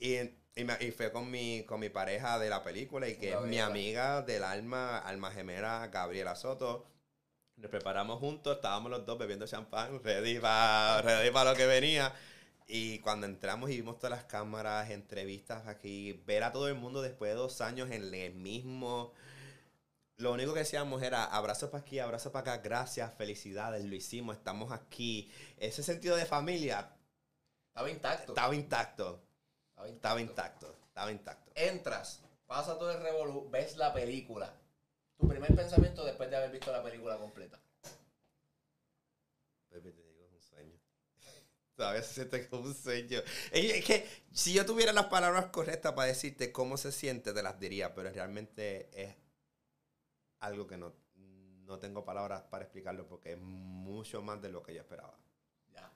Y, 0.00 0.16
y, 0.54 0.64
me- 0.64 0.76
y 0.80 0.90
fue 0.92 1.10
con 1.12 1.30
mi, 1.30 1.64
con 1.66 1.80
mi 1.80 1.88
pareja 1.88 2.38
de 2.38 2.48
la 2.50 2.62
película 2.62 3.08
y 3.08 3.16
que 3.16 3.32
es 3.32 3.40
mi 3.40 3.58
amiga 3.58 4.22
del 4.22 4.44
alma, 4.44 4.98
alma 4.98 5.32
gemela, 5.32 5.88
Gabriela 5.88 6.36
Soto. 6.36 6.86
Nos 7.56 7.70
preparamos 7.70 8.20
juntos, 8.20 8.56
estábamos 8.56 8.90
los 8.90 9.04
dos 9.04 9.18
bebiendo 9.18 9.46
champán, 9.46 10.00
ready 10.04 10.38
para 10.38 11.02
ready 11.02 11.30
pa 11.32 11.44
lo 11.44 11.54
que 11.56 11.66
venía. 11.66 12.14
Y 12.70 12.98
cuando 13.00 13.26
entramos 13.26 13.70
y 13.70 13.76
vimos 13.76 13.98
todas 13.98 14.10
las 14.10 14.24
cámaras, 14.24 14.90
entrevistas 14.90 15.66
aquí, 15.66 16.22
ver 16.26 16.44
a 16.44 16.52
todo 16.52 16.68
el 16.68 16.74
mundo 16.74 17.00
después 17.00 17.30
de 17.30 17.34
dos 17.36 17.60
años 17.60 17.90
en 17.90 18.14
el 18.14 18.34
mismo... 18.34 19.12
Lo 20.18 20.32
único 20.32 20.52
que 20.52 20.60
decíamos 20.60 21.00
era 21.02 21.24
abrazos 21.24 21.70
para 21.70 21.82
aquí, 21.82 22.00
abrazos 22.00 22.32
para 22.32 22.54
acá, 22.54 22.62
gracias, 22.62 23.14
felicidades, 23.14 23.84
lo 23.84 23.94
hicimos, 23.94 24.36
estamos 24.36 24.72
aquí. 24.72 25.30
Ese 25.56 25.84
sentido 25.84 26.16
de 26.16 26.26
familia 26.26 26.92
Estaba 27.68 27.88
intacto. 27.88 28.32
estaba 28.32 28.54
intacto, 28.56 29.22
Estaba 29.70 29.88
estaba 29.88 30.20
intacto, 30.20 30.76
estaba 30.88 31.12
intacto. 31.12 31.52
Entras, 31.54 32.20
pasa 32.48 32.76
todo 32.76 32.90
el 32.90 33.00
revolú, 33.00 33.48
ves 33.48 33.76
la 33.76 33.94
película. 33.94 34.52
Tu 35.16 35.28
primer 35.28 35.54
pensamiento 35.54 36.04
después 36.04 36.28
de 36.28 36.36
haber 36.36 36.50
visto 36.50 36.72
la 36.72 36.82
película 36.82 37.16
completa. 37.16 37.60
Pepe, 39.68 39.92
te 39.92 40.02
digo, 40.02 40.24
es 40.24 40.32
un 40.32 40.40
sueño. 40.42 40.80
Todavía 41.78 42.02
se 42.02 42.14
siente 42.14 42.48
como 42.48 42.64
un 42.64 42.74
sueño. 42.74 43.20
Es 43.52 43.84
que 43.84 44.04
si 44.32 44.52
yo 44.52 44.66
tuviera 44.66 44.92
las 44.92 45.06
palabras 45.06 45.46
correctas 45.46 45.92
para 45.92 46.08
decirte 46.08 46.50
cómo 46.50 46.76
se 46.76 46.90
siente, 46.90 47.32
te 47.32 47.40
las 47.40 47.60
diría, 47.60 47.94
pero 47.94 48.10
realmente 48.10 48.90
es 49.00 49.14
algo 50.40 50.66
que 50.66 50.76
no, 50.76 50.92
no 51.14 51.78
tengo 51.78 52.04
palabras 52.04 52.42
para 52.50 52.64
explicarlo 52.64 53.06
porque 53.06 53.32
es 53.32 53.38
mucho 53.38 54.22
más 54.22 54.42
de 54.42 54.48
lo 54.48 54.62
que 54.62 54.74
yo 54.74 54.80
esperaba. 54.80 55.16
Ya. 55.72 55.92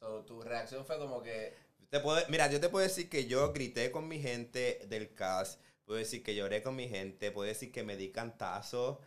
So, 0.00 0.24
tu 0.24 0.42
reacción 0.42 0.84
fue 0.84 0.98
como 0.98 1.22
que. 1.22 1.54
Te 1.88 2.00
puedo- 2.00 2.22
mira, 2.28 2.50
yo 2.50 2.60
te 2.60 2.68
puedo 2.68 2.82
decir 2.86 3.08
que 3.08 3.26
yo 3.26 3.52
grité 3.54 3.90
con 3.90 4.08
mi 4.08 4.20
gente 4.20 4.82
del 4.88 5.14
cast, 5.14 5.60
puedo 5.84 5.98
decir 5.98 6.22
que 6.22 6.34
lloré 6.34 6.62
con 6.62 6.76
mi 6.76 6.88
gente, 6.88 7.30
puedo 7.30 7.48
decir 7.48 7.72
que 7.72 7.84
me 7.84 7.96
di 7.96 8.10
cantazos 8.12 8.98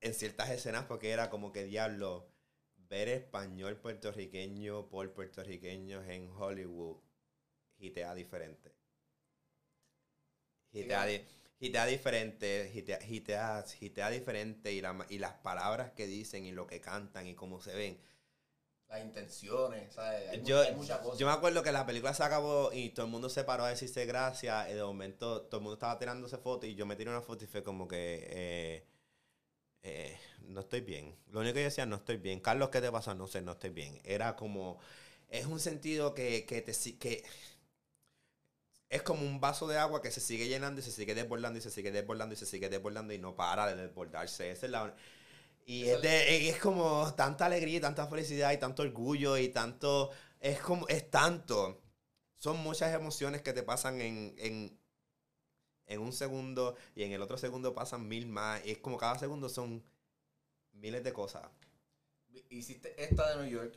en 0.00 0.14
ciertas 0.14 0.50
escenas 0.50 0.86
porque 0.86 1.10
era 1.10 1.30
como 1.30 1.52
que 1.52 1.64
diablo, 1.64 2.28
ver 2.92 3.08
español 3.08 3.74
puertorriqueño 3.84 4.88
por 4.92 5.12
puertorriqueños 5.12 6.06
en 6.08 6.28
Hollywood 6.30 6.98
hitea 7.78 8.14
diferente. 8.14 8.68
Hitea, 10.72 11.04
di- 11.06 11.22
hitea 11.60 11.86
diferente, 11.86 12.70
hitea, 12.74 12.98
hitea, 13.08 13.64
hitea 13.80 14.10
diferente 14.10 14.72
y, 14.72 14.80
la 14.80 15.06
y 15.08 15.18
las 15.18 15.34
palabras 15.34 15.92
que 15.92 16.06
dicen 16.06 16.44
y 16.46 16.52
lo 16.52 16.66
que 16.66 16.80
cantan 16.80 17.26
y 17.28 17.34
cómo 17.34 17.60
se 17.60 17.74
ven. 17.74 17.98
Las 18.88 19.00
intenciones, 19.02 19.94
¿sabes? 19.94 20.28
Hay, 20.30 20.42
Yo, 20.44 20.60
hay 20.60 20.74
muchas 20.74 20.98
cosas. 20.98 21.18
yo 21.18 21.26
me 21.26 21.32
acuerdo 21.32 21.62
que 21.62 21.72
la 21.72 21.86
película 21.86 22.12
se 22.14 22.22
acabó 22.24 22.72
y 22.72 22.90
todo 22.90 23.06
el 23.06 23.12
mundo 23.12 23.28
se 23.30 23.44
paró 23.44 23.64
a 23.64 23.70
decirse 23.70 24.04
gracias 24.06 24.70
y 24.70 24.74
de 24.74 24.82
momento 24.82 25.42
todo 25.42 25.58
el 25.58 25.62
mundo 25.62 25.74
estaba 25.74 25.98
tirándose 25.98 26.36
fotos 26.38 26.68
y 26.68 26.74
yo 26.74 26.84
me 26.86 26.96
tiré 26.96 27.08
una 27.10 27.22
foto 27.22 27.44
y 27.44 27.46
fue 27.46 27.62
como 27.62 27.88
que 27.88 28.26
eh, 28.30 28.86
eh, 29.82 30.18
no 30.48 30.60
estoy 30.60 30.80
bien. 30.82 31.16
Lo 31.30 31.40
único 31.40 31.54
que 31.54 31.60
yo 31.60 31.64
decía, 31.66 31.86
no 31.86 31.96
estoy 31.96 32.16
bien. 32.18 32.40
Carlos, 32.40 32.70
¿qué 32.70 32.80
te 32.80 32.92
pasa? 32.92 33.14
No 33.14 33.26
sé, 33.26 33.42
no 33.42 33.52
estoy 33.52 33.70
bien. 33.70 34.00
Era 34.04 34.36
como, 34.36 34.78
es 35.28 35.46
un 35.46 35.60
sentido 35.60 36.14
que, 36.14 36.44
que 36.46 36.62
te 36.62 36.72
que 36.98 37.24
es 38.90 39.02
como 39.02 39.22
un 39.26 39.40
vaso 39.40 39.66
de 39.66 39.78
agua 39.78 40.02
que 40.02 40.10
se 40.10 40.20
sigue 40.20 40.48
llenando 40.48 40.80
y 40.80 40.84
se 40.84 40.90
sigue 40.92 41.14
desbordando 41.14 41.58
y 41.58 41.62
se 41.62 41.70
sigue 41.70 41.90
desbordando 41.92 42.34
y 42.34 42.36
se 42.38 42.46
sigue 42.46 42.68
desbordando 42.68 43.12
y 43.14 43.18
no 43.18 43.34
para 43.36 43.66
de 43.74 43.76
desbordarse. 43.86 44.50
Esa 44.50 44.66
es 44.66 44.72
la... 44.72 44.94
Y 45.66 45.88
es, 45.88 46.02
de- 46.02 46.50
es 46.50 46.58
como 46.60 47.14
tanta 47.16 47.46
alegría 47.46 47.78
y 47.78 47.80
tanta 47.80 48.06
felicidad 48.08 48.52
y 48.52 48.58
tanto 48.58 48.82
orgullo 48.82 49.38
y 49.38 49.48
tanto... 49.50 50.10
Es 50.40 50.60
como... 50.60 50.88
Es 50.88 51.10
tanto. 51.10 51.82
Son 52.38 52.58
muchas 52.58 52.94
emociones 52.94 53.42
que 53.42 53.52
te 53.54 53.62
pasan 53.64 54.00
en, 54.02 54.34
en, 54.38 54.78
en 55.86 56.00
un 56.00 56.12
segundo 56.12 56.76
y 56.94 57.02
en 57.04 57.12
el 57.12 57.22
otro 57.22 57.36
segundo 57.38 57.74
pasan 57.74 58.06
mil 58.08 58.26
más. 58.26 58.64
Y 58.64 58.72
es 58.72 58.78
como 58.78 58.96
cada 58.98 59.18
segundo 59.18 59.48
son 59.48 59.82
miles 60.72 61.02
de 61.04 61.12
cosas. 61.12 61.42
Hiciste 62.48 63.02
esta 63.02 63.30
de 63.36 63.42
New 63.42 63.50
York 63.50 63.74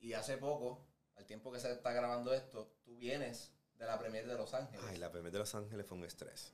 y 0.00 0.12
hace 0.12 0.36
poco, 0.36 0.84
al 1.16 1.24
tiempo 1.26 1.50
que 1.52 1.58
se 1.60 1.72
está 1.72 1.92
grabando 1.92 2.32
esto, 2.32 2.72
tú 2.84 2.96
vienes 2.96 3.50
de 3.78 3.86
la 3.86 3.98
premier 3.98 4.26
de 4.26 4.34
Los 4.34 4.54
Ángeles. 4.54 4.84
Ay, 4.88 4.98
la 4.98 5.10
primera 5.10 5.32
de 5.32 5.38
Los 5.40 5.54
Ángeles 5.54 5.86
fue 5.86 5.98
un 5.98 6.04
estrés. 6.04 6.52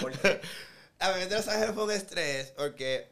Porque 0.00 0.40
A 1.00 1.12
mí 1.12 1.20
de 1.20 1.30
Los 1.36 1.46
Ángeles 1.48 1.74
fue 1.74 1.84
un 1.84 1.90
estrés 1.92 2.52
porque 2.56 3.08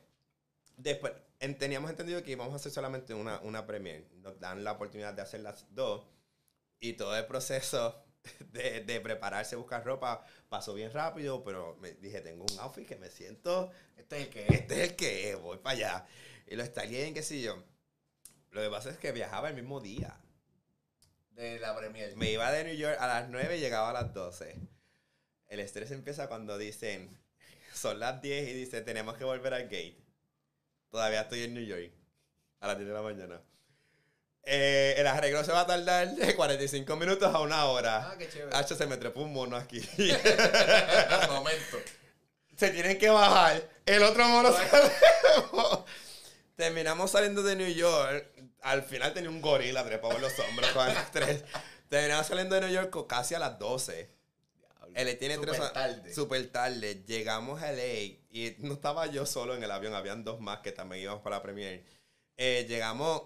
después 0.76 1.12
en- 1.40 1.56
teníamos 1.58 1.90
entendido 1.90 2.22
que 2.22 2.32
íbamos 2.32 2.52
a 2.52 2.56
hacer 2.56 2.72
solamente 2.72 3.14
una, 3.14 3.38
una 3.40 3.66
premier. 3.66 4.04
Nos 4.16 4.38
dan 4.40 4.64
la 4.64 4.72
oportunidad 4.72 5.14
de 5.14 5.22
hacer 5.22 5.40
las 5.40 5.66
dos 5.74 6.04
y 6.80 6.94
todo 6.94 7.16
el 7.16 7.26
proceso 7.26 8.02
de, 8.52 8.80
de 8.80 9.00
prepararse, 9.00 9.56
buscar 9.56 9.84
ropa 9.84 10.24
pasó 10.48 10.74
bien 10.74 10.92
rápido, 10.92 11.42
pero 11.44 11.76
me 11.80 11.92
dije, 11.92 12.20
tengo 12.20 12.44
un 12.50 12.58
outfit 12.60 12.86
que 12.86 12.96
me 12.96 13.10
siento, 13.10 13.70
este 13.96 14.16
es 14.16 14.22
el 14.26 14.30
que 14.30 14.42
es. 14.44 14.50
este 14.50 14.74
es 14.74 14.90
el 14.90 14.96
que 14.96 15.30
es, 15.30 15.40
voy 15.40 15.58
para 15.58 15.76
allá. 15.76 16.06
Y 16.46 16.56
lo 16.56 16.62
estalé 16.62 17.06
en 17.06 17.14
qué 17.14 17.22
sé 17.22 17.40
yo. 17.40 17.62
Lo 18.52 18.62
que 18.62 18.70
pasa 18.70 18.90
es 18.90 18.98
que 18.98 19.12
viajaba 19.12 19.48
el 19.48 19.54
mismo 19.54 19.80
día. 19.80 20.16
de 21.32 21.58
la 21.58 21.76
premier. 21.76 22.16
Me 22.16 22.30
iba 22.30 22.50
de 22.50 22.64
New 22.64 22.76
York 22.76 22.96
a 23.00 23.06
las 23.06 23.28
9 23.28 23.56
y 23.56 23.60
llegaba 23.60 23.90
a 23.90 23.92
las 23.92 24.14
12. 24.14 24.56
El 25.48 25.60
estrés 25.60 25.90
empieza 25.90 26.28
cuando 26.28 26.56
dicen, 26.56 27.18
son 27.74 27.98
las 27.98 28.22
10 28.22 28.48
y 28.48 28.52
dice, 28.54 28.80
tenemos 28.80 29.16
que 29.16 29.24
volver 29.24 29.54
al 29.54 29.64
gate. 29.64 29.98
Todavía 30.90 31.22
estoy 31.22 31.42
en 31.42 31.54
New 31.54 31.64
York. 31.64 31.92
A 32.60 32.68
las 32.68 32.78
10 32.78 32.88
de 32.88 32.94
la 32.94 33.02
mañana. 33.02 33.42
Eh, 34.48 34.94
el 34.96 35.06
arreglo 35.08 35.42
se 35.42 35.50
va 35.50 35.62
a 35.62 35.66
tardar 35.66 36.14
de 36.14 36.36
45 36.36 36.94
minutos 36.94 37.34
a 37.34 37.40
una 37.40 37.64
hora. 37.64 38.10
Ah, 38.10 38.14
qué 38.16 38.28
chévere. 38.28 38.56
Hacho, 38.56 38.76
se 38.76 38.86
me 38.86 38.96
trepó 38.96 39.22
un 39.22 39.32
mono 39.32 39.56
aquí. 39.56 39.80
Momento. 41.28 41.78
se 42.56 42.70
tienen 42.70 42.96
que 42.96 43.10
bajar. 43.10 43.68
El 43.84 44.04
otro 44.04 44.28
mono 44.28 44.56
se. 44.56 44.62
Terminamos 46.54 47.10
saliendo 47.10 47.42
de 47.42 47.56
New 47.56 47.74
York. 47.74 48.30
Al 48.62 48.84
final 48.84 49.12
tenía 49.12 49.30
un 49.30 49.42
gorila 49.42 49.84
trepado 49.84 50.14
en 50.14 50.22
los 50.22 50.38
hombros 50.38 50.70
con 50.70 50.86
las 50.86 51.10
tres. 51.10 51.42
Terminamos 51.88 52.28
saliendo 52.28 52.54
de 52.54 52.60
New 52.60 52.70
York 52.70 53.06
casi 53.08 53.34
a 53.34 53.40
las 53.40 53.58
12. 53.58 54.14
LA 54.94 55.18
tiene 55.18 55.34
Súper 55.34 55.50
tres 55.50 55.72
tarde. 55.72 56.14
Súper 56.14 56.52
tarde. 56.52 57.02
Llegamos 57.04 57.60
a 57.62 57.72
LA 57.72 58.16
y 58.30 58.54
no 58.58 58.74
estaba 58.74 59.06
yo 59.06 59.26
solo 59.26 59.56
en 59.56 59.62
el 59.62 59.70
avión, 59.72 59.92
habían 59.94 60.22
dos 60.22 60.40
más 60.40 60.60
que 60.60 60.70
también 60.70 61.02
íbamos 61.02 61.22
para 61.22 61.36
la 61.36 61.42
premier. 61.42 61.84
Eh, 62.36 62.64
llegamos 62.68 63.22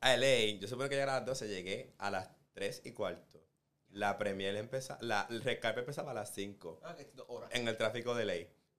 a 0.00 0.16
LA, 0.16 0.58
yo 0.60 0.68
supongo 0.68 0.88
que 0.88 0.94
llegar 0.96 1.08
a 1.10 1.16
las 1.18 1.26
12, 1.26 1.48
llegué 1.48 1.94
a 1.98 2.10
las 2.10 2.28
3 2.54 2.82
y 2.84 2.92
cuarto. 2.92 3.42
La 3.90 4.18
premier 4.18 4.54
empezaba, 4.56 4.98
la, 5.02 5.26
el 5.30 5.42
red 5.42 5.58
carpet 5.60 5.80
empezaba 5.82 6.10
a 6.10 6.14
las 6.14 6.34
5 6.34 6.80
Ah, 6.84 6.94
que 6.96 7.06
horas. 7.28 7.50
en 7.52 7.66
el 7.68 7.76
tráfico 7.76 8.14
de 8.14 8.24
LA, 8.24 8.34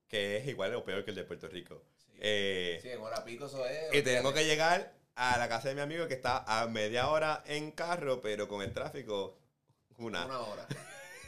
que 0.07 0.37
es 0.37 0.47
igual 0.47 0.75
o 0.75 0.83
peor 0.85 1.03
que 1.03 1.11
el 1.11 1.15
de 1.15 1.23
Puerto 1.23 1.47
Rico. 1.47 1.83
Sí. 1.97 2.11
Eh, 2.19 2.79
Sí, 2.81 2.89
en 2.89 3.01
hora 3.01 3.23
pico 3.25 3.45
eso 3.47 3.65
es. 3.65 3.93
y 3.95 4.01
tengo 4.03 4.33
que 4.33 4.45
llegar 4.45 4.93
a 5.15 5.37
la 5.37 5.49
casa 5.49 5.69
de 5.69 5.75
mi 5.75 5.81
amigo 5.81 6.07
que 6.07 6.13
está 6.13 6.43
a 6.47 6.67
media 6.67 7.07
hora 7.09 7.43
en 7.47 7.71
carro, 7.71 8.21
pero 8.21 8.47
con 8.47 8.61
el 8.61 8.71
tráfico, 8.73 9.39
una. 9.97 10.25
Una 10.25 10.39
hora. 10.41 10.67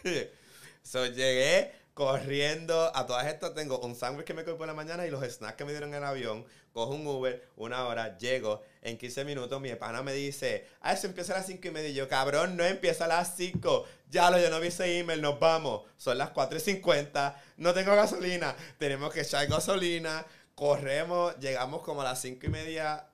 so, 0.83 1.05
llegué 1.07 1.71
corriendo. 1.93 2.91
A 2.95 3.05
todas 3.05 3.27
estas 3.27 3.53
tengo 3.55 3.79
un 3.79 3.95
sándwich 3.95 4.25
que 4.25 4.33
me 4.33 4.43
comí 4.43 4.57
por 4.57 4.67
la 4.67 4.73
mañana 4.73 5.05
y 5.07 5.11
los 5.11 5.23
snacks 5.23 5.57
que 5.57 5.65
me 5.65 5.71
dieron 5.71 5.89
en 5.89 5.95
el 5.95 6.03
avión. 6.03 6.45
Cojo 6.71 6.93
un 6.93 7.05
Uber, 7.07 7.47
una 7.55 7.85
hora, 7.87 8.17
llego. 8.17 8.61
En 8.81 8.97
15 8.97 9.25
minutos 9.25 9.59
mi 9.59 9.73
pana 9.75 10.01
me 10.03 10.13
dice, 10.13 10.65
ah, 10.81 10.93
eso 10.93 11.07
empieza 11.07 11.33
a 11.33 11.37
las 11.37 11.47
5 11.47 11.67
y 11.67 11.71
media. 11.71 11.89
Y 11.89 11.93
yo, 11.93 12.07
cabrón, 12.07 12.55
no 12.55 12.63
empieza 12.63 13.05
a 13.05 13.09
las 13.09 13.35
5. 13.35 13.85
Ya 14.09 14.31
lo, 14.31 14.39
yo 14.39 14.49
no 14.49 14.59
vi 14.59 14.67
ese 14.69 14.99
email, 14.99 15.21
nos 15.21 15.39
vamos. 15.39 15.81
Son 15.97 16.17
las 16.17 16.29
4 16.29 16.57
y 16.57 16.61
50. 16.61 17.43
No 17.57 17.73
tengo 17.73 17.93
gasolina. 17.95 18.55
Tenemos 18.77 19.13
que 19.13 19.21
echar 19.21 19.45
gasolina. 19.47 20.25
Corremos, 20.55 21.37
llegamos 21.39 21.81
como 21.83 22.01
a 22.01 22.05
las 22.05 22.21
5 22.21 22.45
y 22.45 22.49
media 22.49 23.05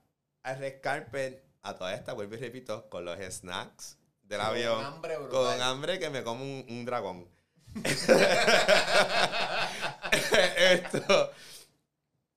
al 0.43 0.59
red 0.59 0.81
carpet. 0.81 1.43
A 1.63 1.75
toda 1.75 1.95
esta, 1.95 2.13
vuelvo 2.13 2.35
y 2.35 2.37
repito, 2.37 2.87
con 2.89 3.05
los 3.05 3.17
snacks 3.19 3.97
del 4.23 4.37
Con 4.39 4.47
avión. 4.47 4.85
hambre 4.85 5.17
brutal. 5.17 5.31
Con 5.31 5.61
hambre 5.63 5.97
que 5.97 6.11
me 6.11 6.23
como 6.23 6.43
un, 6.43 6.63
un 6.69 6.85
dragón. 6.85 7.27
Esto. 10.57 11.31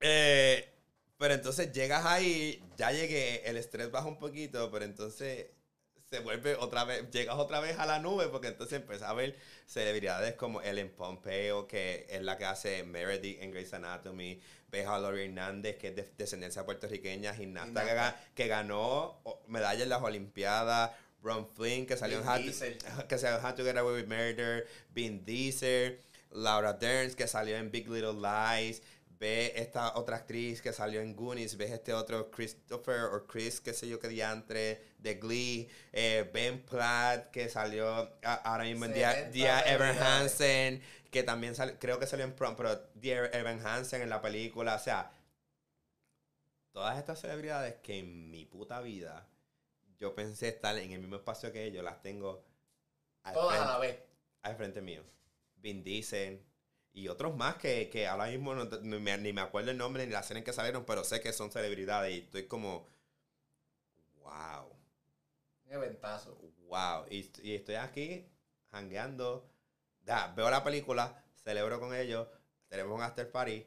eh, 0.00 0.72
pero 1.18 1.34
entonces 1.34 1.72
llegas 1.72 2.06
ahí, 2.06 2.62
ya 2.76 2.90
llegué, 2.92 3.48
el 3.48 3.56
estrés 3.56 3.90
baja 3.90 4.06
un 4.08 4.18
poquito, 4.18 4.70
pero 4.70 4.84
entonces 4.84 5.46
se 6.08 6.20
vuelve 6.20 6.54
otra 6.54 6.84
vez, 6.84 7.10
llegas 7.10 7.36
otra 7.36 7.60
vez 7.60 7.78
a 7.78 7.84
la 7.84 7.98
nube, 7.98 8.28
porque 8.28 8.48
entonces 8.48 8.80
empiezas 8.80 9.10
a 9.10 9.12
ver 9.12 9.36
celebridades 9.66 10.34
como 10.34 10.62
Ellen 10.62 10.88
Pompeo, 10.90 11.66
que 11.66 12.06
es 12.08 12.22
la 12.22 12.38
que 12.38 12.46
hace 12.46 12.82
Meredith 12.84 13.42
en 13.42 13.50
Grey's 13.50 13.74
Anatomy, 13.74 14.40
ves 14.70 14.86
a 14.86 14.98
Lori 14.98 15.24
Hernández, 15.24 15.76
que 15.76 15.88
es 15.88 15.96
de 15.96 16.10
descendencia 16.16 16.64
puertorriqueña, 16.64 17.34
gimnasta 17.34 17.82
que, 17.82 17.88
Gimnasta. 17.90 18.16
ga- 18.18 18.34
que 18.34 18.46
ganó 18.48 19.20
medalla 19.48 19.82
en 19.82 19.88
las 19.90 20.02
Olimpiadas, 20.02 20.92
Ron 21.22 21.46
Flynn, 21.54 21.84
que 21.84 21.96
salió 21.96 22.18
en 22.18 22.22
Vin 22.22 22.30
How 22.30 22.36
to- 22.38 22.42
Diesel. 22.44 22.78
que 23.08 23.18
salió 23.18 23.38
en 23.38 23.44
How 23.44 23.54
to 23.54 23.64
Get 23.64 23.76
Away 23.76 23.94
with 24.02 24.08
Murder, 24.08 24.66
Vin 24.94 25.24
Diesel, 25.26 26.00
Laura 26.30 26.72
Dern, 26.74 27.12
que 27.14 27.26
salió 27.26 27.56
en 27.56 27.70
Big 27.70 27.88
Little 27.88 28.14
Lies, 28.14 28.82
ve 29.18 29.52
esta 29.56 29.96
otra 29.98 30.16
actriz 30.18 30.62
que 30.62 30.72
salió 30.72 31.00
en 31.00 31.14
Goonies, 31.16 31.56
ves 31.56 31.70
este 31.72 31.92
otro 31.92 32.30
Christopher 32.30 33.00
o 33.12 33.26
Chris, 33.26 33.60
qué 33.60 33.72
sé 33.74 33.88
yo 33.88 33.98
qué 33.98 34.08
diantre, 34.08 34.82
de 34.98 35.14
Glee, 35.16 35.68
eh, 35.92 36.28
Ben 36.32 36.62
Platt, 36.64 37.30
que 37.30 37.48
salió 37.48 37.88
a- 38.22 38.34
ahora 38.44 38.64
mismo 38.64 38.84
en 38.84 38.94
Dia, 38.94 39.24
Dia 39.30 39.60
Ever 39.62 39.88
habilidades. 39.88 40.32
Hansen, 40.32 40.82
que 41.10 41.22
también 41.24 41.54
sal- 41.56 41.78
creo 41.80 41.98
que 41.98 42.06
salió 42.06 42.24
en 42.24 42.34
prom, 42.34 42.54
pero 42.56 42.76
Dear 42.94 43.34
Evan 43.34 43.64
Hansen 43.66 44.02
en 44.02 44.10
la 44.10 44.20
película, 44.22 44.76
o 44.76 44.78
sea, 44.78 45.10
todas 46.72 46.98
estas 46.98 47.20
celebridades 47.20 47.74
que 47.82 47.98
en 47.98 48.30
mi 48.30 48.44
puta 48.44 48.80
vida 48.80 49.26
yo 49.98 50.14
pensé 50.14 50.48
estar 50.48 50.76
en 50.78 50.92
el 50.92 51.00
mismo 51.00 51.16
espacio 51.16 51.50
que 51.52 51.64
ellos, 51.64 51.82
las 51.82 52.00
tengo 52.02 52.44
al, 53.24 53.34
Todas 53.34 53.54
a 53.54 53.56
frente, 53.58 53.72
la 53.72 53.78
vez. 53.78 53.98
al 54.42 54.56
frente 54.56 54.80
mío. 54.80 55.02
Vin 55.56 55.82
Diesel 55.82 56.40
y 56.92 57.08
otros 57.08 57.36
más 57.36 57.56
que, 57.56 57.88
que 57.90 58.06
ahora 58.06 58.26
mismo 58.26 58.54
no 58.54 58.64
ni, 58.64 58.98
me, 58.98 59.16
ni 59.18 59.32
me 59.32 59.40
acuerdo 59.40 59.70
el 59.70 59.78
nombre 59.78 60.06
ni 60.06 60.12
la 60.12 60.20
escena 60.20 60.38
en 60.38 60.44
que 60.44 60.52
salieron, 60.52 60.84
pero 60.84 61.04
sé 61.04 61.20
que 61.20 61.32
son 61.32 61.50
celebridades 61.52 62.14
y 62.14 62.18
estoy 62.20 62.46
como, 62.46 62.86
wow. 64.22 64.72
Qué 65.68 65.76
ventazo. 65.76 66.38
Wow, 66.66 67.06
y, 67.10 67.30
y 67.42 67.54
estoy 67.54 67.76
aquí 67.76 68.26
hangueando. 68.70 69.48
Ya, 70.04 70.32
veo 70.36 70.50
la 70.50 70.64
película, 70.64 71.22
celebro 71.34 71.80
con 71.80 71.94
ellos, 71.94 72.26
tenemos 72.68 72.94
un 72.96 73.02
after 73.02 73.30
party 73.30 73.64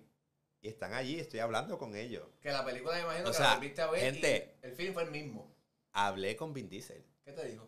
y 0.61 0.67
están 0.67 0.93
allí, 0.93 1.19
estoy 1.19 1.39
hablando 1.39 1.77
con 1.77 1.95
ellos. 1.95 2.27
Que 2.41 2.51
la 2.51 2.65
película 2.65 2.95
me 2.95 3.01
imagino 3.01 3.25
O 3.29 3.31
que 3.31 3.37
sea, 3.37 3.49
la 3.49 3.55
volviste 3.55 3.81
a 3.81 3.87
ver 3.91 4.01
gente- 4.01 4.57
y 4.61 4.65
el 4.65 4.75
film 4.75 4.93
fue 4.93 5.03
el 5.03 5.11
mismo. 5.11 5.55
Hablé 5.93 6.35
con 6.35 6.53
Vin 6.53 6.69
Diesel. 6.69 7.03
¿Qué 7.23 7.31
te 7.33 7.45
dijo? 7.47 7.67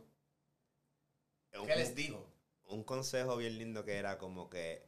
Un, 1.60 1.68
¿Qué 1.68 1.76
les 1.76 1.93
dijo? 1.95 2.28
un 2.66 2.84
consejo 2.84 3.38
bien 3.38 3.58
lindo 3.60 3.86
que 3.86 3.97
era 3.97 4.18
como 4.18 4.49
que 4.49 4.84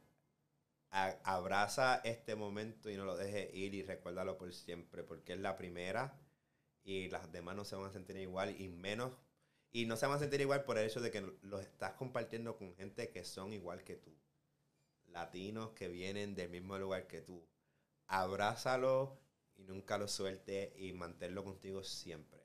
a- 0.96 1.18
abraza 1.24 2.00
este 2.04 2.34
momento 2.36 2.90
y 2.90 2.96
no 2.96 3.04
lo 3.04 3.16
dejes 3.16 3.54
ir 3.54 3.74
y 3.74 3.82
recuérdalo 3.82 4.38
por 4.38 4.52
siempre, 4.52 5.02
porque 5.04 5.34
es 5.34 5.40
la 5.40 5.56
primera 5.56 6.18
y 6.84 7.08
las 7.10 7.32
demás 7.32 7.56
no 7.56 7.64
se 7.64 7.76
van 7.76 7.86
a 7.86 7.92
sentir 7.92 8.16
igual 8.18 8.60
y 8.60 8.68
menos. 8.68 9.12
Y 9.72 9.86
no 9.86 9.96
se 9.96 10.06
van 10.06 10.16
a 10.16 10.20
sentir 10.20 10.40
igual 10.40 10.64
por 10.64 10.78
el 10.78 10.86
hecho 10.86 11.00
de 11.00 11.10
que 11.10 11.22
los 11.42 11.60
estás 11.62 11.92
compartiendo 11.94 12.56
con 12.56 12.74
gente 12.76 13.10
que 13.10 13.24
son 13.24 13.52
igual 13.52 13.84
que 13.84 13.96
tú. 13.96 14.16
Latinos 15.08 15.70
que 15.72 15.88
vienen 15.88 16.34
del 16.34 16.50
mismo 16.50 16.78
lugar 16.78 17.06
que 17.06 17.20
tú. 17.22 17.46
Abrázalo 18.08 19.18
y 19.56 19.64
nunca 19.64 19.98
lo 19.98 20.08
suelte 20.08 20.74
y 20.76 20.92
manténlo 20.92 21.44
contigo 21.44 21.82
siempre. 21.84 22.40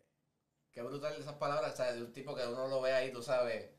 Qué 0.72 0.82
brutal 0.82 1.16
esas 1.20 1.36
palabras, 1.36 1.76
¿sabes? 1.76 1.96
De 1.96 2.04
un 2.04 2.14
tipo 2.14 2.36
que 2.36 2.46
uno 2.48 2.68
lo 2.68 2.82
ve 2.82 2.94
ahí, 2.94 3.12
tú 3.12 3.22
sabes, 3.22 3.70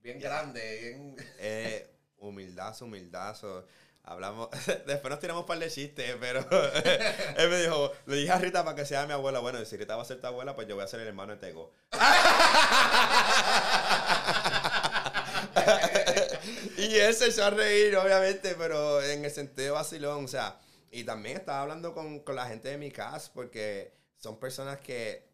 bien 0.00 0.18
grande, 0.18 0.78
bien... 0.80 1.16
Eh, 1.38 1.86
humildazo, 2.18 2.86
humildazo. 2.86 3.66
Hablamos, 4.04 4.48
después 4.86 5.10
nos 5.10 5.20
tiramos 5.20 5.42
un 5.42 5.46
par 5.46 5.58
de 5.58 5.70
chistes, 5.70 6.16
pero 6.18 6.40
él 7.36 7.50
me 7.50 7.60
dijo, 7.60 7.92
le 8.06 8.16
dije 8.16 8.32
a 8.32 8.38
Rita 8.38 8.64
para 8.64 8.74
que 8.74 8.86
sea 8.86 9.06
mi 9.06 9.12
abuela. 9.12 9.40
Bueno, 9.40 9.62
si 9.64 9.76
Rita 9.76 9.96
va 9.96 10.02
a 10.02 10.06
ser 10.06 10.20
tu 10.20 10.26
abuela, 10.26 10.54
pues 10.54 10.66
yo 10.66 10.74
voy 10.74 10.84
a 10.84 10.88
ser 10.88 11.00
el 11.00 11.08
hermano 11.08 11.34
de 11.34 11.38
Tego. 11.38 11.72
y 16.78 16.96
él 16.96 17.14
se 17.14 17.28
echó 17.28 17.44
a 17.44 17.50
reír, 17.50 17.96
obviamente, 17.96 18.54
pero 18.56 19.02
en 19.02 19.24
el 19.24 19.30
sentido 19.30 19.74
vacilón, 19.74 20.24
o 20.24 20.28
sea, 20.28 20.58
y 20.90 21.04
también 21.04 21.36
estaba 21.36 21.62
hablando 21.62 21.92
con, 21.92 22.20
con 22.20 22.34
la 22.34 22.46
gente 22.46 22.68
de 22.68 22.78
mi 22.78 22.90
cast, 22.90 23.32
porque 23.34 23.92
son 24.16 24.40
personas 24.40 24.80
que, 24.80 25.28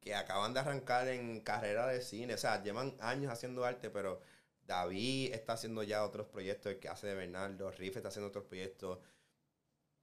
que 0.00 0.14
acaban 0.14 0.54
de 0.54 0.60
arrancar 0.60 1.08
en 1.08 1.40
carrera 1.40 1.86
de 1.86 2.02
cine, 2.02 2.34
o 2.34 2.38
sea, 2.38 2.62
llevan 2.62 2.94
años 3.00 3.32
haciendo 3.32 3.64
arte, 3.64 3.90
pero 3.90 4.20
David 4.66 5.34
está 5.34 5.54
haciendo 5.54 5.82
ya 5.82 6.04
otros 6.04 6.26
proyectos, 6.26 6.72
el 6.72 6.78
que 6.78 6.88
hace 6.88 7.06
de 7.08 7.14
Bernardo, 7.14 7.70
Riff 7.72 7.96
está 7.96 8.08
haciendo 8.08 8.28
otros 8.28 8.44
proyectos, 8.44 8.98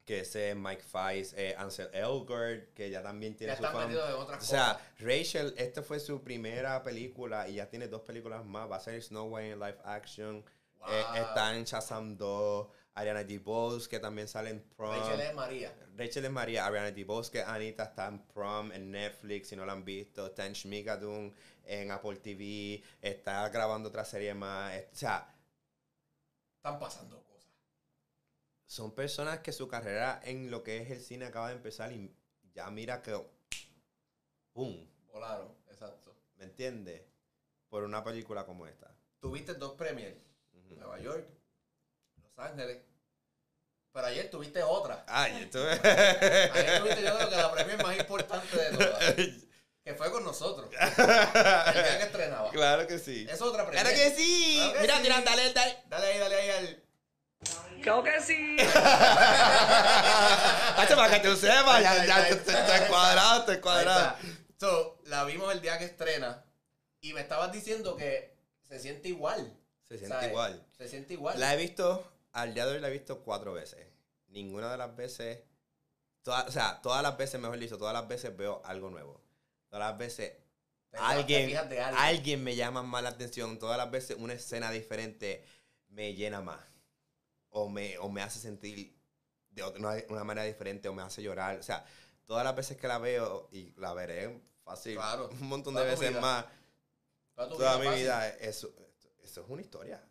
que 0.06 0.22
ese 0.22 0.56
Mike 0.56 0.82
Fice, 0.84 1.36
eh, 1.38 1.56
Ansel 1.58 1.90
Elgort, 1.94 2.74
que 2.74 2.90
ya 2.90 3.04
también 3.04 3.34
Ya 3.34 3.38
tiene 3.38 3.58
su 3.58 3.78
metidos 3.78 4.10
en 4.10 4.16
otras 4.16 4.44
O 4.44 4.46
sea, 4.46 4.74
cosas. 4.74 4.82
Rachel, 5.00 5.54
esta 5.58 5.84
fue 5.84 6.00
su 6.00 6.24
primera 6.24 6.82
película 6.84 7.48
y 7.48 7.56
ya 7.56 7.70
tiene 7.70 7.88
dos 7.88 8.02
películas 8.02 8.44
más. 8.44 8.70
Va 8.70 8.78
a 8.78 8.80
ser 8.80 9.00
Snow 9.02 9.28
White 9.28 9.52
en 9.52 9.60
live 9.60 9.78
action. 9.84 10.44
Wow. 10.80 10.90
Eh, 10.90 11.06
está 11.22 11.56
en 11.56 11.64
Shazam 11.64 12.18
2. 12.18 12.68
Ariana 13.00 13.24
DeBose, 13.24 13.88
que 13.90 14.00
también 14.00 14.28
sale 14.28 14.50
en 14.52 14.62
Prom. 14.76 14.92
Rachel 14.92 15.22
es 15.22 15.34
María. 15.34 15.74
Rachel 15.96 16.26
es 16.26 16.32
María. 16.32 16.66
Ariana 16.66 16.92
DeBose, 16.92 17.32
que 17.32 17.42
Anita 17.42 17.84
está 17.84 18.08
en 18.08 18.20
Prom 18.28 18.72
en 18.72 18.92
Netflix, 18.92 19.50
si 19.50 19.56
no 19.56 19.66
la 19.66 19.74
han 19.74 19.84
visto. 19.86 20.28
Está 20.28 20.46
en 20.46 20.54
Shmigadun 20.54 21.34
en 21.66 21.92
Apple 21.92 22.18
TV. 22.18 22.84
Está 23.02 23.48
grabando 23.50 23.90
otra 23.90 24.06
serie 24.06 24.34
más. 24.34 24.74
O 24.92 24.96
sea, 24.96 25.34
Están 26.58 26.80
pasando 26.80 27.24
cosas. 27.24 27.50
son 28.66 28.94
personas 28.94 29.40
que 29.40 29.52
su 29.52 29.68
carrera 29.68 30.20
en 30.24 30.52
lo 30.52 30.62
que 30.64 30.78
es 30.78 30.92
el 30.92 31.00
cine 31.02 31.26
acaba 31.26 31.50
de 31.50 31.56
empezar 31.56 31.92
y 31.92 32.14
ya 32.54 32.70
mira 32.70 33.02
que... 33.02 33.18
¡Pum! 34.54 34.86
Volaron, 35.08 35.56
exacto. 35.70 36.16
¿Me 36.36 36.46
entiendes? 36.46 37.02
Por 37.70 37.84
una 37.84 38.04
película 38.04 38.46
como 38.46 38.66
esta. 38.68 38.94
Tuviste 39.20 39.54
dos 39.54 39.74
premiers. 39.74 40.18
Ujú. 40.54 40.76
Nueva 40.76 41.00
York, 41.00 41.28
Los 42.24 42.38
Ángeles. 42.38 42.82
Pero 44.00 44.08
ayer 44.08 44.30
tuviste 44.30 44.64
otra. 44.64 45.04
Ay, 45.08 45.42
estuve... 45.44 45.72
Ayer 45.74 46.80
tuviste 46.80 47.02
yo 47.04 47.18
creo 47.18 47.30
que 47.30 47.36
la 47.36 47.52
premier 47.52 47.84
más 47.84 47.98
importante 47.98 48.58
de 48.58 48.78
todas. 48.78 49.14
Que 49.84 49.94
fue 49.96 50.10
con 50.12 50.24
nosotros. 50.24 50.70
El 50.80 50.96
día 50.96 51.98
que 51.98 52.04
estrenaba. 52.04 52.50
claro 52.52 52.86
que 52.88 52.98
sí. 53.00 53.28
Es 53.30 53.42
otra 53.42 53.66
premier. 53.66 53.84
¡Claro 53.86 53.98
que 54.02 54.16
sí! 54.16 54.56
Claro 54.58 54.74
que 54.74 54.80
Mira, 54.82 54.96
sí. 54.98 55.02
mira, 55.02 55.22
dale, 55.22 55.52
dale. 55.54 55.78
Dale 55.88 56.08
ahí, 56.08 56.20
dale 56.20 56.36
ahí 56.36 56.50
al... 56.52 56.84
Creo 57.82 58.04
que 58.04 58.22
sí. 58.22 58.58
Hacho, 60.78 60.96
para 60.96 61.20
que 61.22 61.28
tú 61.28 61.36
sepas, 61.36 61.82
ya, 61.82 62.06
ya, 62.06 62.28
te- 62.30 62.36
te- 62.36 62.54
te 62.54 62.88
cuadrado, 62.88 63.44
te 63.46 63.54
está. 63.54 64.18
So, 64.60 65.02
la 65.08 65.24
vimos 65.26 65.52
el 65.54 65.60
día 65.62 65.78
que 65.78 65.86
estrena. 65.86 66.46
Y 67.02 67.12
me 67.14 67.22
estabas 67.22 67.52
diciendo 67.52 67.96
que 67.98 68.34
se 68.62 68.80
siente 68.80 69.10
igual. 69.10 69.58
Se 69.88 69.98
siente 69.98 70.16
¿sabes? 70.16 70.30
igual. 70.30 70.66
Se 70.78 70.88
siente 70.88 71.14
igual. 71.16 71.40
La 71.40 71.54
he 71.54 71.58
visto, 71.58 72.10
al 72.32 72.54
día 72.54 72.66
de 72.66 72.74
hoy 72.74 72.80
la 72.80 72.90
he 72.90 72.92
visto 72.92 73.22
cuatro 73.24 73.54
veces. 73.54 73.86
Ninguna 74.28 74.72
de 74.72 74.78
las 74.78 74.96
veces, 74.96 75.44
toda- 76.22 76.44
o 76.44 76.52
sea, 76.52 76.82
todas 76.82 77.02
las 77.02 77.18
veces, 77.18 77.40
mejor 77.40 77.58
dicho, 77.58 77.78
todas 77.78 77.94
las 77.94 78.08
veces 78.08 78.36
veo 78.36 78.62
algo 78.66 78.90
nuevo. 78.90 79.22
Todas 79.70 79.90
las 79.90 79.98
veces 79.98 80.34
alguien, 80.94 81.56
alguien 81.98 82.44
me 82.44 82.56
llama 82.56 82.84
más 82.84 83.04
la 83.04 83.10
atención. 83.10 83.58
Todas 83.60 83.78
las 83.78 83.90
veces 83.92 84.18
una 84.20 84.34
escena 84.34 84.72
diferente 84.72 85.44
me 85.90 86.14
llena 86.14 86.42
más. 86.42 86.60
O 87.50 87.68
me, 87.70 87.98
o 87.98 88.10
me 88.10 88.22
hace 88.22 88.40
sentir 88.40 88.96
de 89.50 89.64
otra, 89.64 89.96
una, 90.10 90.24
manera 90.24 90.46
diferente 90.46 90.88
o 90.88 90.94
me 90.94 91.02
hace 91.02 91.24
llorar. 91.24 91.58
O 91.58 91.64
sea, 91.64 91.84
todas 92.26 92.44
las 92.44 92.56
veces 92.56 92.78
que 92.78 92.88
la 92.88 93.00
veo 93.00 93.50
y 93.52 93.72
la 93.78 93.94
veré 93.94 94.40
fácil 94.64 94.96
Claro. 94.96 95.30
un 95.32 95.48
montón 95.48 95.74
de 95.74 95.84
veces 95.84 96.10
vida. 96.10 96.22
más. 96.22 96.46
Toda 97.34 97.50
Toda 97.50 97.78
mi 97.80 97.86
fácil. 97.86 98.02
vida, 98.04 98.30
eso, 98.38 98.72
eso 99.24 99.42
es 99.42 99.50
una 99.50 99.62
historia. 99.62 100.04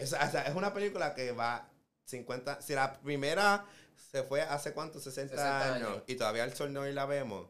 Es, 0.00 0.12
o 0.12 0.30
sea, 0.30 0.42
es 0.46 0.54
una 0.54 0.72
película 0.72 1.14
que 1.14 1.32
va 1.32 1.68
50. 2.04 2.60
Si 2.62 2.74
la 2.74 2.98
primera 3.00 3.64
se 4.10 4.22
fue 4.24 4.42
hace 4.42 4.72
cuánto, 4.72 4.98
60, 5.00 5.34
60 5.36 5.74
años, 5.74 5.88
años. 5.90 6.02
y 6.06 6.16
todavía 6.16 6.44
el 6.44 6.54
sol 6.54 6.72
no 6.72 6.80
hoy 6.80 6.92
la 6.92 7.06
vemos. 7.06 7.48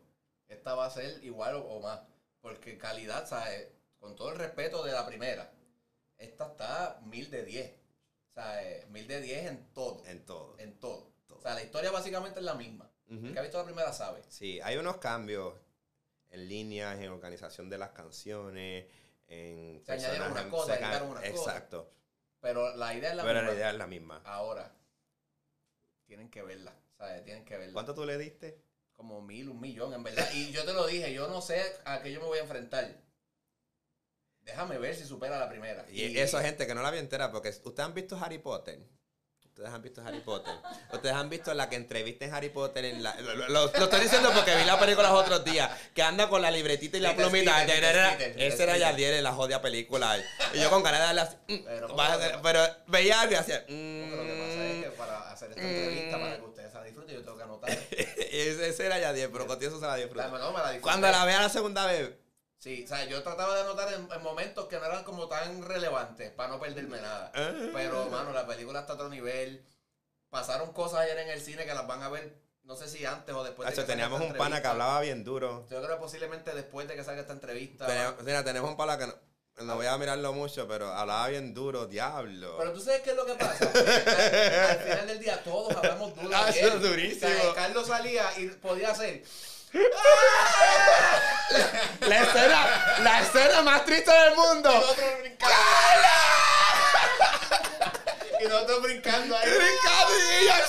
Esta 0.49 0.75
va 0.75 0.87
a 0.87 0.91
ser 0.91 1.23
igual 1.25 1.55
o, 1.57 1.61
o 1.65 1.81
más. 1.81 2.01
Porque 2.41 2.77
calidad, 2.79 3.27
¿sabes? 3.29 3.69
Con 3.99 4.17
todo 4.17 4.31
el 4.31 4.37
respeto 4.39 4.83
de 4.85 4.93
la 4.93 5.07
primera. 5.07 5.53
Esta 6.19 6.47
está 6.49 7.01
mil 7.05 7.31
de 7.31 7.45
10. 7.45 7.73
O 8.31 8.33
sea, 8.35 8.61
mil 8.89 9.07
de 9.07 9.21
10 9.21 9.47
en 9.47 9.73
todo. 9.73 10.03
En 10.07 10.25
todo. 10.27 10.55
En 10.59 10.79
todo. 10.79 11.11
Todo. 11.27 11.39
O 11.39 11.43
sea, 11.43 11.55
la 11.55 11.63
historia 11.63 11.91
básicamente 11.91 12.41
es 12.41 12.45
la 12.45 12.55
misma. 12.55 12.91
El 13.09 13.33
que 13.33 13.39
ha 13.39 13.43
visto 13.43 13.59
la 13.59 13.65
primera 13.65 13.93
sabe. 13.93 14.23
Sí, 14.29 14.61
hay 14.63 14.77
unos 14.77 14.99
cambios 14.99 15.55
en 16.31 16.49
líneas, 16.49 16.99
en 17.01 17.09
organización 17.11 17.69
de 17.69 17.77
las 17.79 17.91
canciones, 17.91 18.87
en 19.27 19.83
Se 19.85 19.93
añadieron 19.93 20.31
unas 20.33 20.45
cosas, 20.47 20.75
se 20.77 20.81
ca- 20.81 20.87
quitaron 20.89 21.09
unas 21.11 21.31
cosas. 21.31 21.55
Pero 22.41 22.75
la 22.77 22.95
idea 22.95 23.11
es 23.11 23.17
la 23.17 23.23
Pero 23.23 23.41
misma. 23.41 23.51
la 23.51 23.57
idea 23.57 23.71
es 23.71 23.77
la 23.77 23.87
misma. 23.87 24.23
Ahora, 24.25 24.73
tienen 26.07 26.31
que 26.31 26.43
verla. 26.43 26.75
¿Sabes? 26.97 27.25
Tienen 27.25 27.45
que 27.45 27.57
verla. 27.57 27.73
¿Cuánto 27.73 27.95
tú 27.95 28.05
le 28.05 28.19
diste? 28.19 28.61
Como 28.95 29.23
mil, 29.23 29.49
un 29.49 29.61
millón, 29.61 29.95
en 29.95 30.03
verdad. 30.03 30.29
Y 30.35 30.51
yo 30.53 30.65
te 30.65 30.73
lo 30.73 30.87
dije, 30.87 31.13
yo 31.13 31.29
no 31.29 31.41
sé 31.41 31.63
a 31.85 32.03
qué 32.03 32.13
yo 32.13 32.21
me 32.21 32.27
voy 32.27 32.39
a 32.39 32.43
enfrentar. 32.43 32.95
Déjame 34.43 34.79
ver 34.79 34.95
si 34.95 35.05
supera 35.05 35.39
la 35.39 35.49
primera. 35.49 35.87
Y 35.91 36.19
eso, 36.19 36.41
gente, 36.41 36.67
que 36.67 36.75
no 36.75 36.83
la 36.83 36.91
vi 36.91 36.99
entera, 36.99 37.31
porque 37.31 37.51
ustedes 37.51 37.79
han 37.81 37.95
visto 37.95 38.19
Harry 38.21 38.39
Potter. 38.39 38.81
Ustedes 39.61 39.75
han 39.75 39.83
visto 39.83 40.03
Harry 40.07 40.21
Potter. 40.21 40.55
Ustedes 40.91 41.15
han 41.15 41.29
visto 41.29 41.53
la 41.53 41.69
que 41.69 41.77
entrevista 41.77 42.25
en 42.25 42.33
Harry 42.33 42.49
Potter. 42.49 42.83
En 42.87 43.03
la, 43.03 43.15
lo, 43.21 43.35
lo- 43.35 43.49
lo 43.49 43.65
estoy 43.67 44.01
diciendo 44.01 44.31
porque 44.35 44.57
vi 44.57 44.65
la 44.65 44.79
película 44.81 45.11
los 45.11 45.21
otros 45.21 45.45
días. 45.45 45.71
Que 45.95 46.03
anda 46.03 46.31
con 46.31 46.41
la 46.41 46.51
libretita 46.51 46.97
y 46.97 47.01
la 47.01 47.15
plumita. 47.15 47.63
Ese 47.65 48.63
era. 48.63 48.79
Yadier 48.79 49.15
en 49.15 49.25
la 49.25 49.33
jodida 49.33 49.61
película. 49.61 50.19
Y 50.55 50.61
yo 50.61 50.71
con 50.71 50.83
ganas 50.83 51.01
de 51.01 51.07
darle 51.07 51.21
así. 51.21 51.37
mm, 51.49 51.65
Pero, 51.67 51.87
¿cómo 51.89 51.97
vas 51.99 52.11
a 52.11 52.17
lo 52.17 52.23
hacer- 52.23 52.33
que- 52.37 52.39
pero 52.43 52.61
veía 52.87 53.21
algo 53.21 53.33
y 53.35 53.37
hacía. 53.37 53.61
Porque 53.61 54.11
lo 54.17 54.23
que 54.25 54.41
pasa 54.41 54.65
es 54.65 54.77
mm, 54.79 54.83
que 54.83 54.91
para 54.97 55.31
hacer 55.31 55.51
esta 55.51 55.63
entrevista, 55.63 56.19
para 56.19 56.37
que 56.37 56.43
ustedes 56.43 56.73
se 56.73 56.79
la 56.79 56.85
disfruten, 56.85 57.15
yo 57.17 57.21
tengo 57.23 57.37
que 57.37 57.43
anotar. 57.43 57.71
ese, 58.31 58.87
era 58.87 58.99
Yadier, 58.99 59.31
pero 59.31 59.47
contigo 59.47 59.71
eso 59.73 59.79
se 59.81 59.85
la 59.87 59.93
no, 59.93 59.99
disfruté. 59.99 60.81
Cuando 60.81 61.11
la 61.11 61.25
vea 61.27 61.43
la 61.43 61.49
segunda 61.51 61.85
vez. 61.85 62.13
Sí, 62.61 62.83
o 62.85 62.89
sea, 62.89 63.05
yo 63.07 63.23
trataba 63.23 63.55
de 63.55 63.63
anotar 63.63 63.91
en, 63.95 64.07
en 64.13 64.23
momentos 64.23 64.67
que 64.67 64.79
no 64.79 64.85
eran 64.85 65.03
como 65.03 65.27
tan 65.29 65.63
relevantes 65.67 66.31
para 66.31 66.51
no 66.51 66.61
perderme 66.61 67.01
nada. 67.01 67.33
ah, 67.35 67.53
Pero, 67.73 68.07
mano, 68.11 68.33
la 68.33 68.47
película 68.47 68.81
está 68.81 68.93
a 68.93 68.97
otro 68.97 69.09
nivel. 69.09 69.65
Pasaron 70.29 70.73
cosas 70.75 71.01
ayer 71.01 71.19
en 71.19 71.31
el 71.31 71.41
cine 71.41 71.65
que 71.65 71.73
las 71.75 71.87
van 71.87 72.03
a 72.03 72.11
ver, 72.11 72.37
no 72.65 72.77
sé 72.77 72.87
si 72.87 73.05
antes 73.07 73.35
o 73.35 73.43
después 73.43 73.67
de 73.67 73.73
Hacho, 73.73 73.83
que 73.87 73.93
teníamos 73.93 74.21
esta 74.21 74.33
un 74.35 74.39
pana 74.39 74.61
que 74.61 74.69
hablaba 74.69 75.01
bien 75.01 75.25
duro. 75.25 75.67
Yo 75.71 75.79
creo 75.83 75.89
que 75.97 76.01
posiblemente 76.03 76.53
después 76.55 76.87
de 76.87 76.95
que 76.97 77.03
salga 77.03 77.23
esta 77.23 77.33
entrevista. 77.33 78.15
Mira, 78.23 78.45
tenemos 78.45 78.71
un 78.71 78.77
pana 78.77 78.99
que 78.99 79.07
no- 79.07 79.15
No 79.65 79.77
voy 79.77 79.87
a 79.87 79.97
mirarlo 79.99 80.33
mucho, 80.35 80.69
pero 80.69 80.93
hablaba 80.93 81.29
bien 81.29 81.53
duro, 81.55 81.87
diablo. 81.87 82.57
Pero 82.59 82.73
tú 82.75 82.81
sabes 82.81 83.01
qué 83.01 83.11
es 83.11 83.17
lo 83.17 83.25
que 83.27 83.35
pasa. 83.35 83.65
al, 83.75 84.71
al 84.71 84.79
final 84.81 85.07
del 85.09 85.19
día 85.19 85.43
todos 85.43 85.75
hablamos 85.77 86.15
duro. 86.15 86.31
Ah, 86.37 86.49
eso 86.51 86.69
es 86.77 86.83
durísimo. 86.83 87.31
O 87.31 87.35
sea, 87.43 87.55
Carlos 87.55 87.87
salía 87.87 88.39
y 88.39 88.49
podía 88.49 88.91
hacer. 88.91 89.23
La 92.01 92.19
escena, 92.23 92.97
la 93.03 93.21
escena 93.21 93.63
más 93.63 93.85
triste 93.85 94.11
del 94.13 94.35
mundo. 94.35 94.97
Y 98.41 98.45
nosotros 98.45 98.83
brincando 98.83 99.37
ahí. 99.37 99.49
Brincando 99.49 100.19
y 100.19 100.45
ella- 100.45 100.67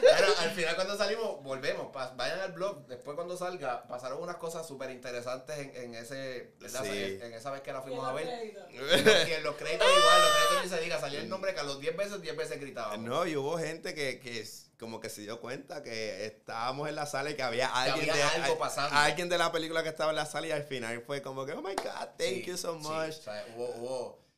Pero 0.00 0.26
al 0.38 0.50
final 0.50 0.74
cuando 0.74 0.96
salimos, 0.96 1.42
volvemos. 1.42 1.90
pa- 1.92 2.12
vayan 2.16 2.40
al 2.40 2.52
blog. 2.52 2.86
Después 2.86 3.14
cuando 3.14 3.36
salga, 3.36 3.86
pasaron 3.86 4.22
unas 4.22 4.36
cosas 4.36 4.66
súper 4.66 4.90
interesantes 4.90 5.58
en, 5.58 5.74
en 5.76 5.94
ese. 5.94 6.54
Sí. 6.66 7.18
En 7.22 7.32
esa 7.32 7.50
vez 7.50 7.60
que 7.62 7.72
la 7.72 7.82
fuimos 7.82 8.06
a 8.06 8.12
ver. 8.12 8.26
Y 8.70 9.32
en 9.32 9.42
los 9.42 9.56
créditos 9.56 9.86
igual, 9.88 10.20
los 10.22 10.30
créditos 10.36 10.62
ni 10.64 10.68
se 10.70 10.80
diga, 10.82 11.00
salió 11.00 11.20
el 11.20 11.28
nombre 11.28 11.50
de 11.52 11.56
Carlos 11.56 11.80
10 11.80 11.96
veces, 11.96 12.20
10 12.22 12.36
veces 12.36 12.60
gritábamos. 12.60 12.98
No, 13.06 13.26
y 13.26 13.36
hubo 13.36 13.58
gente 13.58 13.94
que, 13.94 14.20
que 14.20 14.40
es- 14.40 14.66
como 14.78 15.00
que 15.00 15.10
se 15.10 15.22
dio 15.22 15.40
cuenta 15.40 15.82
que 15.82 16.24
estábamos 16.26 16.88
en 16.88 16.94
la 16.94 17.04
sala 17.06 17.30
y 17.30 17.34
que 17.34 17.42
había 17.42 17.66
alguien, 17.66 18.10
había 18.10 18.26
de, 18.30 18.42
algo 18.44 18.58
pasando. 18.58 18.96
alguien 18.96 19.28
de 19.28 19.36
la 19.36 19.50
película 19.50 19.82
que 19.82 19.88
estaba 19.88 20.10
en 20.10 20.16
la 20.16 20.24
sala 20.26 20.46
y 20.46 20.52
al 20.52 20.62
final 20.62 21.02
fue 21.02 21.20
como 21.20 21.44
que, 21.44 21.52
oh 21.52 21.60
my 21.62 21.74
God, 21.74 21.84
thank 22.16 22.20
Sí, 22.20 22.44
you 22.44 22.56
so 22.56 22.74
sí, 22.74 22.86
much. 22.86 23.08
o 23.08 23.12
sea, 23.12 23.44
hubo, 23.56 23.66
hubo- 23.74 24.28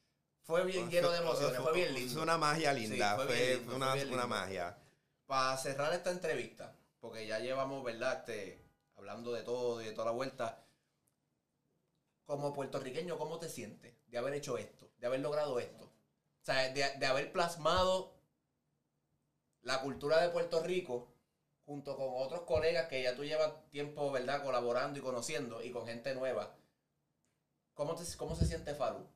fue 0.43 0.65
bien 0.65 0.91
lleno 0.91 1.11
de 1.11 1.19
emociones, 1.19 1.61
fue 1.61 1.73
bien 1.75 1.93
lindo. 1.95 2.15
Fue 2.15 2.23
una 2.23 2.39
magia 2.39 2.73
linda, 2.73 3.17
fue 3.17 3.27
fue, 3.27 3.37
bien 3.37 3.59
lindo, 3.59 3.77
una, 3.77 3.87
fue 3.91 3.95
una 4.05 4.11
lindo. 4.13 4.29
magia. 4.29 4.77
Para 5.31 5.57
cerrar 5.57 5.93
esta 5.93 6.11
entrevista, 6.11 6.75
porque 6.99 7.25
ya 7.25 7.39
llevamos, 7.39 7.85
¿verdad? 7.85 8.19
Este, 8.19 8.61
hablando 8.97 9.33
de 9.33 9.45
todo 9.45 9.81
y 9.81 9.85
de 9.85 9.93
toda 9.93 10.07
la 10.07 10.11
vuelta. 10.11 10.65
Como 12.25 12.53
puertorriqueño, 12.53 13.17
¿cómo 13.17 13.39
te 13.39 13.49
sientes 13.49 13.95
de 14.09 14.19
haber 14.19 14.35
hecho 14.35 14.59
esto? 14.59 14.91
De 14.99 15.07
haber 15.07 15.21
logrado 15.21 15.61
esto. 15.61 15.85
O 15.85 16.45
sea, 16.45 16.73
de, 16.73 17.07
haber 17.07 17.31
plasmado 17.31 18.13
la 19.63 19.81
cultura 19.83 20.21
de 20.21 20.31
Puerto 20.31 20.65
Rico 20.65 21.15
junto 21.65 21.97
con 21.97 22.09
otros 22.11 22.41
colegas 22.41 22.89
que 22.89 23.01
ya 23.01 23.15
tú 23.15 23.23
llevas 23.25 23.53
tiempo, 23.71 24.11
¿verdad? 24.11 24.43
Colaborando 24.43 24.99
y 24.99 25.03
conociendo 25.03 25.63
y 25.63 25.71
con 25.71 25.87
gente 25.87 26.13
nueva. 26.17 26.57
¿Cómo, 27.75 27.95
te- 27.95 28.17
cómo 28.17 28.35
se 28.35 28.47
siente 28.47 28.75
Faru? 28.75 29.07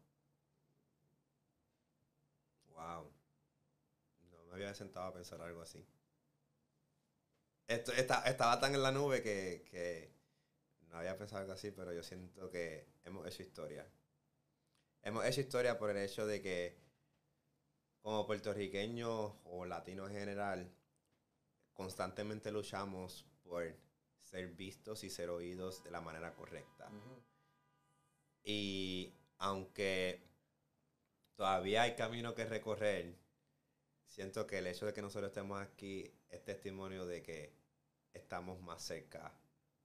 Wow. 2.74 3.10
No 4.30 4.44
me 4.44 4.54
había 4.54 4.74
sentado 4.74 5.06
a 5.08 5.12
pensar 5.12 5.40
algo 5.40 5.62
así. 5.62 5.84
Esto, 7.66 7.92
esta- 7.92 8.22
estaba 8.24 8.60
tan 8.60 8.74
en 8.74 8.82
la 8.82 8.92
nube 8.92 9.22
que, 9.22 9.64
que 9.70 10.12
no 10.88 10.98
había 10.98 11.16
pensado 11.16 11.40
algo 11.40 11.52
así, 11.52 11.70
pero 11.70 11.92
yo 11.92 12.02
siento 12.02 12.50
que 12.50 12.86
hemos 13.04 13.26
hecho 13.26 13.42
historia. 13.42 13.86
Hemos 15.02 15.24
hecho 15.24 15.40
historia 15.40 15.78
por 15.78 15.90
el 15.90 15.98
hecho 15.98 16.26
de 16.26 16.40
que 16.42 16.76
como 18.00 18.26
puertorriqueños 18.26 19.32
o 19.44 19.64
latinos 19.64 20.10
en 20.10 20.16
general, 20.16 20.74
constantemente 21.72 22.52
luchamos 22.52 23.24
por 23.42 23.74
ser 24.20 24.48
vistos 24.48 25.04
y 25.04 25.10
ser 25.10 25.30
oídos 25.30 25.82
de 25.84 25.90
la 25.90 26.00
manera 26.00 26.34
correcta. 26.34 26.90
Y 28.42 29.14
aunque 29.38 30.22
todavía 31.34 31.82
hay 31.82 31.94
camino 31.96 32.34
que 32.34 32.44
recorrer, 32.44 33.16
siento 34.14 34.46
que 34.46 34.58
el 34.58 34.68
hecho 34.68 34.86
de 34.86 34.92
que 34.92 35.02
nosotros 35.02 35.30
estemos 35.30 35.60
aquí 35.60 36.08
es 36.30 36.44
testimonio 36.44 37.04
de 37.04 37.20
que 37.20 37.52
estamos 38.12 38.60
más 38.60 38.80
cerca 38.80 39.36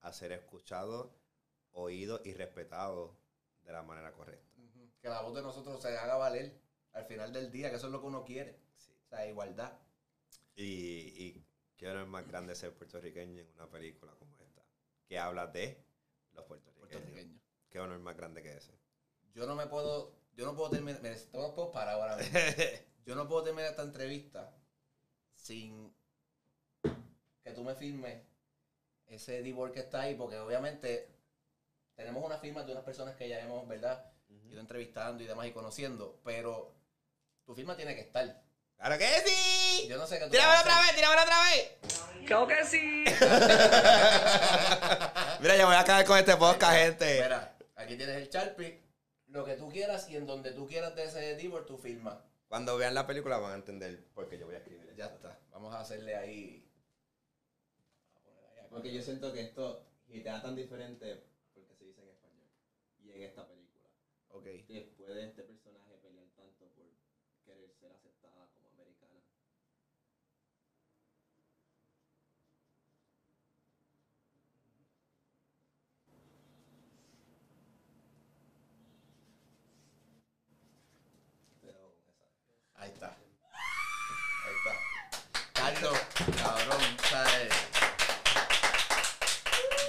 a 0.02 0.14
ser 0.14 0.32
escuchados, 0.34 1.10
oídos 1.72 2.22
y 2.26 2.34
respetados 2.34 3.18
de 3.64 3.74
la 3.74 3.82
manera 3.82 4.14
correcta. 4.14 4.48
Que 5.02 5.10
la 5.10 5.22
voz 5.22 5.34
de 5.34 5.42
nosotros 5.42 5.82
se 5.82 5.98
haga 5.98 6.16
valer 6.16 6.62
al 6.94 7.06
final 7.06 7.34
del 7.34 7.52
día, 7.52 7.72
que 7.72 7.78
eso 7.78 7.88
es 7.88 7.92
lo 7.92 8.02
que 8.02 8.06
uno 8.06 8.24
quiere. 8.24 8.60
Sí. 8.76 8.92
O 9.04 9.10
sea, 9.10 9.26
igualdad. 9.26 9.80
Y, 10.56 10.66
y 10.66 11.46
qué 11.76 11.90
honor 11.90 12.06
más 12.06 12.28
grande 12.28 12.54
ser 12.54 12.72
puertorriqueño 12.76 13.42
en 13.42 13.52
una 13.56 13.68
película 13.68 14.12
como 14.14 14.32
esta, 14.44 14.62
que 15.08 15.18
habla 15.18 15.48
de 15.48 15.84
los 16.34 16.46
puertorriqueños. 16.46 16.90
Puertorriqueño. 16.92 17.40
Qué 17.68 17.80
honor 17.80 18.00
más 18.00 18.16
grande 18.16 18.44
que 18.44 18.56
ese. 18.56 18.78
Yo 19.34 19.48
no 19.48 19.56
me 19.56 19.66
puedo, 19.66 20.14
yo 20.36 20.46
no 20.46 20.56
puedo 20.56 20.70
terminar, 20.70 21.04
esto 21.08 21.42
no 21.42 21.56
puedo 21.56 21.72
parar 21.72 21.96
ahora 21.96 22.18
mismo. 22.18 22.38
Yo 23.10 23.16
no 23.16 23.28
puedo 23.28 23.42
terminar 23.42 23.72
esta 23.72 23.82
entrevista 23.82 24.54
sin 25.34 25.92
que 27.44 27.50
tú 27.56 27.64
me 27.64 27.74
firmes 27.74 28.22
ese 29.08 29.42
D-Word 29.42 29.72
que 29.72 29.80
está 29.80 30.02
ahí, 30.02 30.14
porque 30.14 30.38
obviamente 30.38 31.10
tenemos 31.96 32.24
unas 32.24 32.40
firmas 32.40 32.68
de 32.68 32.74
unas 32.74 32.84
personas 32.84 33.16
que 33.16 33.28
ya 33.28 33.40
hemos, 33.40 33.68
¿verdad? 33.68 34.06
Ido 34.28 34.60
entrevistando 34.60 35.24
y 35.24 35.26
demás 35.26 35.48
y 35.48 35.54
conociendo, 35.54 36.22
pero 36.24 36.76
tu 37.48 37.56
firma 37.56 37.76
tiene 37.76 37.96
que 37.96 38.02
estar. 38.02 38.44
¡Claro 38.78 39.00
que 39.00 39.08
sí! 39.26 39.88
Yo 39.88 39.98
no 39.98 40.06
sé 40.06 40.20
qué 40.20 40.26
tú 40.26 40.30
¡Tíramelo 40.30 40.54
vas 40.54 40.60
a 40.60 40.64
otra 40.70 40.82
vez! 40.82 40.96
¡Tíramelo 40.96 41.24
otra 41.24 41.42
vez! 41.46 41.78
Creo 42.28 42.48
que 42.48 42.64
sí. 42.64 43.06
Mira, 45.42 45.58
yo 45.58 45.66
voy 45.66 45.78
a 45.78 45.84
caer 45.84 46.06
con 46.06 46.20
este 46.20 46.38
podcast, 46.38 46.78
gente. 46.78 47.24
Mira, 47.24 47.58
aquí 47.76 47.98
tienes 47.98 48.18
el 48.18 48.30
Sharpie, 48.30 48.84
lo 49.30 49.46
que 49.46 49.56
tú 49.56 49.72
quieras 49.72 50.08
y 50.12 50.16
en 50.16 50.28
donde 50.28 50.52
tú 50.52 50.68
quieras 50.68 50.96
de 50.96 51.06
ese 51.06 51.36
D-Word, 51.38 51.66
tu 51.66 51.76
firma. 51.76 52.24
Cuando 52.50 52.78
vean 52.78 52.96
la 52.96 53.06
película 53.06 53.38
van 53.38 53.52
a 53.52 53.56
entender 53.56 54.04
por 54.16 54.28
qué 54.28 54.40
yo 54.40 54.48
voy 54.48 54.56
a 54.56 54.58
escribir. 54.58 54.92
Ya 54.96 55.06
está. 55.06 55.40
Vamos 55.52 55.74
a 55.74 55.82
hacerle 55.82 56.16
ahí. 56.16 56.68
Porque 58.72 58.92
yo 58.92 59.04
siento 59.04 59.32
que 59.32 59.42
esto 59.42 59.86
gitea 60.08 60.42
tan 60.42 60.56
diferente 60.56 61.24
porque 61.54 61.76
se 61.76 61.86
dice 61.86 62.02
en 62.02 62.10
español. 62.10 62.48
Y 63.04 63.12
en 63.12 63.22
esta 63.22 63.48
película. 63.48 63.88
Ok. 64.30 64.46
Que 64.68 64.94
puede 64.98 65.28
este 65.28 65.44
personaje 65.44 65.94
pelear 66.02 66.26
tanto 66.36 66.66
por 66.70 66.88
querer 67.46 67.70
ser 67.80 67.92
aceptada 67.92 68.48
como 68.52 68.68
americana. 68.70 69.22
Ahí 82.76 82.92
está. 82.92 83.18
Ahí 84.46 84.54
está. 84.56 84.74
Carlos, 85.54 86.00
cabrón, 86.42 86.98
¿sabes? 87.10 87.54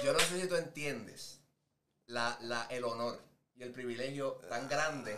Yo 0.03 0.11
no 0.11 0.19
sé 0.19 0.41
si 0.41 0.47
tú 0.49 0.55
entiendes 0.81 1.39
la, 2.07 2.37
la, 2.41 2.65
el 2.69 2.83
honor 2.83 3.19
y 3.55 3.63
el 3.63 3.71
privilegio 3.71 4.33
tan 4.49 4.67
grande 4.67 5.15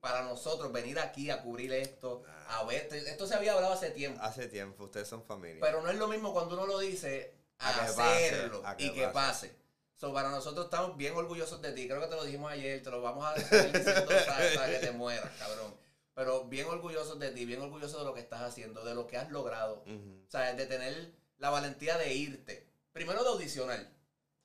para 0.00 0.22
nosotros 0.22 0.72
venir 0.72 0.98
aquí 1.00 1.30
a 1.30 1.42
cubrir 1.42 1.72
esto, 1.72 2.22
a 2.48 2.62
ver, 2.64 2.88
esto 2.92 3.26
se 3.26 3.34
había 3.34 3.54
hablado 3.54 3.72
hace 3.72 3.90
tiempo, 3.90 4.22
Hace 4.22 4.46
tiempo, 4.46 4.84
ustedes 4.84 5.08
son 5.08 5.24
familia. 5.24 5.58
pero 5.60 5.82
no 5.82 5.90
es 5.90 5.96
lo 5.96 6.06
mismo 6.06 6.32
cuando 6.32 6.54
uno 6.54 6.66
lo 6.66 6.78
dice 6.78 7.34
a, 7.58 7.68
A 7.70 7.72
que 7.86 7.92
pase, 7.92 8.26
hacerlo 8.26 8.62
a 8.64 8.74
y 8.78 8.92
que 8.92 9.02
pase. 9.08 9.48
pase. 9.48 9.56
So, 9.94 10.12
para 10.12 10.28
nosotros 10.30 10.66
estamos 10.66 10.96
bien 10.98 11.14
orgullosos 11.16 11.62
de 11.62 11.72
ti. 11.72 11.88
Creo 11.88 12.00
que 12.02 12.06
te 12.06 12.14
lo 12.16 12.24
dijimos 12.24 12.52
ayer, 12.52 12.82
te 12.82 12.90
lo 12.90 13.00
vamos 13.00 13.26
a 13.26 13.32
decir 13.32 13.56
hasta, 13.56 14.70
que 14.70 14.78
te 14.78 14.92
mueras, 14.92 15.30
cabrón. 15.38 15.74
Pero 16.14 16.44
bien 16.44 16.66
orgullosos 16.66 17.18
de 17.18 17.30
ti, 17.30 17.46
bien 17.46 17.62
orgullosos 17.62 17.98
de 18.00 18.04
lo 18.04 18.12
que 18.12 18.20
estás 18.20 18.42
haciendo, 18.42 18.84
de 18.84 18.94
lo 18.94 19.06
que 19.06 19.16
has 19.16 19.30
logrado. 19.30 19.82
O 19.86 20.30
sea, 20.30 20.52
de 20.52 20.66
tener 20.66 21.12
la 21.38 21.48
valentía 21.48 21.96
de 21.96 22.12
irte. 22.12 22.66
Primero 22.92 23.22
de 23.24 23.30
audicionar. 23.30 23.95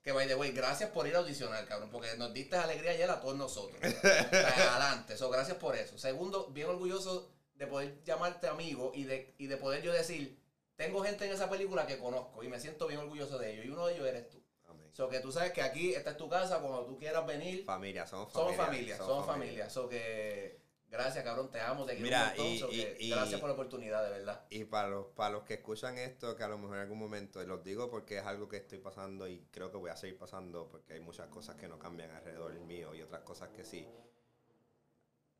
Que 0.04 0.12
by 0.12 0.28
the 0.28 0.36
way, 0.36 0.52
gracias 0.52 0.89
por 0.89 1.08
ir 1.08 1.16
a 1.16 1.20
audicionar, 1.20 1.66
cabrón. 1.68 1.89
Porque 1.91 2.16
nos 2.18 2.34
diste 2.34 2.56
alegría 2.56 2.91
ayer 2.91 3.10
a 3.10 3.20
todos 3.22 3.36
nosotros. 3.38 3.80
Adelante. 4.04 5.16
So, 5.18 5.30
gracias 5.30 5.58
por 5.58 5.76
eso. 5.76 5.97
Segundo, 5.97 6.47
bien 6.47 6.68
orgulloso 6.70 7.32
de 7.56 7.68
poder 7.68 8.04
llamarte 8.04 8.47
amigo 8.47 8.91
y 8.95 9.04
de, 9.04 9.36
y 9.38 9.45
de 9.47 9.58
poder 9.58 9.84
yo 9.84 9.93
decir, 9.93 10.39
tengo 10.76 11.04
gente 11.04 11.26
en 11.26 11.32
esa 11.34 11.49
película 11.49 11.86
que 11.86 11.99
conozco 11.99 12.43
y 12.43 12.47
me 12.47 12.60
siento 12.60 12.88
bien 12.88 13.02
orgulloso 13.02 13.38
de 13.38 13.54
ellos. 13.54 13.66
Y 13.66 13.70
uno 13.70 13.86
de 13.86 13.93
ellos 13.93 14.08
eres 14.08 14.30
tú. 14.30 14.41
Amén. 14.68 14.89
So 14.93 15.08
que 15.08 15.20
tú 15.20 15.32
sabes 15.32 15.52
que 15.52 15.62
aquí 15.62 15.93
esta 15.93 16.12
es 16.12 16.18
tu 16.18 16.28
casa, 16.28 16.60
cuando 16.60 16.86
tú 16.86 16.97
quieras 16.97 17.24
venir, 17.28 17.64
Familia, 17.66 18.08
somos 18.08 18.34
somos 18.34 18.56
familia. 18.56 18.95
familia, 18.95 18.97
somos 18.97 19.26
familia. 19.28 19.70
So 19.70 19.88
que 19.88 20.61
gracias, 20.92 21.24
cabrón, 21.24 21.50
te 21.50 21.60
amo, 21.62 21.86
te 21.86 21.94
quiero 21.94 22.06
Mira, 22.06 22.22
un 22.22 22.28
montón. 22.28 22.46
y- 22.48 22.60
so 22.60 22.70
y- 22.72 22.76
que 22.84 22.98
y- 23.00 23.10
gracias 23.10 23.39
por 23.39 23.50
la 23.50 23.54
oportunidad, 23.54 24.04
de 24.04 24.10
verdad. 24.12 24.46
Y 24.50 24.66
para 24.66 24.89
los, 24.89 25.08
para 25.08 25.30
los 25.32 25.44
que 25.44 25.56
escuchan 25.56 25.98
esto, 25.98 26.36
que 26.36 26.44
a 26.44 26.48
lo 26.48 26.58
mejor 26.58 26.76
en 26.78 26.82
algún 26.84 27.00
momento, 27.00 27.42
y 27.42 27.46
los 27.48 27.64
digo 27.64 27.89
porque 27.89 28.18
es 28.20 28.26
algo 28.26 28.48
que 28.48 28.58
estoy 28.58 28.78
pasando 28.80 29.28
y 29.28 29.39
creo 29.52 29.72
que 29.72 29.78
voy 29.78 29.89
a 29.89 29.96
seguir 29.96 30.18
pasando 30.18 30.68
porque 30.70 30.94
hay 30.94 31.00
muchas 31.00 31.28
cosas 31.30 31.56
que 31.56 31.68
no 31.68 31.80
cambian 31.80 32.12
alrededor 32.12 32.54
mío 32.60 32.94
y 32.94 33.02
otras 33.02 33.22
cosas 33.22 33.50
que 33.50 33.64
sí. 33.64 33.88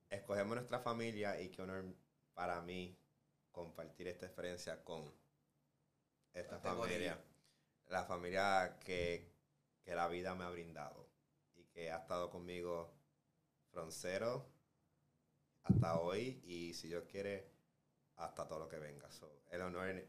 Escogemos 0.10 0.56
nuestra 0.56 0.80
familia 0.80 1.39
y 1.39 1.49
qué 1.49 1.62
honor 1.62 1.86
para 2.34 2.62
mí 2.62 2.97
compartir 3.52 4.08
esta 4.08 4.26
experiencia 4.26 4.84
con 4.84 5.14
esta 6.34 6.60
familia. 6.60 7.18
La 7.88 8.04
familia 8.06 8.78
que, 8.84 9.32
que 9.84 9.95
la 9.95 10.08
vida 10.08 10.34
me 10.36 10.43
ha 10.45 10.49
brindado 10.49 11.10
y 11.56 11.64
que 11.66 11.91
ha 11.91 11.97
estado 11.97 12.30
conmigo 12.30 12.93
from 13.72 13.89
cero 13.91 14.51
hasta 15.64 15.99
hoy 15.99 16.41
y 16.45 16.74
si 16.74 16.88
Dios 16.88 17.03
quiere 17.09 17.47
hasta 18.18 18.47
todo 18.47 18.59
lo 18.59 18.70
que 18.70 18.78
venga. 18.78 19.09
So, 19.12 19.32
el 19.49 19.62
honor 19.62 20.03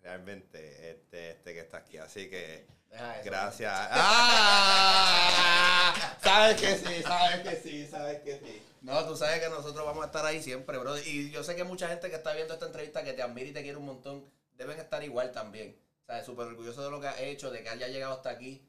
realmente, 0.00 0.90
este, 0.90 1.30
este 1.30 1.54
que 1.54 1.60
está 1.60 1.78
aquí. 1.78 1.98
Así 1.98 2.28
que, 2.30 2.66
Deja 2.90 3.16
eso. 3.20 3.24
gracias. 3.24 3.72
¡Ah! 3.90 6.16
Sabes 6.22 6.60
que 6.60 6.76
sí, 6.76 7.02
sabes 7.02 7.40
que 7.40 7.56
sí, 7.56 7.86
sabes 7.86 8.20
que 8.20 8.38
sí. 8.38 8.62
No, 8.82 9.04
tú 9.06 9.16
sabes 9.16 9.40
que 9.40 9.48
nosotros 9.48 9.84
vamos 9.84 10.04
a 10.04 10.06
estar 10.06 10.24
ahí 10.24 10.40
siempre, 10.42 10.78
bro. 10.78 10.96
Y 10.98 11.30
yo 11.30 11.42
sé 11.42 11.56
que 11.56 11.64
mucha 11.64 11.88
gente 11.88 12.08
que 12.08 12.16
está 12.16 12.34
viendo 12.34 12.54
esta 12.54 12.66
entrevista 12.66 13.02
que 13.02 13.14
te 13.14 13.22
admira 13.22 13.48
y 13.48 13.52
te 13.52 13.62
quiere 13.62 13.78
un 13.78 13.86
montón, 13.86 14.30
deben 14.52 14.78
estar 14.78 15.02
igual 15.02 15.32
también. 15.32 15.76
O 16.02 16.06
sea, 16.06 16.24
súper 16.24 16.46
orgulloso 16.46 16.84
de 16.84 16.90
lo 16.90 17.00
que 17.00 17.08
has 17.08 17.20
hecho, 17.20 17.50
de 17.50 17.64
que 17.64 17.68
haya 17.68 17.88
llegado 17.88 18.14
hasta 18.14 18.30
aquí. 18.30 18.68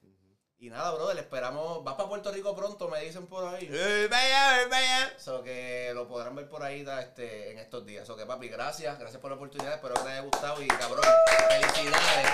Y 0.59 0.71
nada, 0.71 0.91
bro, 0.91 1.13
le 1.13 1.21
esperamos. 1.21 1.83
Vas 1.83 1.93
para 1.93 2.09
Puerto 2.09 2.31
Rico 2.31 2.55
pronto, 2.55 2.87
me 2.89 2.99
dicen 3.01 3.27
por 3.27 3.45
ahí. 3.45 3.69
Vaya, 4.09 4.67
vaya. 4.67 5.13
So 5.19 5.43
que 5.43 5.91
lo 5.93 6.07
podrán 6.07 6.35
ver 6.35 6.49
por 6.49 6.63
ahí 6.63 6.83
este, 6.99 7.51
en 7.51 7.59
estos 7.59 7.85
días. 7.85 8.07
So 8.07 8.15
que 8.15 8.25
papi, 8.25 8.47
gracias, 8.47 8.97
gracias 8.97 9.21
por 9.21 9.29
la 9.29 9.35
oportunidad, 9.37 9.75
espero 9.75 9.93
que 9.93 10.01
te 10.01 10.09
haya 10.09 10.21
gustado 10.21 10.59
y 10.63 10.67
cabrón, 10.67 11.05
felicidades. 11.47 12.27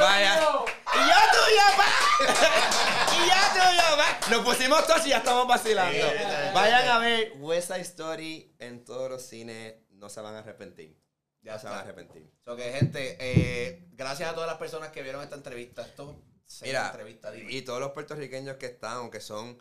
Vaya. 0.00 0.40
Y 0.92 0.98
ya 0.98 1.30
tuya, 1.30 1.76
pa. 1.76 1.88
y 3.14 3.26
ya 3.28 3.52
tuya, 3.52 3.96
pa. 3.96 4.30
Nos 4.30 4.44
pusimos 4.44 4.84
todos 4.84 5.06
y 5.06 5.10
ya 5.10 5.18
estamos 5.18 5.46
vacilando. 5.46 6.06
Vayan 6.54 6.88
a 6.88 6.98
ver 6.98 7.34
West 7.36 7.68
Side 7.68 7.82
Story 7.82 8.52
en 8.58 8.84
todos 8.84 9.08
los 9.08 9.22
cines. 9.22 9.76
No 9.90 10.08
se 10.08 10.20
van 10.20 10.34
a 10.34 10.40
arrepentir. 10.40 11.05
Ya 11.46 11.58
se 11.58 11.66
van 11.66 11.78
a 11.78 11.80
arrepentir. 11.80 12.30
So 12.44 12.56
que 12.56 12.72
gente, 12.72 13.16
eh, 13.20 13.88
gracias 13.92 14.28
a 14.30 14.34
todas 14.34 14.48
las 14.48 14.58
personas 14.58 14.90
que 14.90 15.02
vieron 15.02 15.22
esta 15.22 15.36
entrevista. 15.36 15.82
Esto 15.82 16.20
Mira, 16.62 16.86
entrevista, 16.86 17.30
dime. 17.30 17.52
y 17.52 17.62
todos 17.62 17.80
los 17.80 17.92
puertorriqueños 17.92 18.56
que 18.56 18.66
están, 18.66 18.96
aunque 18.98 19.20
son 19.20 19.58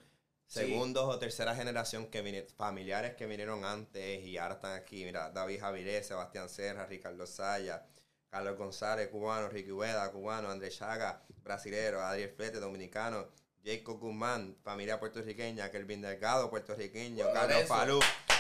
Sí. 0.48 0.60
segundos 0.60 1.04
o 1.06 1.18
tercera 1.18 1.56
generación, 1.56 2.08
que 2.08 2.48
familiares 2.56 3.16
que 3.16 3.26
vinieron 3.26 3.66
antes 3.66 4.24
y 4.24 4.38
ahora 4.38 4.56
están 4.56 4.74
aquí. 4.74 5.04
Mira, 5.04 5.32
David 5.32 5.60
Javiré, 5.60 6.04
Sebastián 6.04 6.50
Serra, 6.50 6.86
Ricardo 6.86 7.26
Saya, 7.26 7.84
Carlos 8.30 8.58
González, 8.58 9.08
cubano, 9.10 9.50
Ricky 9.50 9.72
Ueda, 9.72 10.12
cubano, 10.12 10.50
Andrés 10.52 10.78
Chaga, 10.78 11.24
brasilero, 11.44 12.02
Adriel 12.04 12.30
Flete, 12.30 12.60
dominicano, 12.60 13.28
Jacob 13.64 14.00
Guzmán, 14.00 14.56
familia 14.64 15.00
puertorriqueña, 15.00 15.72
Kelvin 15.72 16.02
Delgado, 16.02 16.50
puertorriqueño, 16.50 17.26
Carlos 17.34 17.52
Lorenzo. 17.70 17.74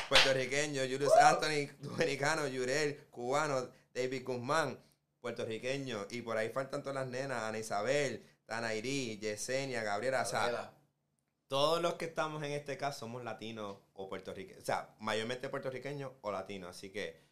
Puertorriqueño, 0.09 0.81
Julius 0.83 1.13
Anthony, 1.13 1.67
dominicano, 1.79 2.47
Yurel, 2.47 3.07
cubano, 3.09 3.69
David 3.93 4.23
Guzmán, 4.25 4.79
puertorriqueño, 5.21 6.07
y 6.11 6.21
por 6.21 6.37
ahí 6.37 6.49
faltan 6.49 6.81
todas 6.81 6.95
las 6.95 7.07
nenas, 7.07 7.41
Ana 7.43 7.57
Isabel, 7.57 8.23
Tanairi, 8.45 9.17
Yesenia, 9.19 9.83
Gabriela, 9.83 10.21
o 10.21 10.25
sea, 10.25 10.39
Gabriela. 10.41 10.73
todos 11.47 11.81
los 11.81 11.95
que 11.95 12.05
estamos 12.05 12.43
en 12.43 12.51
este 12.51 12.77
caso 12.77 12.99
somos 13.01 13.23
latinos 13.23 13.77
o 13.93 14.07
puertorriqueños, 14.09 14.61
o 14.61 14.65
sea, 14.65 14.93
mayormente 14.99 15.49
puertorriqueños 15.49 16.11
o 16.21 16.31
latinos, 16.31 16.69
así 16.75 16.91
que 16.91 17.23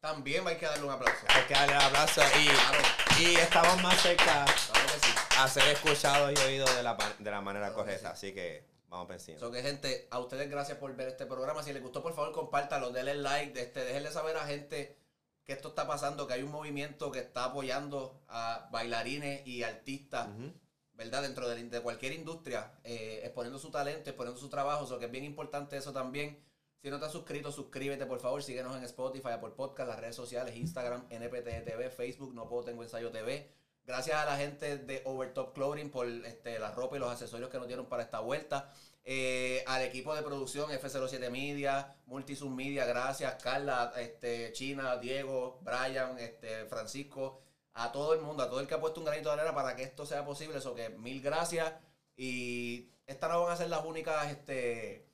También 0.00 0.46
hay 0.46 0.56
que 0.56 0.66
darle 0.66 0.84
un 0.84 0.92
aplauso. 0.92 1.26
hay 1.28 1.44
que 1.44 1.54
darle 1.54 1.74
el 1.74 1.80
abrazo 1.80 2.22
y, 2.40 2.46
Claro, 2.46 2.82
y 3.18 3.34
estamos 3.36 3.82
más 3.82 4.00
cerca 4.00 4.44
claro 4.44 4.88
sí. 5.02 5.10
a 5.38 5.48
ser 5.48 5.68
escuchados 5.68 6.32
y 6.32 6.42
oídos 6.46 6.74
de 6.76 6.82
la, 6.82 6.96
de 7.18 7.30
la 7.30 7.40
manera 7.40 7.66
Claro 7.66 7.82
correcta, 7.82 8.14
sí. 8.14 8.28
así 8.28 8.34
que 8.34 8.69
vamos 8.90 9.08
pensando. 9.08 9.40
So 9.40 9.50
que 9.50 9.62
gente, 9.62 10.06
a 10.10 10.18
ustedes 10.18 10.50
gracias 10.50 10.76
por 10.76 10.94
ver 10.94 11.08
este 11.08 11.24
programa. 11.24 11.62
Si 11.62 11.72
les 11.72 11.82
gustó, 11.82 12.02
por 12.02 12.14
favor, 12.14 12.32
compártalo, 12.32 12.90
denle 12.90 13.14
like, 13.14 13.58
este, 13.58 13.84
déjenle 13.84 14.10
saber 14.10 14.36
a 14.36 14.46
gente 14.46 14.98
que 15.44 15.54
esto 15.54 15.68
está 15.68 15.86
pasando, 15.86 16.26
que 16.26 16.34
hay 16.34 16.42
un 16.42 16.50
movimiento 16.50 17.10
que 17.10 17.20
está 17.20 17.44
apoyando 17.44 18.20
a 18.28 18.68
bailarines 18.70 19.46
y 19.46 19.62
artistas. 19.62 20.28
¿verdad? 20.92 21.22
Dentro 21.22 21.48
de, 21.48 21.64
de 21.64 21.80
cualquier 21.80 22.12
industria, 22.12 22.74
eh, 22.84 23.22
exponiendo 23.24 23.58
su 23.58 23.70
talento, 23.70 24.10
exponiendo 24.10 24.38
su 24.38 24.50
trabajo, 24.50 24.86
so 24.86 24.98
que 24.98 25.06
es 25.06 25.10
bien 25.10 25.24
importante 25.24 25.78
eso 25.78 25.94
también. 25.94 26.38
Si 26.82 26.90
no 26.90 26.98
te 26.98 27.06
has 27.06 27.12
suscrito, 27.12 27.50
suscríbete, 27.52 28.04
por 28.04 28.20
favor, 28.20 28.42
síguenos 28.42 28.76
en 28.76 28.84
Spotify, 28.84 29.38
por 29.40 29.54
Podcast, 29.54 29.88
las 29.88 29.98
redes 29.98 30.16
sociales, 30.16 30.56
Instagram, 30.56 31.06
NPT 31.08 31.64
TV, 31.64 31.90
Facebook, 31.90 32.34
No 32.34 32.48
Puedo 32.48 32.64
Tengo 32.64 32.82
Ensayo 32.82 33.10
TV. 33.10 33.50
Gracias 33.90 34.16
a 34.16 34.24
la 34.24 34.36
gente 34.36 34.78
de 34.78 35.02
Overtop 35.04 35.52
Clothing 35.52 35.90
por 35.90 36.06
este, 36.06 36.60
la 36.60 36.70
ropa 36.70 36.94
y 36.94 37.00
los 37.00 37.10
accesorios 37.10 37.50
que 37.50 37.58
nos 37.58 37.66
dieron 37.66 37.86
para 37.86 38.04
esta 38.04 38.20
vuelta. 38.20 38.72
Eh, 39.04 39.64
al 39.66 39.82
equipo 39.82 40.14
de 40.14 40.22
producción 40.22 40.70
F07 40.70 41.28
Media, 41.28 41.96
Multisub 42.06 42.50
Media, 42.50 42.84
gracias. 42.84 43.42
Carla, 43.42 43.92
este, 43.96 44.52
China, 44.52 44.96
Diego, 44.98 45.58
Brian, 45.62 46.16
este, 46.20 46.66
Francisco, 46.66 47.40
a 47.74 47.90
todo 47.90 48.14
el 48.14 48.20
mundo, 48.20 48.44
a 48.44 48.48
todo 48.48 48.60
el 48.60 48.68
que 48.68 48.74
ha 48.74 48.80
puesto 48.80 49.00
un 49.00 49.06
granito 49.06 49.28
de 49.34 49.40
arena 49.40 49.52
para 49.56 49.74
que 49.74 49.82
esto 49.82 50.06
sea 50.06 50.24
posible. 50.24 50.58
Eso 50.58 50.72
que 50.72 50.90
mil 50.90 51.20
gracias. 51.20 51.72
Y 52.16 52.90
estas 53.08 53.28
no 53.28 53.42
van 53.42 53.52
a 53.52 53.56
ser 53.56 53.70
las 53.70 53.84
únicas 53.84 54.30
este, 54.30 55.04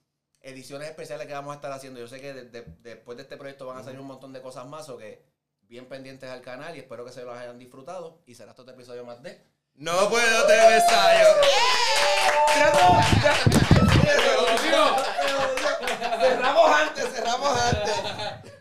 ediciones 0.43 0.91
especiales 0.91 1.27
que 1.27 1.33
vamos 1.33 1.53
a 1.53 1.57
estar 1.57 1.73
haciendo. 1.73 1.99
Yo 1.99 2.09
sé 2.09 2.21
que 2.21 2.35
de- 2.35 2.45
de- 2.51 2.67
después 2.83 3.17
de 3.17 3.23
este 3.23 3.39
proyecto 3.39 3.65
van 3.65 3.79
a 3.79 3.83
salir 3.85 4.01
un 4.01 4.07
montón 4.07 4.35
de 4.35 4.43
cosas 4.43 4.67
más, 4.67 4.87
o 4.91 4.99
que 4.99 5.26
bien 5.69 5.87
pendientes 5.87 6.31
al 6.31 6.43
canal 6.43 6.77
y 6.77 6.81
espero 6.81 7.05
que 7.05 7.13
se 7.13 7.23
los 7.23 7.37
hayan 7.37 7.59
disfrutado. 7.59 8.21
Y 8.27 8.35
será 8.35 8.51
hasta 8.51 8.63
este 8.63 8.73
episodio 8.73 9.05
más 9.05 9.23
de. 9.23 9.41
No 9.75 10.09
puedo 10.09 10.47
te 10.47 10.55
besar 10.55 11.23
yo. 11.23 11.29
Cerramos 16.21 16.71
antes, 16.71 17.05
cerramos 17.13 17.61
antes. 17.61 18.53